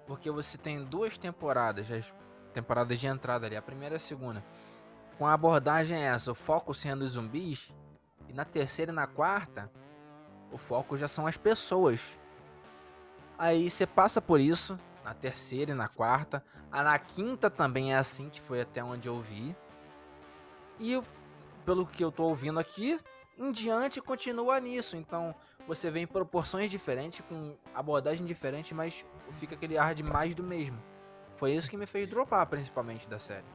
Porque 0.08 0.32
você 0.32 0.58
tem 0.58 0.84
duas 0.84 1.18
temporadas, 1.18 1.92
as 1.92 2.14
temporadas 2.54 3.00
de 3.00 3.06
entrada 3.08 3.46
ali, 3.46 3.56
a 3.56 3.62
primeira 3.62 3.96
e 3.96 3.98
a 3.98 4.00
segunda. 4.00 4.44
Com 5.18 5.28
a 5.28 5.34
abordagem 5.34 5.98
essa, 6.02 6.32
o 6.32 6.36
foco 6.36 6.74
sendo 6.74 7.04
os 7.04 7.12
zumbis. 7.12 7.72
E 8.28 8.34
na 8.34 8.44
terceira 8.44 8.92
e 8.92 8.96
na 8.96 9.06
quarta, 9.06 9.70
o 10.52 10.58
foco 10.58 10.98
já 10.98 11.08
são 11.08 11.26
as 11.26 11.38
pessoas. 11.38 12.02
Aí 13.38 13.70
você 13.70 13.88
passa 13.88 14.22
por 14.22 14.40
isso 14.40 14.80
na 15.04 15.14
terceira 15.14 15.72
e 15.72 15.76
na 15.76 15.88
quarta. 15.88 16.44
A 16.72 16.84
na 16.84 16.98
quinta 17.00 17.50
também 17.50 17.94
é 17.94 17.98
assim, 17.98 18.30
que 18.30 18.40
foi 18.40 18.62
até 18.62 18.84
onde 18.84 19.08
eu 19.08 19.20
vi. 19.20 19.56
E 20.80 20.94
eu, 20.94 21.04
pelo 21.66 21.86
que 21.86 22.04
eu 22.04 22.12
tô 22.12 22.24
ouvindo 22.24 22.60
aqui, 22.60 23.00
em 23.38 23.52
diante 23.52 24.02
continua 24.02 24.60
nisso. 24.60 24.96
Então 24.96 25.34
você 25.68 25.90
vê 25.90 26.02
em 26.02 26.08
proporções 26.08 26.70
diferentes, 26.70 27.24
com 27.28 27.56
abordagem 27.74 28.26
diferente, 28.26 28.74
mas 28.74 29.06
fica 29.34 29.56
aquele 29.56 29.78
ar 29.78 29.94
de 29.94 30.04
mais 30.04 30.36
do 30.36 30.44
mesmo. 30.44 30.82
Foi 31.36 31.54
isso 31.54 31.70
que 31.70 31.78
me 31.78 31.88
fez 31.88 32.10
dropar, 32.10 32.46
principalmente, 32.46 33.10
da 33.10 33.18
série. 33.18 33.46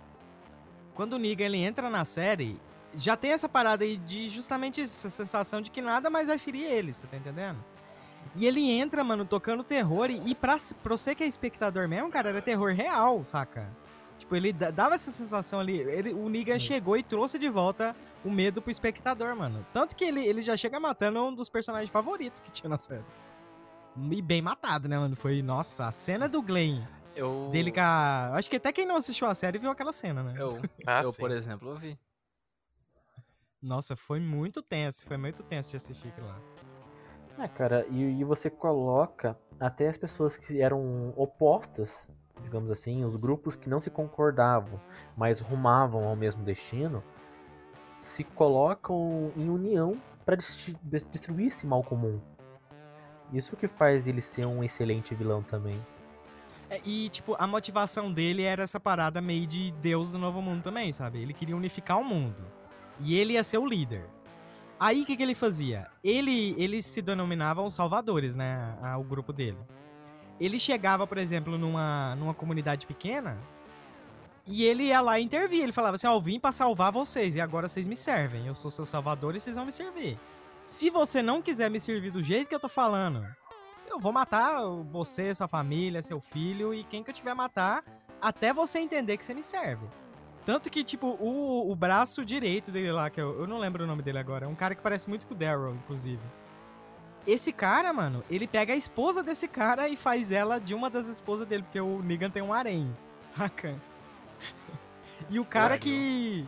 Quando 0.95 1.13
o 1.13 1.19
Negan 1.19 1.45
ele 1.45 1.59
entra 1.59 1.89
na 1.89 2.05
série, 2.05 2.61
já 2.97 3.17
tem 3.17 3.33
essa 3.33 3.49
parada 3.49 3.85
aí 3.85 3.97
de 3.97 4.29
justamente 4.29 4.81
essa 4.81 5.11
sensação 5.11 5.61
de 5.61 5.71
que 5.71 5.81
nada 5.83 6.09
mais 6.11 6.29
vai 6.29 6.39
ferir 6.39 6.65
ele, 6.65 6.93
você 6.93 7.07
tá 7.07 7.17
entendendo? 7.17 7.63
E 8.35 8.47
ele 8.47 8.71
entra, 8.71 9.03
mano, 9.05 9.25
tocando 9.25 9.63
terror, 9.65 10.11
e, 10.11 10.31
e 10.31 10.35
pra, 10.35 10.57
pra 10.83 10.97
você 10.97 11.15
que 11.15 11.23
é 11.25 11.27
espectador 11.27 11.89
mesmo, 11.89 12.11
cara, 12.11 12.29
era 12.31 12.43
terror 12.43 12.73
real, 12.75 13.25
saca? 13.25 13.71
Tipo, 14.19 14.35
ele 14.37 14.53
da- 14.53 14.71
dava 14.71 14.95
essa 14.95 15.11
sensação 15.11 15.61
ali. 15.61 15.79
Ele, 15.79 16.13
o 16.13 16.29
Negan 16.29 16.59
chegou 16.59 16.97
e 16.97 17.03
trouxe 17.03 17.39
de 17.39 17.49
volta 17.49 17.95
o 18.25 18.31
medo 18.31 18.61
pro 18.63 18.71
espectador, 18.71 19.35
mano. 19.37 19.65
Tanto 19.73 19.95
que 19.95 20.05
ele, 20.05 20.27
ele 20.27 20.41
já 20.43 20.57
chega 20.57 20.81
matando 20.81 21.23
um 21.23 21.35
dos 21.35 21.49
personagens 21.49 21.91
favoritos 21.91 22.41
que 22.41 22.51
tinha 22.51 22.69
na 22.69 22.79
série. 22.79 23.05
E 24.11 24.21
bem 24.23 24.43
matado, 24.43 24.89
né, 24.89 24.99
mano? 24.99 25.15
Foi, 25.17 25.43
nossa, 25.43 25.87
a 25.87 25.93
cena 25.93 26.29
do 26.29 26.43
Glenn 26.43 26.83
Eu. 27.15 27.49
dele 27.53 27.71
com 27.73 27.81
a... 27.81 28.35
Acho 28.35 28.51
que 28.51 28.57
até 28.57 28.73
quem 28.73 28.85
não 28.87 28.97
assistiu 28.97 29.27
a 29.27 29.35
série 29.35 29.59
viu 29.59 29.71
aquela 29.71 29.93
cena, 29.93 30.23
né? 30.23 30.35
Eu, 30.39 30.49
Ah, 30.87 31.03
eu 31.03 31.13
por 31.13 31.31
exemplo, 31.31 31.71
eu 31.71 31.77
vi. 31.77 31.99
Nossa, 33.67 33.97
foi 33.97 34.21
muito 34.21 34.63
tenso. 34.63 35.05
Foi 35.05 35.17
muito 35.17 35.43
tenso 35.43 35.71
de 35.71 35.77
assistir 35.77 36.09
aquilo 36.09 36.29
lá. 36.29 36.41
É, 37.39 37.49
cara, 37.49 37.85
e, 37.91 38.21
e 38.21 38.25
você 38.25 38.49
coloca 38.49 39.37
até 39.59 39.89
as 39.89 39.97
pessoas 39.97 40.39
que 40.39 40.61
eram 40.61 41.13
opostas, 41.17 42.09
digamos 42.43 42.71
assim, 42.71 43.05
os 43.05 43.17
grupos 43.17 43.57
que 43.57 43.69
não 43.69 43.81
se 43.81 43.91
concordavam, 43.91 44.81
mas 45.17 45.41
rumavam 45.41 46.05
ao 46.05 46.15
mesmo 46.15 46.45
destino, 46.45 47.03
se 47.99 48.23
colocam 48.23 49.33
em 49.37 49.51
união 49.51 50.01
para 50.25 50.37
destruir 50.37 51.49
esse 51.49 51.67
mal 51.67 51.83
comum. 51.83 52.21
Isso 53.33 53.57
que 53.57 53.67
faz 53.67 54.07
ele 54.07 54.21
ser 54.21 54.47
um 54.47 54.63
excelente 54.63 55.15
vilão 55.15 55.43
também. 55.43 55.85
É, 56.71 56.81
e, 56.85 57.09
tipo, 57.09 57.35
a 57.39 57.47
motivação 57.47 58.13
dele 58.13 58.43
era 58.43 58.63
essa 58.63 58.79
parada 58.79 59.21
meio 59.21 59.47
de 59.47 59.73
Deus 59.73 60.13
do 60.13 60.19
Novo 60.19 60.41
Mundo 60.41 60.63
também, 60.63 60.93
sabe? 60.93 61.21
Ele 61.21 61.35
queria 61.35 61.57
unificar 61.57 61.99
o 61.99 62.05
mundo. 62.05 62.56
E 63.01 63.17
ele 63.17 63.35
ia 63.35 63.45
ser 63.45 63.59
o 63.59 63.67
líder. 63.67 64.05
Aí, 64.79 65.03
o 65.03 65.07
que, 65.07 65.17
que 65.17 65.23
ele 65.23 65.35
fazia? 65.35 65.89
Ele, 66.05 66.55
eles 66.59 66.85
se 66.85 67.01
denominavam 67.01 67.71
salvadores, 67.71 68.35
né? 68.35 68.77
O 68.99 69.05
grupo 69.05 69.33
dele. 69.33 69.59
Ele 70.39 70.61
chegava, 70.61 71.07
por 71.07 71.17
exemplo, 71.17 71.57
numa, 71.57 72.15
numa 72.17 72.35
comunidade 72.35 72.87
pequena 72.87 73.39
e 74.47 74.65
ele 74.65 74.85
ia 74.85 75.01
lá 75.01 75.19
e 75.19 75.25
intervia. 75.25 75.63
Ele 75.63 75.73
falava 75.73 75.97
assim: 75.97 76.07
Ó, 76.07 76.15
eu 76.15 76.21
vim 76.21 76.39
pra 76.39 76.53
salvar 76.53 76.93
vocês 76.93 77.35
e 77.35 77.41
agora 77.41 77.69
vocês 77.69 77.89
me 77.89 77.97
servem. 77.97 78.47
Eu 78.47 78.55
sou 78.55 78.71
seu 78.71 78.87
salvador 78.87 79.35
e 79.35 79.41
vocês 79.41 79.57
vão 79.57 79.65
me 79.65 79.73
servir. 79.73 80.19
Se 80.63 80.91
você 80.91 81.23
não 81.23 81.43
quiser 81.43 81.71
me 81.71 81.81
servir 81.81 82.11
do 82.11 82.23
jeito 82.23 82.49
que 82.49 82.55
eu 82.55 82.61
tô 82.61 82.69
falando, 82.69 83.27
eu 83.89 83.99
vou 83.99 84.13
matar 84.13 84.63
você, 84.91 85.35
sua 85.35 85.49
família, 85.49 86.03
seu 86.03 86.21
filho 86.21 86.75
e 86.75 86.85
quem 86.85 87.03
que 87.03 87.11
eu 87.11 87.15
tiver 87.15 87.35
matar 87.35 87.85
até 88.21 88.53
você 88.53 88.79
entender 88.79 89.17
que 89.17 89.25
você 89.25 89.35
me 89.35 89.43
serve. 89.43 89.87
Tanto 90.47 90.71
que, 90.71 90.83
tipo, 90.85 91.09
o, 91.21 91.71
o 91.71 91.75
braço 91.77 92.25
direito 92.25 92.71
dele 92.71 92.93
lá, 92.93 93.11
que 93.11 93.21
eu, 93.21 93.41
eu 93.41 93.47
não 93.49 93.59
lembro 93.59 93.83
o 93.85 93.87
nome 93.87 94.01
dele 94.01 94.19
agora, 94.19 94.47
é 94.47 94.49
um 94.49 94.55
cara 94.55 94.75
que 94.77 94.81
parece 94.81 95.09
muito 95.09 95.27
com 95.27 95.35
o 95.35 95.37
Daryl, 95.37 95.75
inclusive. 95.75 96.23
Esse 97.27 97.53
cara, 97.53 97.93
mano, 97.93 98.23
ele 98.31 98.47
pega 98.47 98.73
a 98.73 98.77
esposa 98.77 99.25
desse 99.25 99.49
cara 99.49 99.89
e 99.89 99.97
faz 99.97 100.31
ela 100.31 100.61
de 100.61 100.73
uma 100.73 100.89
das 100.89 101.09
esposas 101.09 101.45
dele, 101.47 101.65
porque 101.65 101.81
o 101.81 102.01
Negan 102.01 102.31
tem 102.31 102.41
um 102.43 102.53
harém, 102.53 102.97
saca? 103.27 103.75
E 105.29 105.41
o 105.41 105.45
cara 105.45 105.77
que. 105.77 106.47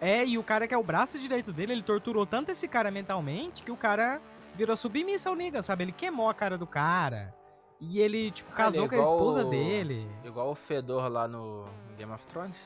É, 0.00 0.24
e 0.24 0.38
o 0.38 0.42
cara 0.42 0.66
que 0.66 0.74
é 0.74 0.78
o 0.78 0.82
braço 0.82 1.18
direito 1.18 1.52
dele, 1.52 1.72
ele 1.72 1.82
torturou 1.82 2.24
tanto 2.24 2.50
esse 2.50 2.66
cara 2.66 2.90
mentalmente 2.90 3.62
que 3.62 3.70
o 3.70 3.76
cara 3.76 4.20
virou 4.54 4.76
submissa 4.76 5.28
ao 5.28 5.36
Negan, 5.36 5.60
sabe? 5.60 5.84
Ele 5.84 5.92
queimou 5.92 6.30
a 6.30 6.34
cara 6.34 6.56
do 6.56 6.66
cara. 6.66 7.34
E 7.80 8.00
ele, 8.00 8.30
tipo, 8.30 8.50
Ah, 8.52 8.56
casou 8.56 8.84
ele 8.86 8.94
é 8.94 8.96
com 8.96 9.02
a 9.02 9.04
esposa 9.04 9.44
o- 9.46 9.50
dele. 9.50 10.06
Igual 10.24 10.50
o 10.50 10.54
Fedor 10.54 11.08
lá 11.10 11.28
no 11.28 11.66
Game 11.98 12.10
of 12.12 12.26
Thrones. 12.26 12.56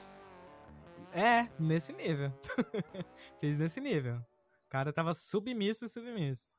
É, 1.12 1.48
nesse 1.58 1.92
nível. 1.92 2.32
Fez 3.40 3.58
nesse 3.58 3.80
nível. 3.80 4.16
O 4.66 4.70
cara 4.70 4.92
tava 4.92 5.14
submisso 5.14 5.84
e 5.84 5.88
submisso. 5.88 6.58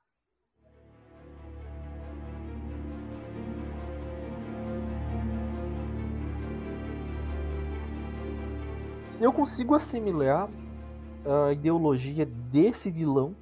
Eu 9.21 9.33
consigo 9.33 9.75
assimilar 9.75 10.49
a 11.25 11.51
ideologia 11.51 12.25
desse 12.25 12.89
vilão 12.89 13.35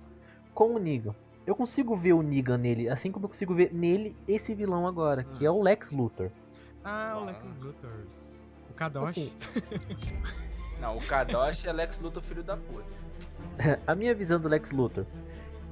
com 0.53 0.73
o 0.73 0.79
Negan. 0.79 1.15
Eu 1.45 1.55
consigo 1.55 1.95
ver 1.95 2.13
o 2.13 2.21
Negan 2.21 2.57
nele, 2.57 2.89
assim 2.89 3.11
como 3.11 3.25
eu 3.25 3.29
consigo 3.29 3.53
ver 3.53 3.71
nele 3.71 4.17
esse 4.27 4.53
vilão 4.55 4.87
agora, 4.87 5.23
que 5.23 5.45
é 5.45 5.51
o 5.51 5.61
Lex 5.61 5.91
Luthor. 5.91 6.31
Ah, 6.83 7.17
o 7.21 7.25
Lex 7.25 7.57
Luthor. 7.57 7.91
O 8.69 8.73
Kadosh. 8.73 9.09
Assim, 9.09 9.31
Não, 10.79 10.97
o 10.97 11.01
Kadosh 11.01 11.65
é 11.65 11.73
Lex 11.73 11.99
Luthor, 11.99 12.21
filho 12.21 12.43
da 12.43 12.55
puta. 12.57 12.85
a 13.85 13.95
minha 13.95 14.13
visão 14.13 14.39
do 14.39 14.47
Lex 14.47 14.71
Luthor 14.71 15.05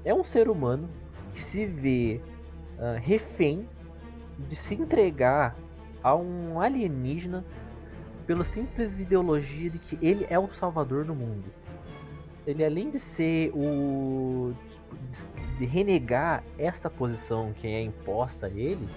é 0.04 0.14
um 0.14 0.24
ser 0.24 0.50
humano 0.50 0.90
que 1.30 1.40
se 1.40 1.66
vê 1.66 2.22
ah, 2.80 2.98
refém 3.00 3.68
de 4.38 4.56
se 4.56 4.76
entregar 4.76 5.56
a 6.04 6.16
um 6.16 6.60
alienígena 6.60 7.46
pela 8.28 8.44
simples 8.44 9.00
ideologia 9.00 9.70
de 9.70 9.80
que 9.80 9.98
ele 10.06 10.26
é 10.30 10.38
o 10.38 10.52
salvador 10.52 11.06
do 11.06 11.16
mundo. 11.16 11.46
Ele 12.46 12.64
além 12.64 12.90
de 12.90 13.00
ser 13.00 13.52
o 13.56 14.54
de 15.58 15.66
renegar 15.66 16.44
essa 16.58 16.90
posição 16.90 17.54
que 17.54 17.68
é 17.68 17.82
imposta 17.82 18.48
a 18.48 18.50
ele, 18.50 18.88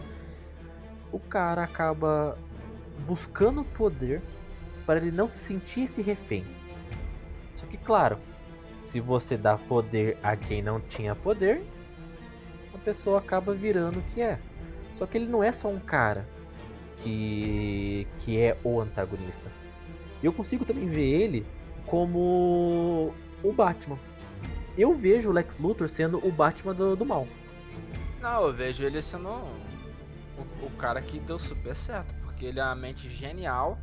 o 1.12 1.18
cara 1.18 1.62
acaba 1.62 2.36
buscando 3.06 3.64
poder 3.64 4.22
para 4.88 5.00
ele 5.00 5.10
não 5.10 5.28
se 5.28 5.36
sentir 5.40 5.82
esse 5.82 6.00
refém. 6.00 6.46
Só 7.54 7.66
que 7.66 7.76
claro, 7.76 8.18
se 8.82 9.00
você 9.00 9.36
dá 9.36 9.58
poder 9.58 10.16
a 10.22 10.34
quem 10.34 10.62
não 10.62 10.80
tinha 10.80 11.14
poder, 11.14 11.62
a 12.72 12.78
pessoa 12.78 13.18
acaba 13.18 13.52
virando 13.52 13.98
o 13.98 14.02
que 14.04 14.22
é. 14.22 14.40
Só 14.94 15.04
que 15.04 15.18
ele 15.18 15.26
não 15.26 15.44
é 15.44 15.52
só 15.52 15.68
um 15.68 15.78
cara 15.78 16.26
que, 16.96 18.06
que 18.20 18.40
é 18.40 18.56
o 18.64 18.80
antagonista. 18.80 19.52
Eu 20.22 20.32
consigo 20.32 20.64
também 20.64 20.86
ver 20.86 21.20
ele 21.20 21.46
como 21.84 23.12
o 23.44 23.52
Batman. 23.52 23.98
Eu 24.74 24.94
vejo 24.94 25.28
o 25.28 25.32
Lex 25.32 25.58
Luthor 25.58 25.90
sendo 25.90 26.16
o 26.26 26.32
Batman 26.32 26.74
do, 26.74 26.96
do 26.96 27.04
mal. 27.04 27.28
Não, 28.22 28.46
eu 28.46 28.54
vejo 28.54 28.84
ele 28.84 29.02
sendo 29.02 29.28
o, 29.28 30.64
o 30.64 30.70
cara 30.78 31.02
que 31.02 31.20
deu 31.20 31.38
super 31.38 31.76
certo. 31.76 32.14
Porque 32.22 32.46
ele 32.46 32.58
é 32.58 32.64
uma 32.64 32.74
mente 32.74 33.06
genial. 33.06 33.78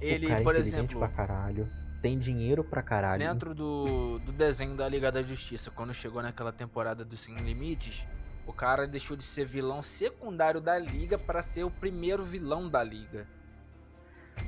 Ele, 0.00 0.26
o 0.26 0.28
cara 0.28 0.40
é 0.40 0.44
por 0.44 0.54
inteligente 0.54 0.74
exemplo, 0.74 0.98
pra 0.98 1.08
caralho, 1.08 1.70
tem 2.00 2.18
dinheiro 2.18 2.64
pra 2.64 2.82
caralho. 2.82 3.22
dentro 3.22 3.54
do, 3.54 4.18
do 4.20 4.32
desenho 4.32 4.76
da 4.76 4.88
Liga 4.88 5.12
da 5.12 5.22
Justiça, 5.22 5.70
quando 5.70 5.92
chegou 5.92 6.22
naquela 6.22 6.52
temporada 6.52 7.04
do 7.04 7.16
Sem 7.16 7.36
Limites, 7.36 8.06
o 8.46 8.52
cara 8.52 8.86
deixou 8.86 9.16
de 9.16 9.24
ser 9.24 9.44
vilão 9.44 9.82
secundário 9.82 10.60
da 10.60 10.78
Liga 10.78 11.18
para 11.18 11.42
ser 11.42 11.64
o 11.64 11.70
primeiro 11.70 12.24
vilão 12.24 12.68
da 12.68 12.82
Liga. 12.82 13.26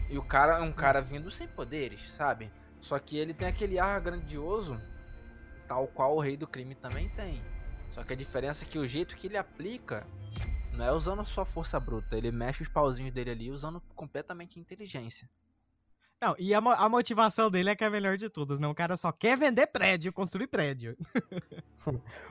E 0.08 0.16
o 0.16 0.22
cara 0.22 0.58
é 0.58 0.62
um 0.62 0.72
cara 0.72 1.00
vindo 1.00 1.30
sem 1.30 1.46
poderes, 1.46 2.10
sabe? 2.12 2.50
Só 2.80 2.98
que 2.98 3.16
ele 3.16 3.34
tem 3.34 3.46
aquele 3.46 3.78
ar 3.78 4.00
grandioso, 4.00 4.80
tal 5.68 5.86
qual 5.86 6.16
o 6.16 6.20
Rei 6.20 6.36
do 6.36 6.46
Crime 6.46 6.74
também 6.74 7.08
tem. 7.10 7.42
Só 7.90 8.02
que 8.02 8.12
a 8.12 8.16
diferença 8.16 8.64
é 8.64 8.68
que 8.68 8.78
o 8.78 8.86
jeito 8.86 9.14
que 9.14 9.26
ele 9.26 9.36
aplica 9.36 10.06
não 10.72 10.84
é 10.84 10.92
usando 10.92 11.24
só 11.24 11.44
força 11.44 11.78
bruta, 11.78 12.16
ele 12.16 12.32
mexe 12.32 12.62
os 12.62 12.68
pauzinhos 12.68 13.12
dele 13.12 13.30
ali 13.30 13.50
usando 13.50 13.80
completamente 13.94 14.58
inteligência. 14.58 15.28
Não, 16.22 16.36
e 16.38 16.54
a, 16.54 16.58
a 16.58 16.88
motivação 16.88 17.50
dele 17.50 17.70
é 17.70 17.74
que 17.74 17.82
é 17.82 17.88
a 17.88 17.90
melhor 17.90 18.16
de 18.16 18.30
todas, 18.30 18.60
né? 18.60 18.68
O 18.68 18.74
cara 18.76 18.96
só 18.96 19.10
quer 19.10 19.36
vender 19.36 19.66
prédio, 19.66 20.12
construir 20.12 20.46
prédio. 20.46 20.96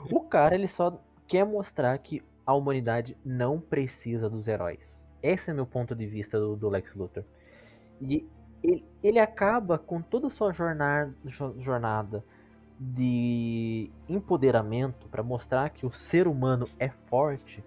O 0.09 0.21
cara 0.21 0.55
ele 0.55 0.65
só 0.65 0.97
quer 1.27 1.45
mostrar 1.45 1.97
que 1.97 2.23
a 2.45 2.53
humanidade 2.53 3.17
não 3.25 3.59
precisa 3.59 4.29
dos 4.29 4.47
heróis. 4.47 5.09
Esse 5.21 5.51
é 5.51 5.53
meu 5.53 5.65
ponto 5.65 5.93
de 5.93 6.07
vista 6.07 6.39
do, 6.39 6.55
do 6.55 6.69
Lex 6.69 6.95
Luthor. 6.95 7.25
E 7.99 8.25
ele, 8.63 8.85
ele 9.03 9.19
acaba 9.19 9.77
com 9.77 10.01
toda 10.01 10.27
a 10.27 10.29
sua 10.29 10.53
jornada, 10.53 11.13
jo- 11.25 11.53
jornada 11.59 12.23
de 12.79 13.91
empoderamento 14.07 15.09
para 15.09 15.21
mostrar 15.21 15.69
que 15.69 15.85
o 15.85 15.91
ser 15.91 16.29
humano 16.29 16.69
é 16.79 16.87
forte. 16.87 17.61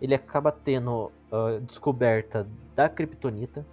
Ele 0.00 0.14
acaba 0.14 0.50
tendo 0.50 1.12
a 1.30 1.58
descoberta 1.60 2.48
da 2.74 2.88
Kryptonita, 2.88 3.66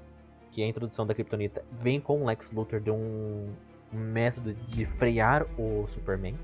que 0.56 0.64
a 0.64 0.68
introdução 0.68 1.06
da 1.06 1.14
Kryptonita 1.14 1.66
vem 1.70 2.00
com 2.00 2.22
o 2.22 2.26
Lex 2.26 2.50
Luthor 2.50 2.80
de 2.80 2.90
um, 2.90 3.50
método 3.92 4.54
de 4.54 4.86
frear 4.86 5.46
o 5.60 5.86
Superman. 5.86 6.40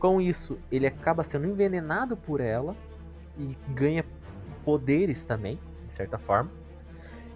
Com 0.00 0.20
isso, 0.20 0.58
ele 0.72 0.88
acaba 0.88 1.22
sendo 1.22 1.46
envenenado 1.46 2.16
por 2.16 2.40
ela 2.40 2.74
e 3.38 3.56
ganha 3.68 4.04
poderes 4.64 5.24
também, 5.24 5.56
de 5.86 5.92
certa 5.92 6.18
forma. 6.18 6.50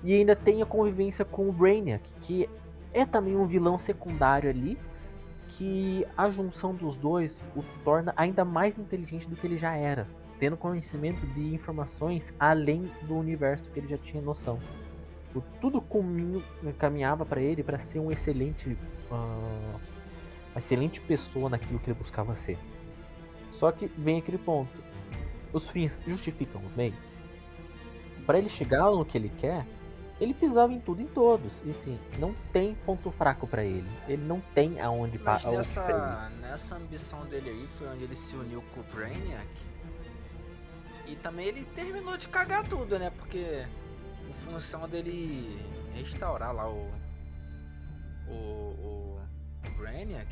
E 0.03 0.13
ainda 0.13 0.35
tem 0.35 0.61
a 0.61 0.67
convivência 0.67 1.25
com 1.25 1.49
o 1.49 1.53
Brainiac, 1.53 2.13
que 2.21 2.51
é 2.93 3.07
também 3.07 3.37
um 3.37 3.45
vilão 3.45 3.79
secundário 3.79 4.51
ali, 4.51 4.77
que 5.51 6.05
a 6.17 6.29
junção 6.29 6.75
dos 6.75 6.97
dois 6.97 7.45
o 7.55 7.63
torna 7.85 8.13
ainda 8.17 8.45
mais 8.45 8.77
inteligente 8.77 9.29
do 9.29 9.37
que 9.37 9.47
ele 9.47 9.57
já 9.57 9.77
era, 9.77 10.09
tendo 10.41 10.57
conhecimento 10.57 11.25
de 11.29 11.55
informações 11.55 12.35
além 12.41 12.91
do 13.03 13.15
universo 13.15 13.71
que 13.71 13.79
ele 13.79 13.87
já 13.87 13.97
tinha 13.97 14.21
noção. 14.21 14.59
Tipo, 15.41 15.59
tudo 15.61 15.81
cominho- 15.81 16.43
caminhava 16.79 17.25
para 17.27 17.41
ele 17.41 17.63
para 17.63 17.79
ser 17.79 17.99
um 18.01 18.11
excelente 18.11 18.77
ah, 19.11 19.77
uma 20.53 20.59
excelente 20.59 21.01
pessoa 21.01 21.51
naquilo 21.51 21.79
que 21.79 21.91
ele 21.91 21.99
buscava 21.99 22.35
ser. 22.35 22.59
Só 23.53 23.71
que 23.71 23.87
vem 23.99 24.19
aquele 24.19 24.39
ponto: 24.39 24.71
os 25.53 25.69
fins 25.69 25.99
justificam 26.07 26.65
os 26.65 26.73
meios. 26.75 27.15
Para 28.25 28.39
ele 28.39 28.49
chegar 28.49 28.91
no 28.91 29.05
que 29.05 29.17
ele 29.19 29.29
quer, 29.39 29.67
ele 30.21 30.33
pisava 30.35 30.73
em 30.73 30.81
tudo 30.81 31.01
em 31.03 31.07
todos. 31.07 31.63
E 31.65 31.71
assim, 31.71 31.99
não 32.19 32.35
tem 32.53 32.75
ponto 32.87 33.11
fraco 33.11 33.47
pra 33.47 33.63
ele. 33.65 33.89
Ele 34.09 34.23
não 34.25 34.41
tem 34.55 34.81
aonde 34.81 35.19
Mas 35.19 35.43
pa- 35.43 35.49
aonde 35.49 35.59
nessa, 35.59 36.31
nessa 36.41 36.77
ambição 36.77 37.25
dele 37.27 37.51
aí 37.51 37.69
foi 37.79 37.87
onde 37.89 38.05
ele 38.05 38.17
se 38.17 38.35
uniu 38.35 38.65
com 38.75 38.81
o 38.81 38.85
Brainiac. 38.85 39.47
E 41.07 41.15
também 41.17 41.47
ele 41.47 41.65
terminou 41.67 42.17
de 42.17 42.27
cagar 42.29 42.67
tudo, 42.67 42.99
né? 42.99 43.11
Porque 43.11 43.65
em 44.29 44.33
função 44.45 44.89
dele 44.89 45.61
restaurar 45.95 46.55
lá 46.55 46.69
o. 46.69 46.91
O. 48.29 48.33
O, 48.33 49.21
o 49.67 49.71
Brainiac, 49.79 50.29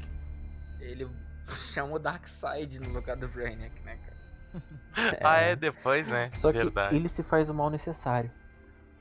ele 0.81 1.09
chama 1.49 1.95
o 1.95 1.99
Darkseid 1.99 2.81
no 2.81 2.91
lugar 2.91 3.17
do 3.17 3.29
Brainiac, 3.29 3.81
né, 3.83 3.97
cara? 3.97 4.15
Ah, 5.21 5.39
é 5.39 5.57
depois, 5.57 6.07
né? 6.07 6.31
Só 6.33 6.53
que 6.53 6.59
Verdade. 6.59 6.95
ele 6.95 7.09
se 7.09 7.23
faz 7.25 7.51
o 7.51 7.55
mal 7.55 7.71
necessário. 7.71 8.31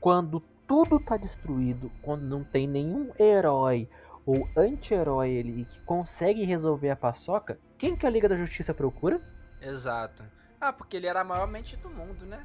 Quando 0.00 0.40
tudo 0.66 0.98
tá 0.98 1.16
destruído, 1.16 1.90
quando 2.02 2.22
não 2.22 2.42
tem 2.42 2.66
nenhum 2.66 3.12
herói 3.18 3.88
ou 4.26 4.48
anti-herói 4.56 5.38
ali 5.38 5.64
que 5.66 5.80
consegue 5.82 6.44
resolver 6.44 6.90
a 6.90 6.96
paçoca, 6.96 7.58
quem 7.78 7.94
que 7.94 8.06
a 8.06 8.10
Liga 8.10 8.28
da 8.28 8.36
Justiça 8.36 8.74
procura? 8.74 9.20
Exato. 9.60 10.24
Ah, 10.60 10.72
porque 10.72 10.96
ele 10.96 11.06
era 11.06 11.20
a 11.20 11.24
maior 11.24 11.46
mente 11.46 11.76
do 11.76 11.90
mundo, 11.90 12.24
né? 12.24 12.44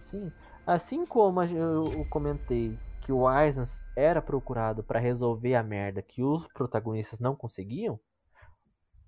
Sim. 0.00 0.32
Assim 0.70 1.04
como 1.04 1.42
eu, 1.42 2.06
comentei 2.08 2.78
que 3.00 3.10
o 3.10 3.28
Eisner 3.28 3.66
era 3.96 4.22
procurado 4.22 4.84
para 4.84 5.00
resolver 5.00 5.56
a 5.56 5.64
merda 5.64 6.00
que 6.00 6.22
os 6.22 6.46
protagonistas 6.46 7.18
não 7.18 7.34
conseguiam, 7.34 7.98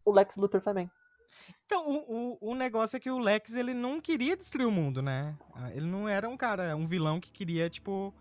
o 0.05 0.11
Lex 0.11 0.35
Luthor 0.37 0.61
também. 0.61 0.91
Então, 1.65 1.89
o, 1.89 2.39
o, 2.43 2.51
o 2.51 2.55
negócio 2.57 2.97
é 2.97 3.01
que 3.01 3.09
o 3.09 3.19
Lex, 3.21 3.55
ele 3.55 3.75
não 3.75 4.01
queria 4.01 4.37
destruir 4.37 4.67
o 4.67 4.73
mundo, 4.73 5.01
né? 5.01 5.39
Ah, 5.55 5.71
Ele 5.71 5.87
não 5.87 6.09
era 6.09 6.29
um 6.29 6.37
cara, 6.37 6.75
um 6.75 6.85
vilão 6.85 7.21
que 7.21 7.31
queria, 7.31 7.71
tipo, 7.71 8.13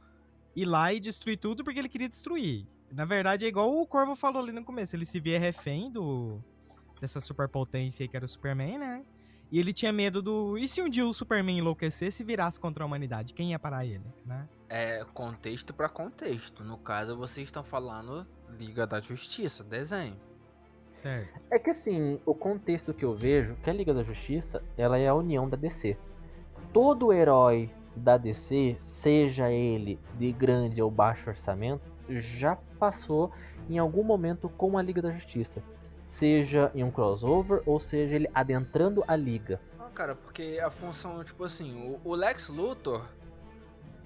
ir 0.56 0.66
lá 0.66 0.94
e 0.94 1.00
destruir 1.00 1.38
tudo 1.38 1.64
porque 1.64 1.80
ele 1.80 1.89
queria 1.89 2.08
destruir. 2.08 2.68
Na 2.92 3.06
verdade, 3.06 3.46
é 3.46 3.48
igual 3.48 3.72
o 3.72 3.88
Corvo 3.88 4.14
falou 4.14 4.44
ali 4.44 4.52
no 4.52 4.64
começo. 4.64 4.96
Ele 4.96 5.06
se 5.06 5.20
via 5.20 5.39
refém 5.39 5.92
do, 5.92 6.39
dessa 7.02 7.20
superpotência 7.20 8.04
aí 8.04 8.08
que 8.08 8.16
era 8.16 8.26
o 8.26 8.30
Superman, 8.30 8.78
né? 8.78 9.04
E 9.52 9.60
ele 9.60 9.74
tinha 9.74 9.91
medo 9.91 10.22
do... 10.22 10.58
E 10.58 10.68
se 10.68 10.82
um 10.82 10.88
dia 10.88 11.06
o 11.06 11.14
Superman 11.14 11.58
enlouquecesse 11.58 12.24
e 12.24 12.26
virasse 12.26 12.60
contra 12.60 12.84
a 12.84 12.88
humanidade? 12.88 13.34
Quem 13.34 13.52
ia 13.52 13.60
parar 13.60 13.86
ele, 13.86 14.06
né? 14.26 14.47
É 14.70 15.04
contexto 15.14 15.74
pra 15.74 15.89
contexto. 15.89 16.64
No 16.64 16.78
caso, 16.78 17.18
vocês 17.18 17.47
estão 17.49 17.64
falando 17.64 18.26
Liga 18.58 18.88
da 18.88 19.02
Justiça, 19.02 19.64
desenho. 19.64 20.16
Certo. 20.89 21.47
É 21.49 21.60
que 21.60 21.70
assim, 21.70 22.20
o 22.26 22.34
contexto 22.34 22.93
que 22.93 23.04
eu 23.04 23.14
vejo, 23.14 23.56
que 23.56 23.70
a 23.70 23.74
Liga 23.74 23.93
da 23.93 24.04
Justiça, 24.04 24.64
ela 24.78 24.97
é 24.97 25.08
a 25.08 25.16
união 25.16 25.49
da 25.49 25.58
DC. 25.58 25.97
Todo 26.72 27.12
herói 27.12 27.70
da 27.95 28.18
DC, 28.18 28.76
seja 28.78 29.52
ele 29.52 29.99
de 30.18 30.32
grande 30.32 30.82
ou 30.82 30.89
baixo 30.89 31.30
orçamento, 31.30 31.91
já 32.10 32.56
passou 32.80 33.32
em 33.70 33.78
algum 33.78 34.04
momento 34.04 34.47
com 34.49 34.78
a 34.78 34.82
Liga 34.82 35.02
da 35.02 35.12
Justiça. 35.12 35.62
Seja 36.12 36.70
em 36.76 36.84
um 36.84 36.91
crossover, 36.91 37.64
ou 37.66 37.80
seja 37.80 38.18
ele 38.18 38.30
adentrando 38.34 39.01
a 39.07 39.16
Liga. 39.16 39.62
Não, 39.80 39.89
cara, 39.91 40.14
porque 40.14 40.59
a 40.62 40.70
função, 40.70 41.24
tipo 41.24 41.41
assim, 41.45 41.74
o, 41.74 42.01
o 42.03 42.14
Lex 42.14 42.49
Luthor 42.49 43.05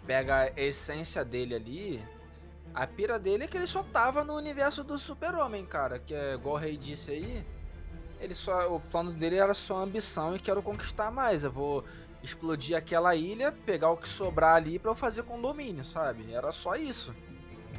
pega 0.05 0.41
a 0.41 0.61
essência 0.61 1.25
dele 1.25 1.55
ali. 1.55 2.05
A 2.75 2.85
pira 2.85 3.17
dele 3.17 3.45
é 3.45 3.47
que 3.47 3.57
ele 3.57 3.65
só 3.65 3.81
tava 3.81 4.23
no 4.23 4.35
universo 4.35 4.83
do 4.83 4.99
Super-Homem, 4.99 5.65
cara. 5.65 5.97
Que 5.97 6.13
é 6.13 6.35
igual 6.35 6.55
o 6.55 6.59
Rei 6.59 6.77
disse 6.77 7.09
aí. 7.09 7.43
Ele 8.19 8.35
só. 8.35 8.71
O 8.71 8.79
plano 8.79 9.11
dele 9.11 9.37
era 9.37 9.55
só 9.55 9.77
ambição 9.77 10.35
e 10.35 10.39
quero 10.39 10.61
conquistar 10.61 11.09
mais. 11.09 11.43
Eu 11.43 11.51
vou 11.51 11.83
explodir 12.21 12.77
aquela 12.77 13.15
ilha, 13.15 13.51
pegar 13.51 13.89
o 13.89 13.97
que 13.97 14.07
sobrar 14.07 14.57
ali 14.57 14.77
pra 14.77 14.91
eu 14.91 14.95
fazer 14.95 15.23
condomínio, 15.23 15.83
sabe? 15.83 16.31
Era 16.31 16.51
só 16.51 16.75
isso. 16.75 17.15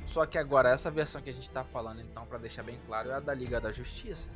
Só 0.07 0.25
que 0.25 0.39
agora, 0.39 0.71
essa 0.71 0.91
versão 0.91 1.21
que 1.21 1.29
a 1.29 1.33
gente 1.33 1.51
tá 1.51 1.65
falando, 1.65 2.01
então, 2.01 2.25
pra 2.27 2.39
deixar 2.39 2.63
bem 2.63 2.79
claro, 2.87 3.11
é 3.11 3.15
a 3.15 3.21
da 3.21 3.35
Liga 3.35 3.61
da 3.61 3.73
Justiça. 3.73 4.29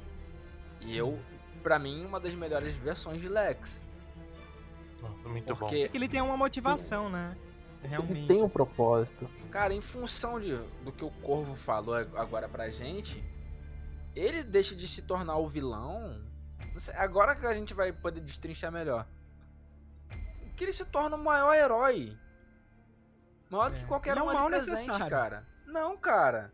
E 0.80 0.96
eu, 0.96 1.18
pra 1.62 1.78
mim, 1.78 2.04
uma 2.04 2.18
das 2.18 2.34
melhores 2.34 2.74
versões 2.74 3.20
de 3.20 3.28
Lex. 3.28 3.84
Nossa, 5.00 5.28
muito 5.28 5.54
Porque, 5.56 5.90
Ele 5.94 6.08
tem 6.08 6.20
uma 6.20 6.36
motivação, 6.36 7.08
né? 7.08 7.36
Realmente. 7.82 8.18
Ele 8.18 8.26
tem 8.26 8.42
um 8.42 8.48
propósito. 8.48 9.30
cara, 9.50 9.72
em 9.72 9.80
função 9.80 10.38
de, 10.38 10.54
do 10.84 10.92
que 10.92 11.04
o 11.04 11.10
Corvo 11.22 11.54
falou 11.54 11.94
ag- 11.94 12.14
agora 12.16 12.46
pra 12.48 12.68
gente, 12.68 13.24
ele 14.14 14.42
deixa 14.42 14.74
de 14.74 14.86
se 14.86 15.00
tornar 15.02 15.36
o 15.38 15.48
vilão. 15.48 16.20
não 16.74 16.80
sei, 16.80 16.94
agora 16.96 17.34
que 17.34 17.46
a 17.46 17.54
gente 17.54 17.72
vai 17.72 17.90
poder 17.92 18.20
destrinchar 18.20 18.70
melhor. 18.70 19.06
Que 20.56 20.64
ele 20.64 20.72
se 20.74 20.84
torna 20.84 21.16
o 21.16 21.24
maior 21.24 21.54
herói. 21.54 22.18
Maior 23.48 23.70
do 23.70 23.76
que 23.76 23.82
É. 23.84 23.86
qualquer 23.86 24.16
E 24.16 24.18
é 24.18 24.22
um 24.22 24.26
um 24.26 24.28
ali 24.28 24.38
mal 24.38 24.48
presente, 24.48 24.70
necessário. 24.74 25.08
cara. 25.08 25.46
Não, 25.70 25.96
cara. 25.96 26.52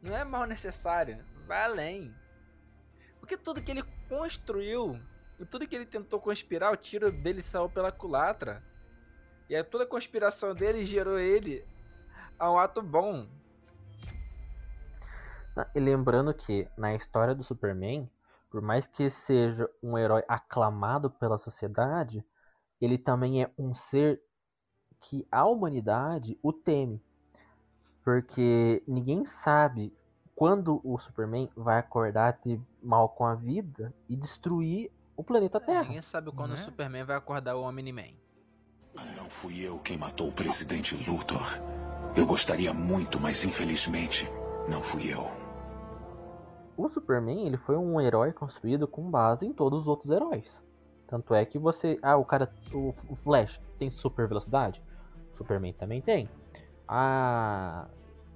Não 0.00 0.16
é 0.16 0.24
mal 0.24 0.46
necessário. 0.46 1.22
Vai 1.46 1.64
além. 1.64 2.14
Porque 3.20 3.36
tudo 3.36 3.62
que 3.62 3.70
ele 3.70 3.82
construiu, 4.08 4.98
e 5.38 5.44
tudo 5.44 5.68
que 5.68 5.76
ele 5.76 5.84
tentou 5.84 6.18
conspirar, 6.18 6.72
o 6.72 6.76
tiro 6.76 7.12
dele 7.12 7.42
saiu 7.42 7.68
pela 7.68 7.92
culatra. 7.92 8.62
E 9.50 9.54
aí 9.54 9.62
toda 9.62 9.84
a 9.84 9.86
conspiração 9.86 10.54
dele 10.54 10.82
gerou 10.82 11.18
ele 11.18 11.62
a 12.38 12.50
um 12.50 12.58
ato 12.58 12.80
bom. 12.80 13.28
Ah, 15.54 15.68
E 15.74 15.78
lembrando 15.78 16.32
que 16.32 16.66
na 16.74 16.94
história 16.94 17.34
do 17.34 17.44
Superman, 17.44 18.10
por 18.50 18.62
mais 18.62 18.86
que 18.86 19.10
seja 19.10 19.68
um 19.82 19.98
herói 19.98 20.24
aclamado 20.26 21.10
pela 21.10 21.36
sociedade, 21.36 22.24
ele 22.80 22.96
também 22.96 23.42
é 23.42 23.50
um 23.58 23.74
ser 23.74 24.22
que 25.00 25.28
a 25.30 25.44
humanidade 25.44 26.38
o 26.42 26.50
teme. 26.50 27.04
Porque 28.04 28.82
ninguém 28.86 29.24
sabe 29.24 29.92
quando 30.36 30.80
o 30.84 30.98
Superman 30.98 31.48
vai 31.56 31.78
acordar 31.78 32.38
de 32.44 32.60
mal 32.82 33.08
com 33.08 33.24
a 33.24 33.34
vida 33.34 33.94
e 34.08 34.14
destruir 34.16 34.90
o 35.16 35.24
planeta 35.24 35.58
Terra. 35.60 35.84
Ninguém 35.84 36.02
sabe 36.02 36.30
quando 36.32 36.50
Né? 36.50 36.56
o 36.56 36.58
Superman 36.58 37.04
vai 37.04 37.16
acordar 37.16 37.56
o 37.56 37.62
Omni-Man. 37.62 38.12
Não 39.16 39.28
fui 39.30 39.60
eu 39.60 39.78
quem 39.78 39.96
matou 39.96 40.28
o 40.28 40.32
presidente 40.32 40.94
Luthor. 41.08 41.46
Eu 42.16 42.26
gostaria 42.26 42.72
muito, 42.74 43.18
mas 43.18 43.44
infelizmente 43.44 44.28
não 44.68 44.80
fui 44.80 45.12
eu. 45.12 45.26
O 46.76 46.88
Superman, 46.88 47.46
ele 47.46 47.56
foi 47.56 47.76
um 47.76 48.00
herói 48.00 48.32
construído 48.32 48.86
com 48.86 49.08
base 49.10 49.46
em 49.46 49.52
todos 49.52 49.82
os 49.82 49.88
outros 49.88 50.10
heróis. 50.10 50.64
Tanto 51.06 51.34
é 51.34 51.44
que 51.44 51.58
você, 51.58 51.98
ah, 52.02 52.16
o 52.16 52.24
cara, 52.24 52.52
o 52.72 52.92
o 53.08 53.14
Flash 53.16 53.60
tem 53.78 53.90
super 53.90 54.26
velocidade? 54.26 54.82
O 55.30 55.34
Superman 55.34 55.72
também 55.72 56.00
tem. 56.02 56.28
Ah, 56.86 57.88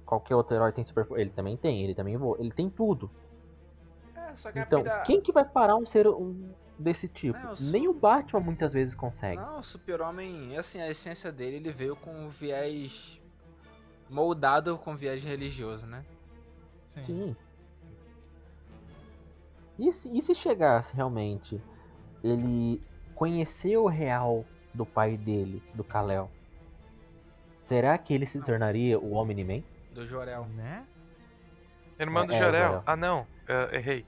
qualquer 0.05 0.35
outro 0.35 0.55
herói 0.55 0.71
tem 0.71 0.83
super, 0.83 1.05
ele 1.19 1.29
também 1.29 1.55
tem, 1.55 1.83
ele 1.83 1.93
também 1.93 2.17
voa, 2.17 2.37
ele 2.39 2.51
tem 2.51 2.69
tudo. 2.69 3.09
É, 4.15 4.35
só 4.35 4.51
que 4.51 4.59
a 4.59 4.63
Então, 4.63 4.81
pira- 4.83 5.03
quem 5.03 5.21
que 5.21 5.31
vai 5.31 5.45
parar 5.45 5.75
um 5.75 5.85
ser 5.85 6.07
um 6.07 6.51
desse 6.77 7.07
tipo? 7.07 7.37
É, 7.37 7.51
eu 7.51 7.55
sou- 7.55 7.71
Nem 7.71 7.87
o 7.87 7.93
Batman 7.93 8.39
muitas 8.39 8.73
vezes 8.73 8.95
consegue. 8.95 9.41
Não, 9.41 9.59
o 9.59 9.63
Super-Homem, 9.63 10.57
assim, 10.57 10.81
a 10.81 10.89
essência 10.89 11.31
dele, 11.31 11.57
ele 11.57 11.71
veio 11.71 11.95
com 11.95 12.11
um 12.11 12.29
viés 12.29 13.19
moldado 14.09 14.77
com 14.77 14.95
viés 14.95 15.23
religioso, 15.23 15.85
né? 15.85 16.03
Sim. 16.85 17.03
Sim. 17.03 17.35
E 19.77 19.91
se, 19.91 20.09
e 20.17 20.21
se 20.21 20.33
chegasse 20.35 20.95
realmente 20.95 21.61
ele 22.23 22.81
conhecer 23.15 23.77
o 23.77 23.87
real 23.87 24.43
do 24.73 24.85
pai 24.85 25.15
dele, 25.17 25.63
do 25.73 25.83
Kal-El? 25.83 26.29
Será 27.61 27.97
que 27.97 28.13
ele 28.13 28.25
se 28.25 28.41
tornaria 28.41 28.97
o 28.99 29.13
Omni-Man? 29.13 29.63
Do 29.93 30.05
Jorel. 30.05 30.45
Né? 30.55 30.85
Irmão 31.99 32.25
do 32.25 32.33
É, 32.33 32.37
é, 32.37 32.39
o 32.39 32.43
Jorel. 32.45 32.63
Jorel. 32.67 32.83
Ah, 32.85 32.95
não. 32.95 33.27
é, 33.47 33.75
errei. 33.75 34.05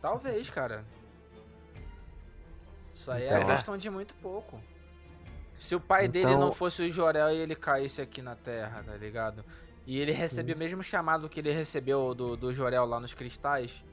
Talvez, 0.00 0.48
cara. 0.50 0.84
Isso 2.94 3.10
aí 3.10 3.24
Então, 3.26 3.38
é 3.38 3.44
questão 3.46 3.76
de 3.76 3.90
muito 3.90 4.14
pouco. 4.16 4.60
Se 5.58 5.74
o 5.74 5.80
pai 5.80 6.06
dele 6.08 6.26
Então- 6.26 6.40
não 6.40 6.52
fosse 6.52 6.82
o 6.82 6.90
Jorel 6.90 7.30
e 7.30 7.36
ele 7.38 7.56
caísse 7.56 8.00
aqui 8.02 8.20
na 8.22 8.34
Terra, 8.36 8.82
tá 8.84 8.96
ligado? 8.96 9.44
E 9.86 9.98
ele 9.98 10.12
recebia 10.12 10.54
o 10.54 10.58
mesmo 10.58 10.82
chamado 10.82 11.28
que 11.28 11.40
ele 11.40 11.50
recebeu 11.52 12.14
do, 12.14 12.36
do 12.36 12.52
Jorel 12.52 12.84
lá 12.84 13.00
nos 13.00 13.14
cristais. 13.14 13.84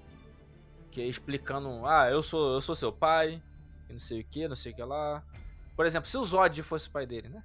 Que 0.89 1.01
é 1.01 1.05
explicando, 1.05 1.85
ah, 1.85 2.09
eu 2.09 2.21
sou, 2.21 2.53
eu 2.53 2.61
sou 2.61 2.75
seu 2.75 2.91
pai, 2.91 3.41
e 3.89 3.93
não 3.93 3.99
sei 3.99 4.21
o 4.21 4.25
que, 4.25 4.47
não 4.47 4.55
sei 4.55 4.73
o 4.73 4.75
que 4.75 4.83
lá. 4.83 5.23
Por 5.75 5.85
exemplo, 5.85 6.09
se 6.09 6.17
o 6.17 6.23
Zod 6.23 6.61
fosse 6.63 6.89
o 6.89 6.91
pai 6.91 7.05
dele, 7.05 7.29
né? 7.29 7.41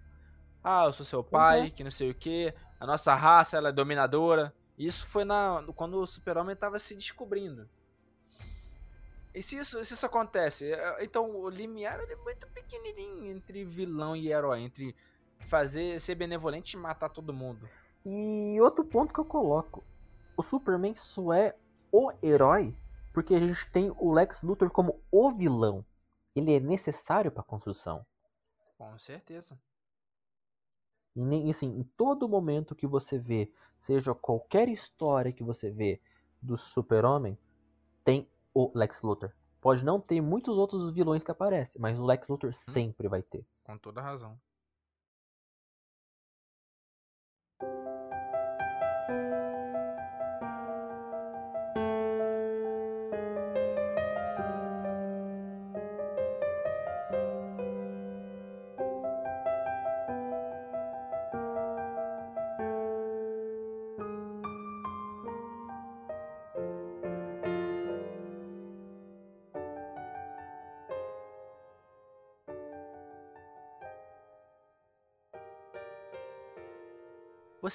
Ah, 0.63 0.85
eu 0.87 0.93
sou 0.93 1.07
seu 1.07 1.23
pai, 1.23 1.71
que 1.71 1.85
não 1.85 1.91
sei 1.91 2.11
o 2.11 2.15
que, 2.15 2.53
a 2.79 2.87
nossa 2.87 3.15
raça 3.15 3.57
ela 3.57 3.69
é 3.69 3.73
dominadora. 3.73 4.55
Isso 4.79 5.07
foi 5.07 5.25
na, 5.25 5.65
quando 5.75 5.99
o 5.99 6.07
super-homem 6.07 6.55
tava 6.55 6.79
se 6.79 6.95
descobrindo. 6.95 7.69
E 9.35 9.43
se 9.43 9.57
isso, 9.57 9.83
se 9.85 9.95
isso 9.95 10.07
acontece, 10.07 10.73
é, 10.73 11.05
então 11.05 11.31
o 11.37 11.49
limiar 11.49 12.01
é 12.01 12.17
muito 12.17 12.47
pequenininho 12.49 13.37
entre 13.37 13.65
vilão 13.65 14.17
e 14.17 14.33
herói, 14.33 14.61
entre 14.61 14.97
fazer 15.41 16.01
ser 16.01 16.15
benevolente 16.15 16.77
e 16.77 16.81
matar 16.81 17.11
todo 17.11 17.33
mundo. 17.33 17.69
E 18.05 18.59
outro 18.61 18.85
ponto 18.85 19.13
que 19.13 19.21
eu 19.21 19.25
coloco: 19.25 19.85
o 20.37 20.43
Superman 20.43 20.95
só 20.95 21.33
é 21.33 21.55
o 21.93 22.11
herói 22.23 22.75
porque 23.17 23.35
a 23.35 23.39
gente 23.39 23.71
tem 23.71 23.91
o 23.97 24.13
Lex 24.13 24.43
Luthor 24.43 24.71
como 24.71 25.03
o 25.11 25.31
vilão. 25.31 25.83
Ele 26.35 26.55
é 26.55 26.61
necessário 26.61 27.33
para 27.33 27.41
a 27.41 27.47
construção. 27.47 28.05
Com 28.77 28.99
certeza. 28.99 29.59
E 31.17 31.25
nem- 31.25 31.49
assim, 31.49 31.69
em 31.69 31.83
todo 31.97 32.29
momento 32.29 32.75
que 32.75 32.87
você 32.87 33.19
vê, 33.19 33.51
seja 33.79 34.14
qualquer 34.14 34.69
história 34.69 35.33
que 35.33 35.43
você 35.43 35.71
vê 35.71 36.01
do 36.41 36.57
Super-Homem, 36.57 37.39
tem 38.05 38.29
o 38.55 38.71
Lex 38.75 39.03
Luthor. 39.03 39.33
Pode 39.61 39.85
não 39.85 39.99
ter 39.99 40.21
muitos 40.21 40.57
outros 40.59 40.91
vilões 40.91 41.25
que 41.25 41.31
aparecem, 41.31 41.81
mas 41.81 41.99
o 41.99 42.05
Lex 42.05 42.29
Luthor 42.29 42.53
sempre 42.53 43.09
vai 43.09 43.23
ter. 43.23 43.45
Com 43.64 43.77
toda 43.79 44.01
razão. 44.03 44.39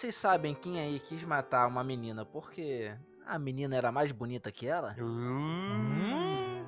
Vocês 0.01 0.15
sabem 0.15 0.55
quem 0.55 0.79
aí 0.79 0.99
quis 0.99 1.21
matar 1.23 1.67
uma 1.67 1.83
menina 1.83 2.25
porque 2.25 2.91
a 3.23 3.37
menina 3.37 3.75
era 3.75 3.91
mais 3.91 4.11
bonita 4.11 4.51
que 4.51 4.65
ela? 4.65 4.95
Hum, 4.99 6.65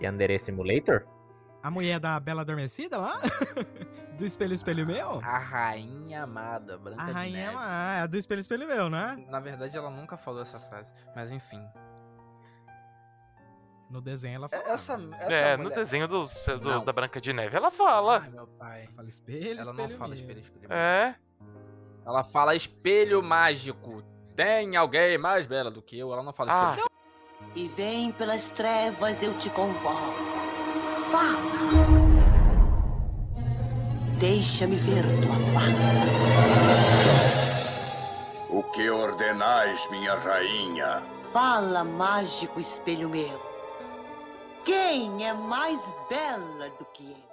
Yandere 0.00 0.38
Simulator? 0.38 1.04
a 1.64 1.68
mulher 1.68 1.98
da 1.98 2.20
Bela 2.20 2.42
Adormecida 2.42 2.96
lá? 2.96 3.18
do 4.16 4.24
Espelho 4.24 4.54
Espelho 4.54 4.86
Meu? 4.86 5.18
A 5.18 5.36
rainha 5.36 6.22
amada, 6.22 6.78
Branca 6.78 7.02
A 7.02 7.06
de 7.06 7.12
rainha 7.12 7.46
Neve. 7.50 7.56
é 7.56 8.00
a 8.02 8.06
do 8.06 8.16
Espelho 8.16 8.40
Espelho 8.40 8.68
Meu, 8.68 8.88
né? 8.88 9.26
Na 9.28 9.40
verdade, 9.40 9.76
ela 9.76 9.90
nunca 9.90 10.16
falou 10.16 10.40
essa 10.42 10.60
frase, 10.60 10.94
mas 11.16 11.32
enfim. 11.32 11.66
No 13.90 14.00
desenho 14.00 14.36
ela 14.36 14.48
fala. 14.48 14.62
Essa, 14.62 14.92
essa 15.18 15.32
É, 15.34 15.56
no 15.56 15.64
mulher- 15.64 15.74
desenho 15.76 16.06
dos- 16.06 16.32
do- 16.46 16.60
Não. 16.60 16.84
da 16.84 16.92
Branca 16.92 17.20
de 17.20 17.32
Neve, 17.32 17.56
ela 17.56 17.72
fala. 17.72 18.20
Ai, 18.20 18.30
meu 18.30 18.46
pai. 18.46 18.88
Fala 18.94 19.08
espelho, 19.08 19.60
Ela 19.60 19.72
não 19.72 19.80
espelho 19.86 19.98
fala 19.98 20.14
meu. 20.14 20.20
espelho, 20.20 20.38
espelho. 20.40 20.72
É. 20.72 21.16
Ela 22.06 22.22
fala 22.22 22.54
espelho 22.54 23.22
mágico. 23.22 24.02
Tem 24.36 24.76
alguém 24.76 25.18
mais 25.18 25.44
bela 25.46 25.70
do 25.70 25.82
que 25.82 25.98
eu? 25.98 26.12
Ela 26.12 26.22
não 26.22 26.32
fala 26.32 26.52
Ah. 26.52 26.70
espelho. 26.70 26.86
E 27.54 27.68
vem 27.68 28.12
pelas 28.12 28.50
trevas, 28.50 29.22
eu 29.22 29.34
te 29.34 29.50
convoco. 29.50 30.16
Fala! 31.10 32.06
Deixa-me 34.18 34.76
ver 34.76 35.02
tua 35.20 35.36
face. 35.52 36.08
O 38.48 38.62
que 38.62 38.88
ordenais, 38.88 39.86
minha 39.90 40.14
rainha? 40.14 41.02
Fala, 41.32 41.84
mágico 41.84 42.60
espelho 42.60 43.08
meu. 43.08 43.38
Quem 44.64 45.26
é 45.26 45.32
mais 45.34 45.92
bela 46.08 46.70
do 46.78 46.84
que 46.86 47.10
eu? 47.10 47.26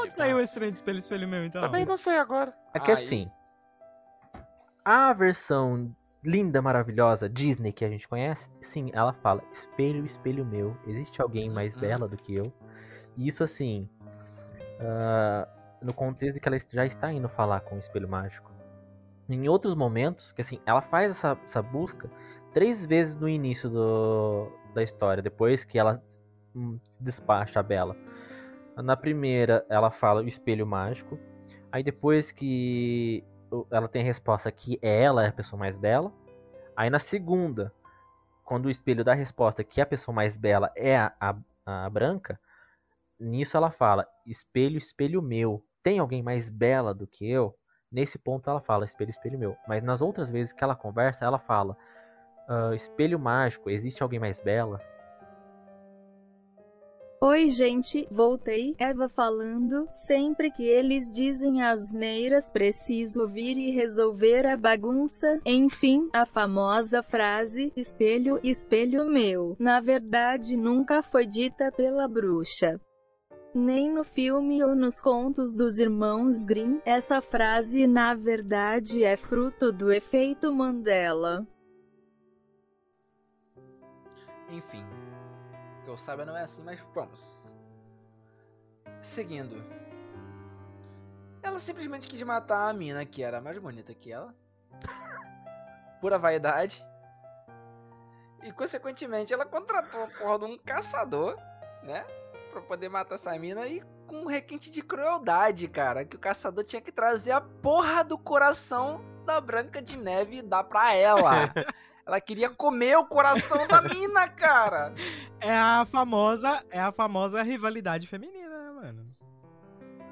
Onde 0.00 0.12
saiu 0.12 0.38
esse 0.40 0.54
trem 0.54 0.70
de 0.70 0.76
espelho 0.76 0.98
espelho 0.98 1.28
meu, 1.28 1.44
então? 1.44 1.62
Também 1.62 1.84
não 1.84 1.96
sei 1.96 2.16
agora. 2.18 2.54
É 2.72 2.78
que 2.80 2.90
assim, 2.92 3.30
a 4.84 5.12
versão 5.12 5.94
linda, 6.24 6.62
maravilhosa 6.62 7.28
Disney 7.28 7.72
que 7.72 7.84
a 7.84 7.88
gente 7.88 8.06
conhece, 8.06 8.50
sim, 8.60 8.90
ela 8.92 9.12
fala 9.12 9.42
espelho, 9.52 10.04
espelho 10.04 10.44
meu, 10.44 10.76
existe 10.86 11.20
alguém 11.20 11.50
mais 11.50 11.74
Uhum. 11.74 11.80
bela 11.80 12.08
do 12.08 12.16
que 12.16 12.34
eu? 12.34 12.52
E 13.16 13.26
isso 13.26 13.42
assim, 13.42 13.88
ah, 14.80 15.48
no 15.82 15.92
contexto 15.92 16.34
de 16.34 16.40
que 16.40 16.48
ela 16.48 16.58
já 16.58 16.86
está 16.86 17.12
indo 17.12 17.28
falar 17.28 17.60
com 17.60 17.76
o 17.76 17.78
espelho 17.78 18.08
mágico. 18.08 18.50
Em 19.28 19.48
outros 19.48 19.74
momentos, 19.74 20.32
que 20.32 20.40
assim, 20.42 20.60
ela 20.66 20.80
faz 20.80 21.10
essa, 21.10 21.38
essa 21.44 21.62
busca 21.62 22.10
três 22.52 22.84
vezes 22.84 23.16
no 23.16 23.28
início 23.28 23.70
do, 23.70 24.52
da 24.74 24.82
história, 24.82 25.22
depois 25.22 25.64
que 25.64 25.78
ela 25.78 26.02
hum, 26.54 26.78
se 26.90 27.02
despacha 27.02 27.60
a 27.60 27.62
Bela. 27.62 27.96
Na 28.76 28.96
primeira, 28.96 29.64
ela 29.68 29.90
fala 29.90 30.22
o 30.22 30.28
espelho 30.28 30.66
mágico. 30.66 31.18
Aí 31.70 31.82
depois 31.82 32.32
que 32.32 33.24
ela 33.70 33.88
tem 33.88 34.02
a 34.02 34.04
resposta 34.04 34.50
que 34.50 34.78
ela 34.82 35.24
é 35.24 35.28
a 35.28 35.32
pessoa 35.32 35.58
mais 35.58 35.76
bela. 35.78 36.12
Aí 36.76 36.88
na 36.90 36.98
segunda, 36.98 37.72
quando 38.44 38.66
o 38.66 38.70
espelho 38.70 39.04
dá 39.04 39.12
a 39.12 39.16
resposta 39.16 39.64
que 39.64 39.80
a 39.80 39.86
pessoa 39.86 40.14
mais 40.14 40.36
bela 40.36 40.72
é 40.76 40.96
a, 40.96 41.12
a, 41.20 41.84
a 41.86 41.90
branca, 41.90 42.38
nisso 43.18 43.56
ela 43.56 43.70
fala: 43.70 44.06
espelho, 44.26 44.76
espelho 44.76 45.22
meu. 45.22 45.64
Tem 45.82 45.98
alguém 45.98 46.22
mais 46.22 46.48
bela 46.48 46.94
do 46.94 47.06
que 47.06 47.28
eu? 47.28 47.56
Nesse 47.90 48.18
ponto 48.18 48.48
ela 48.48 48.60
fala: 48.60 48.84
espelho, 48.84 49.10
espelho 49.10 49.38
meu. 49.38 49.56
Mas 49.66 49.82
nas 49.82 50.00
outras 50.00 50.30
vezes 50.30 50.52
que 50.52 50.64
ela 50.64 50.74
conversa, 50.74 51.24
ela 51.24 51.38
fala: 51.38 51.76
"Ah, 52.48 52.74
espelho 52.74 53.18
mágico, 53.18 53.70
existe 53.70 54.02
alguém 54.02 54.18
mais 54.18 54.40
bela? 54.40 54.80
Oi, 57.24 57.46
gente, 57.46 58.04
voltei. 58.10 58.74
Eva 58.76 59.08
falando. 59.08 59.86
Sempre 59.92 60.50
que 60.50 60.64
eles 60.64 61.12
dizem 61.12 61.62
asneiras, 61.62 62.50
preciso 62.50 63.28
vir 63.28 63.56
e 63.56 63.70
resolver 63.70 64.44
a 64.44 64.56
bagunça. 64.56 65.40
Enfim, 65.46 66.10
a 66.12 66.26
famosa 66.26 67.00
frase: 67.00 67.72
espelho, 67.76 68.40
espelho 68.42 69.08
meu. 69.08 69.54
Na 69.56 69.78
verdade, 69.78 70.56
nunca 70.56 71.00
foi 71.00 71.24
dita 71.24 71.70
pela 71.70 72.08
bruxa. 72.08 72.80
Nem 73.54 73.88
no 73.88 74.02
filme 74.02 74.60
ou 74.64 74.74
nos 74.74 75.00
contos 75.00 75.54
dos 75.54 75.78
irmãos 75.78 76.44
Grimm, 76.44 76.80
essa 76.84 77.22
frase 77.22 77.86
na 77.86 78.16
verdade 78.16 79.04
é 79.04 79.16
fruto 79.16 79.70
do 79.70 79.92
efeito 79.92 80.52
Mandela. 80.52 81.46
Enfim. 84.50 84.91
Eu 85.92 85.98
saiba 85.98 86.24
não 86.24 86.34
é 86.34 86.42
assim, 86.42 86.62
mas 86.62 86.80
vamos. 86.94 87.54
Seguindo. 89.02 89.62
Ela 91.42 91.58
simplesmente 91.58 92.08
quis 92.08 92.22
matar 92.22 92.70
a 92.70 92.72
mina 92.72 93.04
que 93.04 93.22
era 93.22 93.42
mais 93.42 93.58
bonita 93.58 93.94
que 93.94 94.10
ela. 94.10 94.34
Pura 96.00 96.18
vaidade. 96.18 96.82
E 98.42 98.50
consequentemente 98.52 99.34
ela 99.34 99.44
contratou 99.44 100.04
a 100.04 100.06
porra 100.06 100.38
de 100.38 100.44
um 100.46 100.56
caçador, 100.56 101.36
né? 101.82 102.06
Pra 102.50 102.62
poder 102.62 102.88
matar 102.88 103.16
essa 103.16 103.38
mina 103.38 103.66
e 103.66 103.82
com 104.06 104.22
um 104.22 104.26
requinte 104.26 104.70
de 104.70 104.80
crueldade, 104.80 105.68
cara. 105.68 106.06
Que 106.06 106.16
o 106.16 106.20
caçador 106.20 106.64
tinha 106.64 106.80
que 106.80 106.90
trazer 106.90 107.32
a 107.32 107.40
porra 107.42 108.02
do 108.02 108.16
coração 108.16 109.04
da 109.26 109.38
Branca 109.42 109.82
de 109.82 109.98
Neve 109.98 110.38
e 110.38 110.42
dar 110.42 110.64
pra 110.64 110.94
ela. 110.94 111.32
ela 112.06 112.20
queria 112.20 112.50
comer 112.50 112.96
o 112.96 113.06
coração 113.06 113.66
da 113.66 113.80
mina, 113.82 114.28
cara. 114.28 114.92
É 115.44 115.56
a 115.58 115.84
famosa, 115.84 116.62
é 116.70 116.80
a 116.80 116.92
famosa 116.92 117.42
rivalidade 117.42 118.06
feminina, 118.06 118.48
né, 118.48 118.70
mano? 118.70 119.12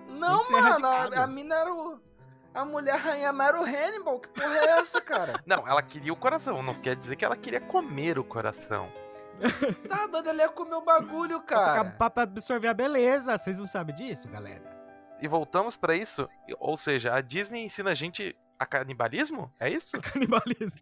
Não, 0.09 0.43
mano, 0.51 0.86
a, 0.86 1.22
a 1.22 1.26
mina 1.28 1.55
era 1.55 1.72
o. 1.72 2.01
A 2.53 2.64
mulher 2.64 2.97
rainha 2.99 3.32
Meryl 3.32 3.62
Hannibal. 3.62 4.18
Que 4.18 4.26
porra 4.28 4.57
é 4.57 4.70
essa, 4.80 5.01
cara? 5.01 5.34
Não, 5.47 5.68
ela 5.68 5.80
queria 5.82 6.12
o 6.12 6.16
coração, 6.16 6.61
não 6.64 6.74
quer 6.74 6.97
dizer 6.97 7.14
que 7.14 7.24
ela 7.24 7.36
queria 7.36 7.61
comer 7.61 8.18
o 8.18 8.24
coração. 8.24 8.91
Tá 9.88 10.09
doido, 10.09 10.30
ela 10.30 10.43
ia 10.43 10.49
comer 10.49 10.74
o 10.74 10.80
bagulho, 10.84 11.41
Pra, 11.43 11.57
cara. 11.57 11.91
ficar- 11.93 12.11
pra 12.11 12.22
absorver 12.24 12.66
a 12.66 12.74
beleza. 12.74 13.38
Vocês 13.38 13.57
não 13.61 13.68
sabem 13.68 13.95
disso, 13.95 14.28
galera? 14.28 14.68
E 15.22 15.28
voltamos 15.28 15.76
pra 15.76 15.95
isso? 15.95 16.28
Ou 16.59 16.76
seja, 16.76 17.14
a 17.14 17.20
Disney 17.20 17.64
ensina 17.66 17.91
a 17.91 17.95
gente 17.95 18.36
a 18.59 18.66
canibalismo? 18.66 19.49
É 19.61 19.70
isso? 19.70 19.93
Canibalismo. 20.03 20.80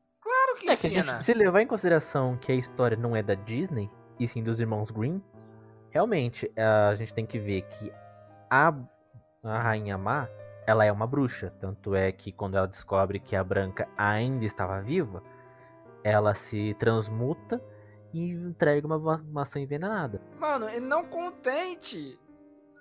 Claro 0.48 0.58
que 0.58 0.70
É 0.70 0.76
que 0.76 0.86
ensina. 0.88 1.12
gente, 1.12 1.24
se 1.24 1.34
levar 1.34 1.60
em 1.62 1.66
consideração 1.66 2.36
que 2.36 2.52
a 2.52 2.54
história 2.54 2.96
não 2.96 3.14
é 3.16 3.22
da 3.22 3.34
Disney, 3.34 3.88
e 4.18 4.26
sim 4.26 4.42
dos 4.42 4.60
irmãos 4.60 4.90
Green, 4.90 5.22
realmente 5.90 6.50
a 6.90 6.94
gente 6.94 7.12
tem 7.14 7.24
que 7.26 7.38
ver 7.38 7.62
que 7.62 7.92
a, 8.50 8.72
a 9.44 9.58
Rainha 9.60 9.96
Má, 9.98 10.28
ela 10.66 10.84
é 10.84 10.92
uma 10.92 11.06
bruxa. 11.06 11.52
Tanto 11.60 11.94
é 11.94 12.10
que 12.12 12.30
quando 12.32 12.56
ela 12.56 12.66
descobre 12.66 13.18
que 13.20 13.34
a 13.36 13.42
Branca 13.44 13.88
ainda 13.96 14.44
estava 14.44 14.80
viva, 14.80 15.22
ela 16.04 16.34
se 16.34 16.74
transmuta 16.78 17.62
e 18.12 18.30
entrega 18.32 18.86
uma 18.86 18.98
ma- 18.98 19.22
maçã 19.30 19.60
envenenada. 19.60 20.20
Mano, 20.38 20.68
e 20.70 20.80
não 20.80 21.04
contente. 21.04 22.18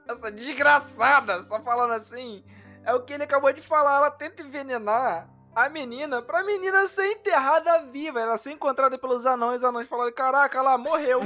Essa 0.07 0.32
desgraçada, 0.32 1.41
só 1.41 1.59
falando 1.61 1.91
assim. 1.93 2.43
É 2.86 2.93
o 2.93 3.03
que 3.03 3.11
ele 3.13 3.24
acabou 3.24 3.51
de 3.51 3.61
falar. 3.61 3.97
Ela 3.97 4.11
tenta 4.11 4.41
envenenar 4.41 5.30
a 5.58 5.70
menina 5.70 6.22
pra 6.22 6.43
menina 6.43 6.86
ser 6.88 7.14
enterrada 7.14 7.82
viva. 7.88 8.22
Ela 8.22 8.38
ser 8.38 8.51
encontrada 8.51 8.95
pelos 8.99 9.26
anões. 9.26 9.58
Os 9.58 9.64
anões 9.64 9.88
falaram: 9.88 10.14
Caraca, 10.14 10.60
ela 10.60 10.78
morreu. 10.78 11.22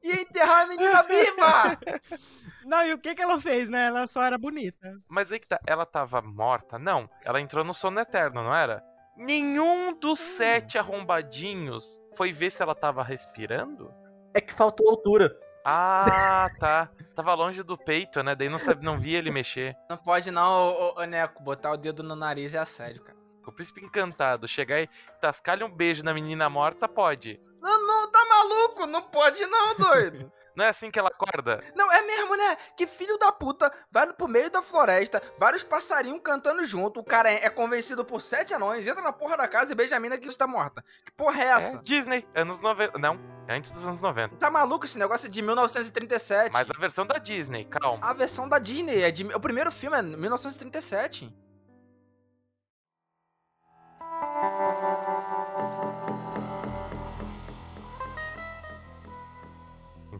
e 0.00 0.12
enterrar 0.12 0.62
a 0.62 0.66
menina 0.66 1.02
viva! 1.02 1.78
Não, 2.64 2.86
e 2.86 2.92
o 2.92 2.98
que 2.98 3.12
que 3.12 3.20
ela 3.20 3.40
fez, 3.40 3.68
né? 3.68 3.88
Ela 3.88 4.06
só 4.06 4.22
era 4.22 4.38
bonita. 4.38 4.96
Mas 5.08 5.32
aí 5.32 5.40
que 5.40 5.48
tá, 5.48 5.58
ela 5.66 5.84
tava 5.84 6.22
morta? 6.22 6.78
Não, 6.78 7.10
ela 7.24 7.40
entrou 7.40 7.64
no 7.64 7.74
sono 7.74 7.98
eterno, 7.98 8.44
não 8.44 8.54
era? 8.54 8.84
Nenhum 9.16 9.98
dos 9.98 10.20
sete 10.20 10.78
arrombadinhos 10.78 12.00
foi 12.16 12.32
ver 12.32 12.52
se 12.52 12.62
ela 12.62 12.76
tava 12.76 13.02
respirando? 13.02 13.92
É 14.32 14.40
que 14.40 14.54
faltou 14.54 14.88
altura. 14.88 15.36
Ah, 15.64 16.46
tá. 16.60 16.88
Tava 17.16 17.34
longe 17.34 17.64
do 17.64 17.76
peito, 17.76 18.22
né? 18.22 18.36
Daí 18.36 18.48
não, 18.48 18.60
sabe, 18.60 18.84
não 18.84 19.00
via 19.00 19.18
ele 19.18 19.32
mexer. 19.32 19.76
Não 19.90 19.96
pode 19.96 20.30
não, 20.30 20.52
ô, 20.52 20.70
ô, 20.70 21.02
ô, 21.02 21.04
Neco, 21.04 21.42
botar 21.42 21.72
o 21.72 21.76
dedo 21.76 22.04
no 22.04 22.14
nariz 22.14 22.54
é 22.54 22.58
assédio, 22.58 23.02
cara. 23.02 23.21
O 23.46 23.52
príncipe 23.52 23.84
encantado 23.84 24.46
chegar 24.48 24.80
e 24.80 24.88
tascar-lhe 25.20 25.64
um 25.64 25.70
beijo 25.70 26.02
na 26.02 26.14
menina 26.14 26.48
morta, 26.48 26.88
pode. 26.88 27.40
Não, 27.60 27.86
não, 27.86 28.10
tá 28.10 28.24
maluco? 28.24 28.86
Não 28.86 29.02
pode 29.02 29.46
não, 29.46 29.74
doido. 29.78 30.32
Não 30.54 30.64
é 30.64 30.68
assim 30.68 30.90
que 30.90 30.98
ela 30.98 31.08
acorda? 31.08 31.60
Não, 31.74 31.90
é 31.90 32.02
mesmo, 32.02 32.36
né? 32.36 32.56
Que 32.76 32.86
filho 32.86 33.16
da 33.18 33.32
puta 33.32 33.72
vai 33.90 34.12
pro 34.12 34.28
meio 34.28 34.50
da 34.50 34.62
floresta, 34.62 35.22
vários 35.38 35.62
passarinhos 35.62 36.20
cantando 36.22 36.62
junto, 36.64 37.00
o 37.00 37.04
cara 37.04 37.30
é, 37.30 37.46
é 37.46 37.50
convencido 37.50 38.04
por 38.04 38.20
sete 38.20 38.52
anões, 38.52 38.86
entra 38.86 39.02
na 39.02 39.12
porra 39.12 39.36
da 39.36 39.48
casa 39.48 39.72
e 39.72 39.74
beija 39.74 39.96
a 39.96 40.00
mina 40.00 40.18
que 40.18 40.28
está 40.28 40.46
morta. 40.46 40.84
Que 41.04 41.12
porra 41.12 41.42
é 41.42 41.46
essa? 41.46 41.76
É 41.76 41.82
Disney, 41.82 42.26
anos 42.34 42.60
90. 42.60 42.98
Não, 42.98 43.18
é 43.48 43.56
antes 43.56 43.70
dos 43.70 43.84
anos 43.84 44.00
90. 44.00 44.36
Tá 44.36 44.50
maluco 44.50 44.84
esse 44.84 44.98
negócio 44.98 45.26
é 45.26 45.30
de 45.30 45.40
1937. 45.40 46.52
Mas 46.52 46.68
a 46.68 46.78
versão 46.78 47.06
da 47.06 47.18
Disney, 47.18 47.64
calma. 47.64 48.06
A 48.06 48.12
versão 48.12 48.48
da 48.48 48.58
Disney, 48.58 49.02
é 49.02 49.10
de, 49.10 49.24
o 49.24 49.40
primeiro 49.40 49.72
filme 49.72 49.96
é 49.96 50.02
1937. 50.02 51.34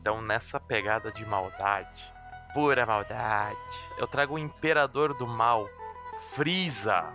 Então, 0.03 0.21
nessa 0.21 0.59
pegada 0.59 1.13
de 1.13 1.25
maldade, 1.25 2.13
pura 2.53 2.85
maldade, 2.85 3.57
eu 3.97 4.09
trago 4.09 4.35
o 4.35 4.39
Imperador 4.39 5.15
do 5.15 5.29
Mal, 5.29 5.69
Frieza. 6.35 7.15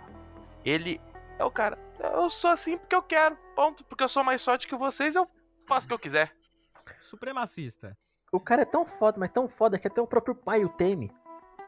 Ele 0.64 0.98
é 1.38 1.44
o 1.44 1.50
cara. 1.50 1.78
Eu 2.00 2.30
sou 2.30 2.50
assim 2.50 2.78
porque 2.78 2.94
eu 2.94 3.02
quero, 3.02 3.36
ponto. 3.54 3.84
Porque 3.84 4.02
eu 4.02 4.08
sou 4.08 4.24
mais 4.24 4.40
sorte 4.40 4.66
que 4.66 4.74
vocês, 4.74 5.14
eu 5.14 5.28
faço 5.66 5.84
o 5.84 5.88
que 5.88 5.94
eu 5.94 5.98
quiser. 5.98 6.32
Supremacista. 6.98 7.94
O 8.32 8.40
cara 8.40 8.62
é 8.62 8.64
tão 8.64 8.86
foda, 8.86 9.18
mas 9.20 9.28
tão 9.28 9.46
foda 9.46 9.78
que 9.78 9.86
até 9.86 10.00
o 10.00 10.06
próprio 10.06 10.34
pai 10.34 10.64
o 10.64 10.70
teme. 10.70 11.12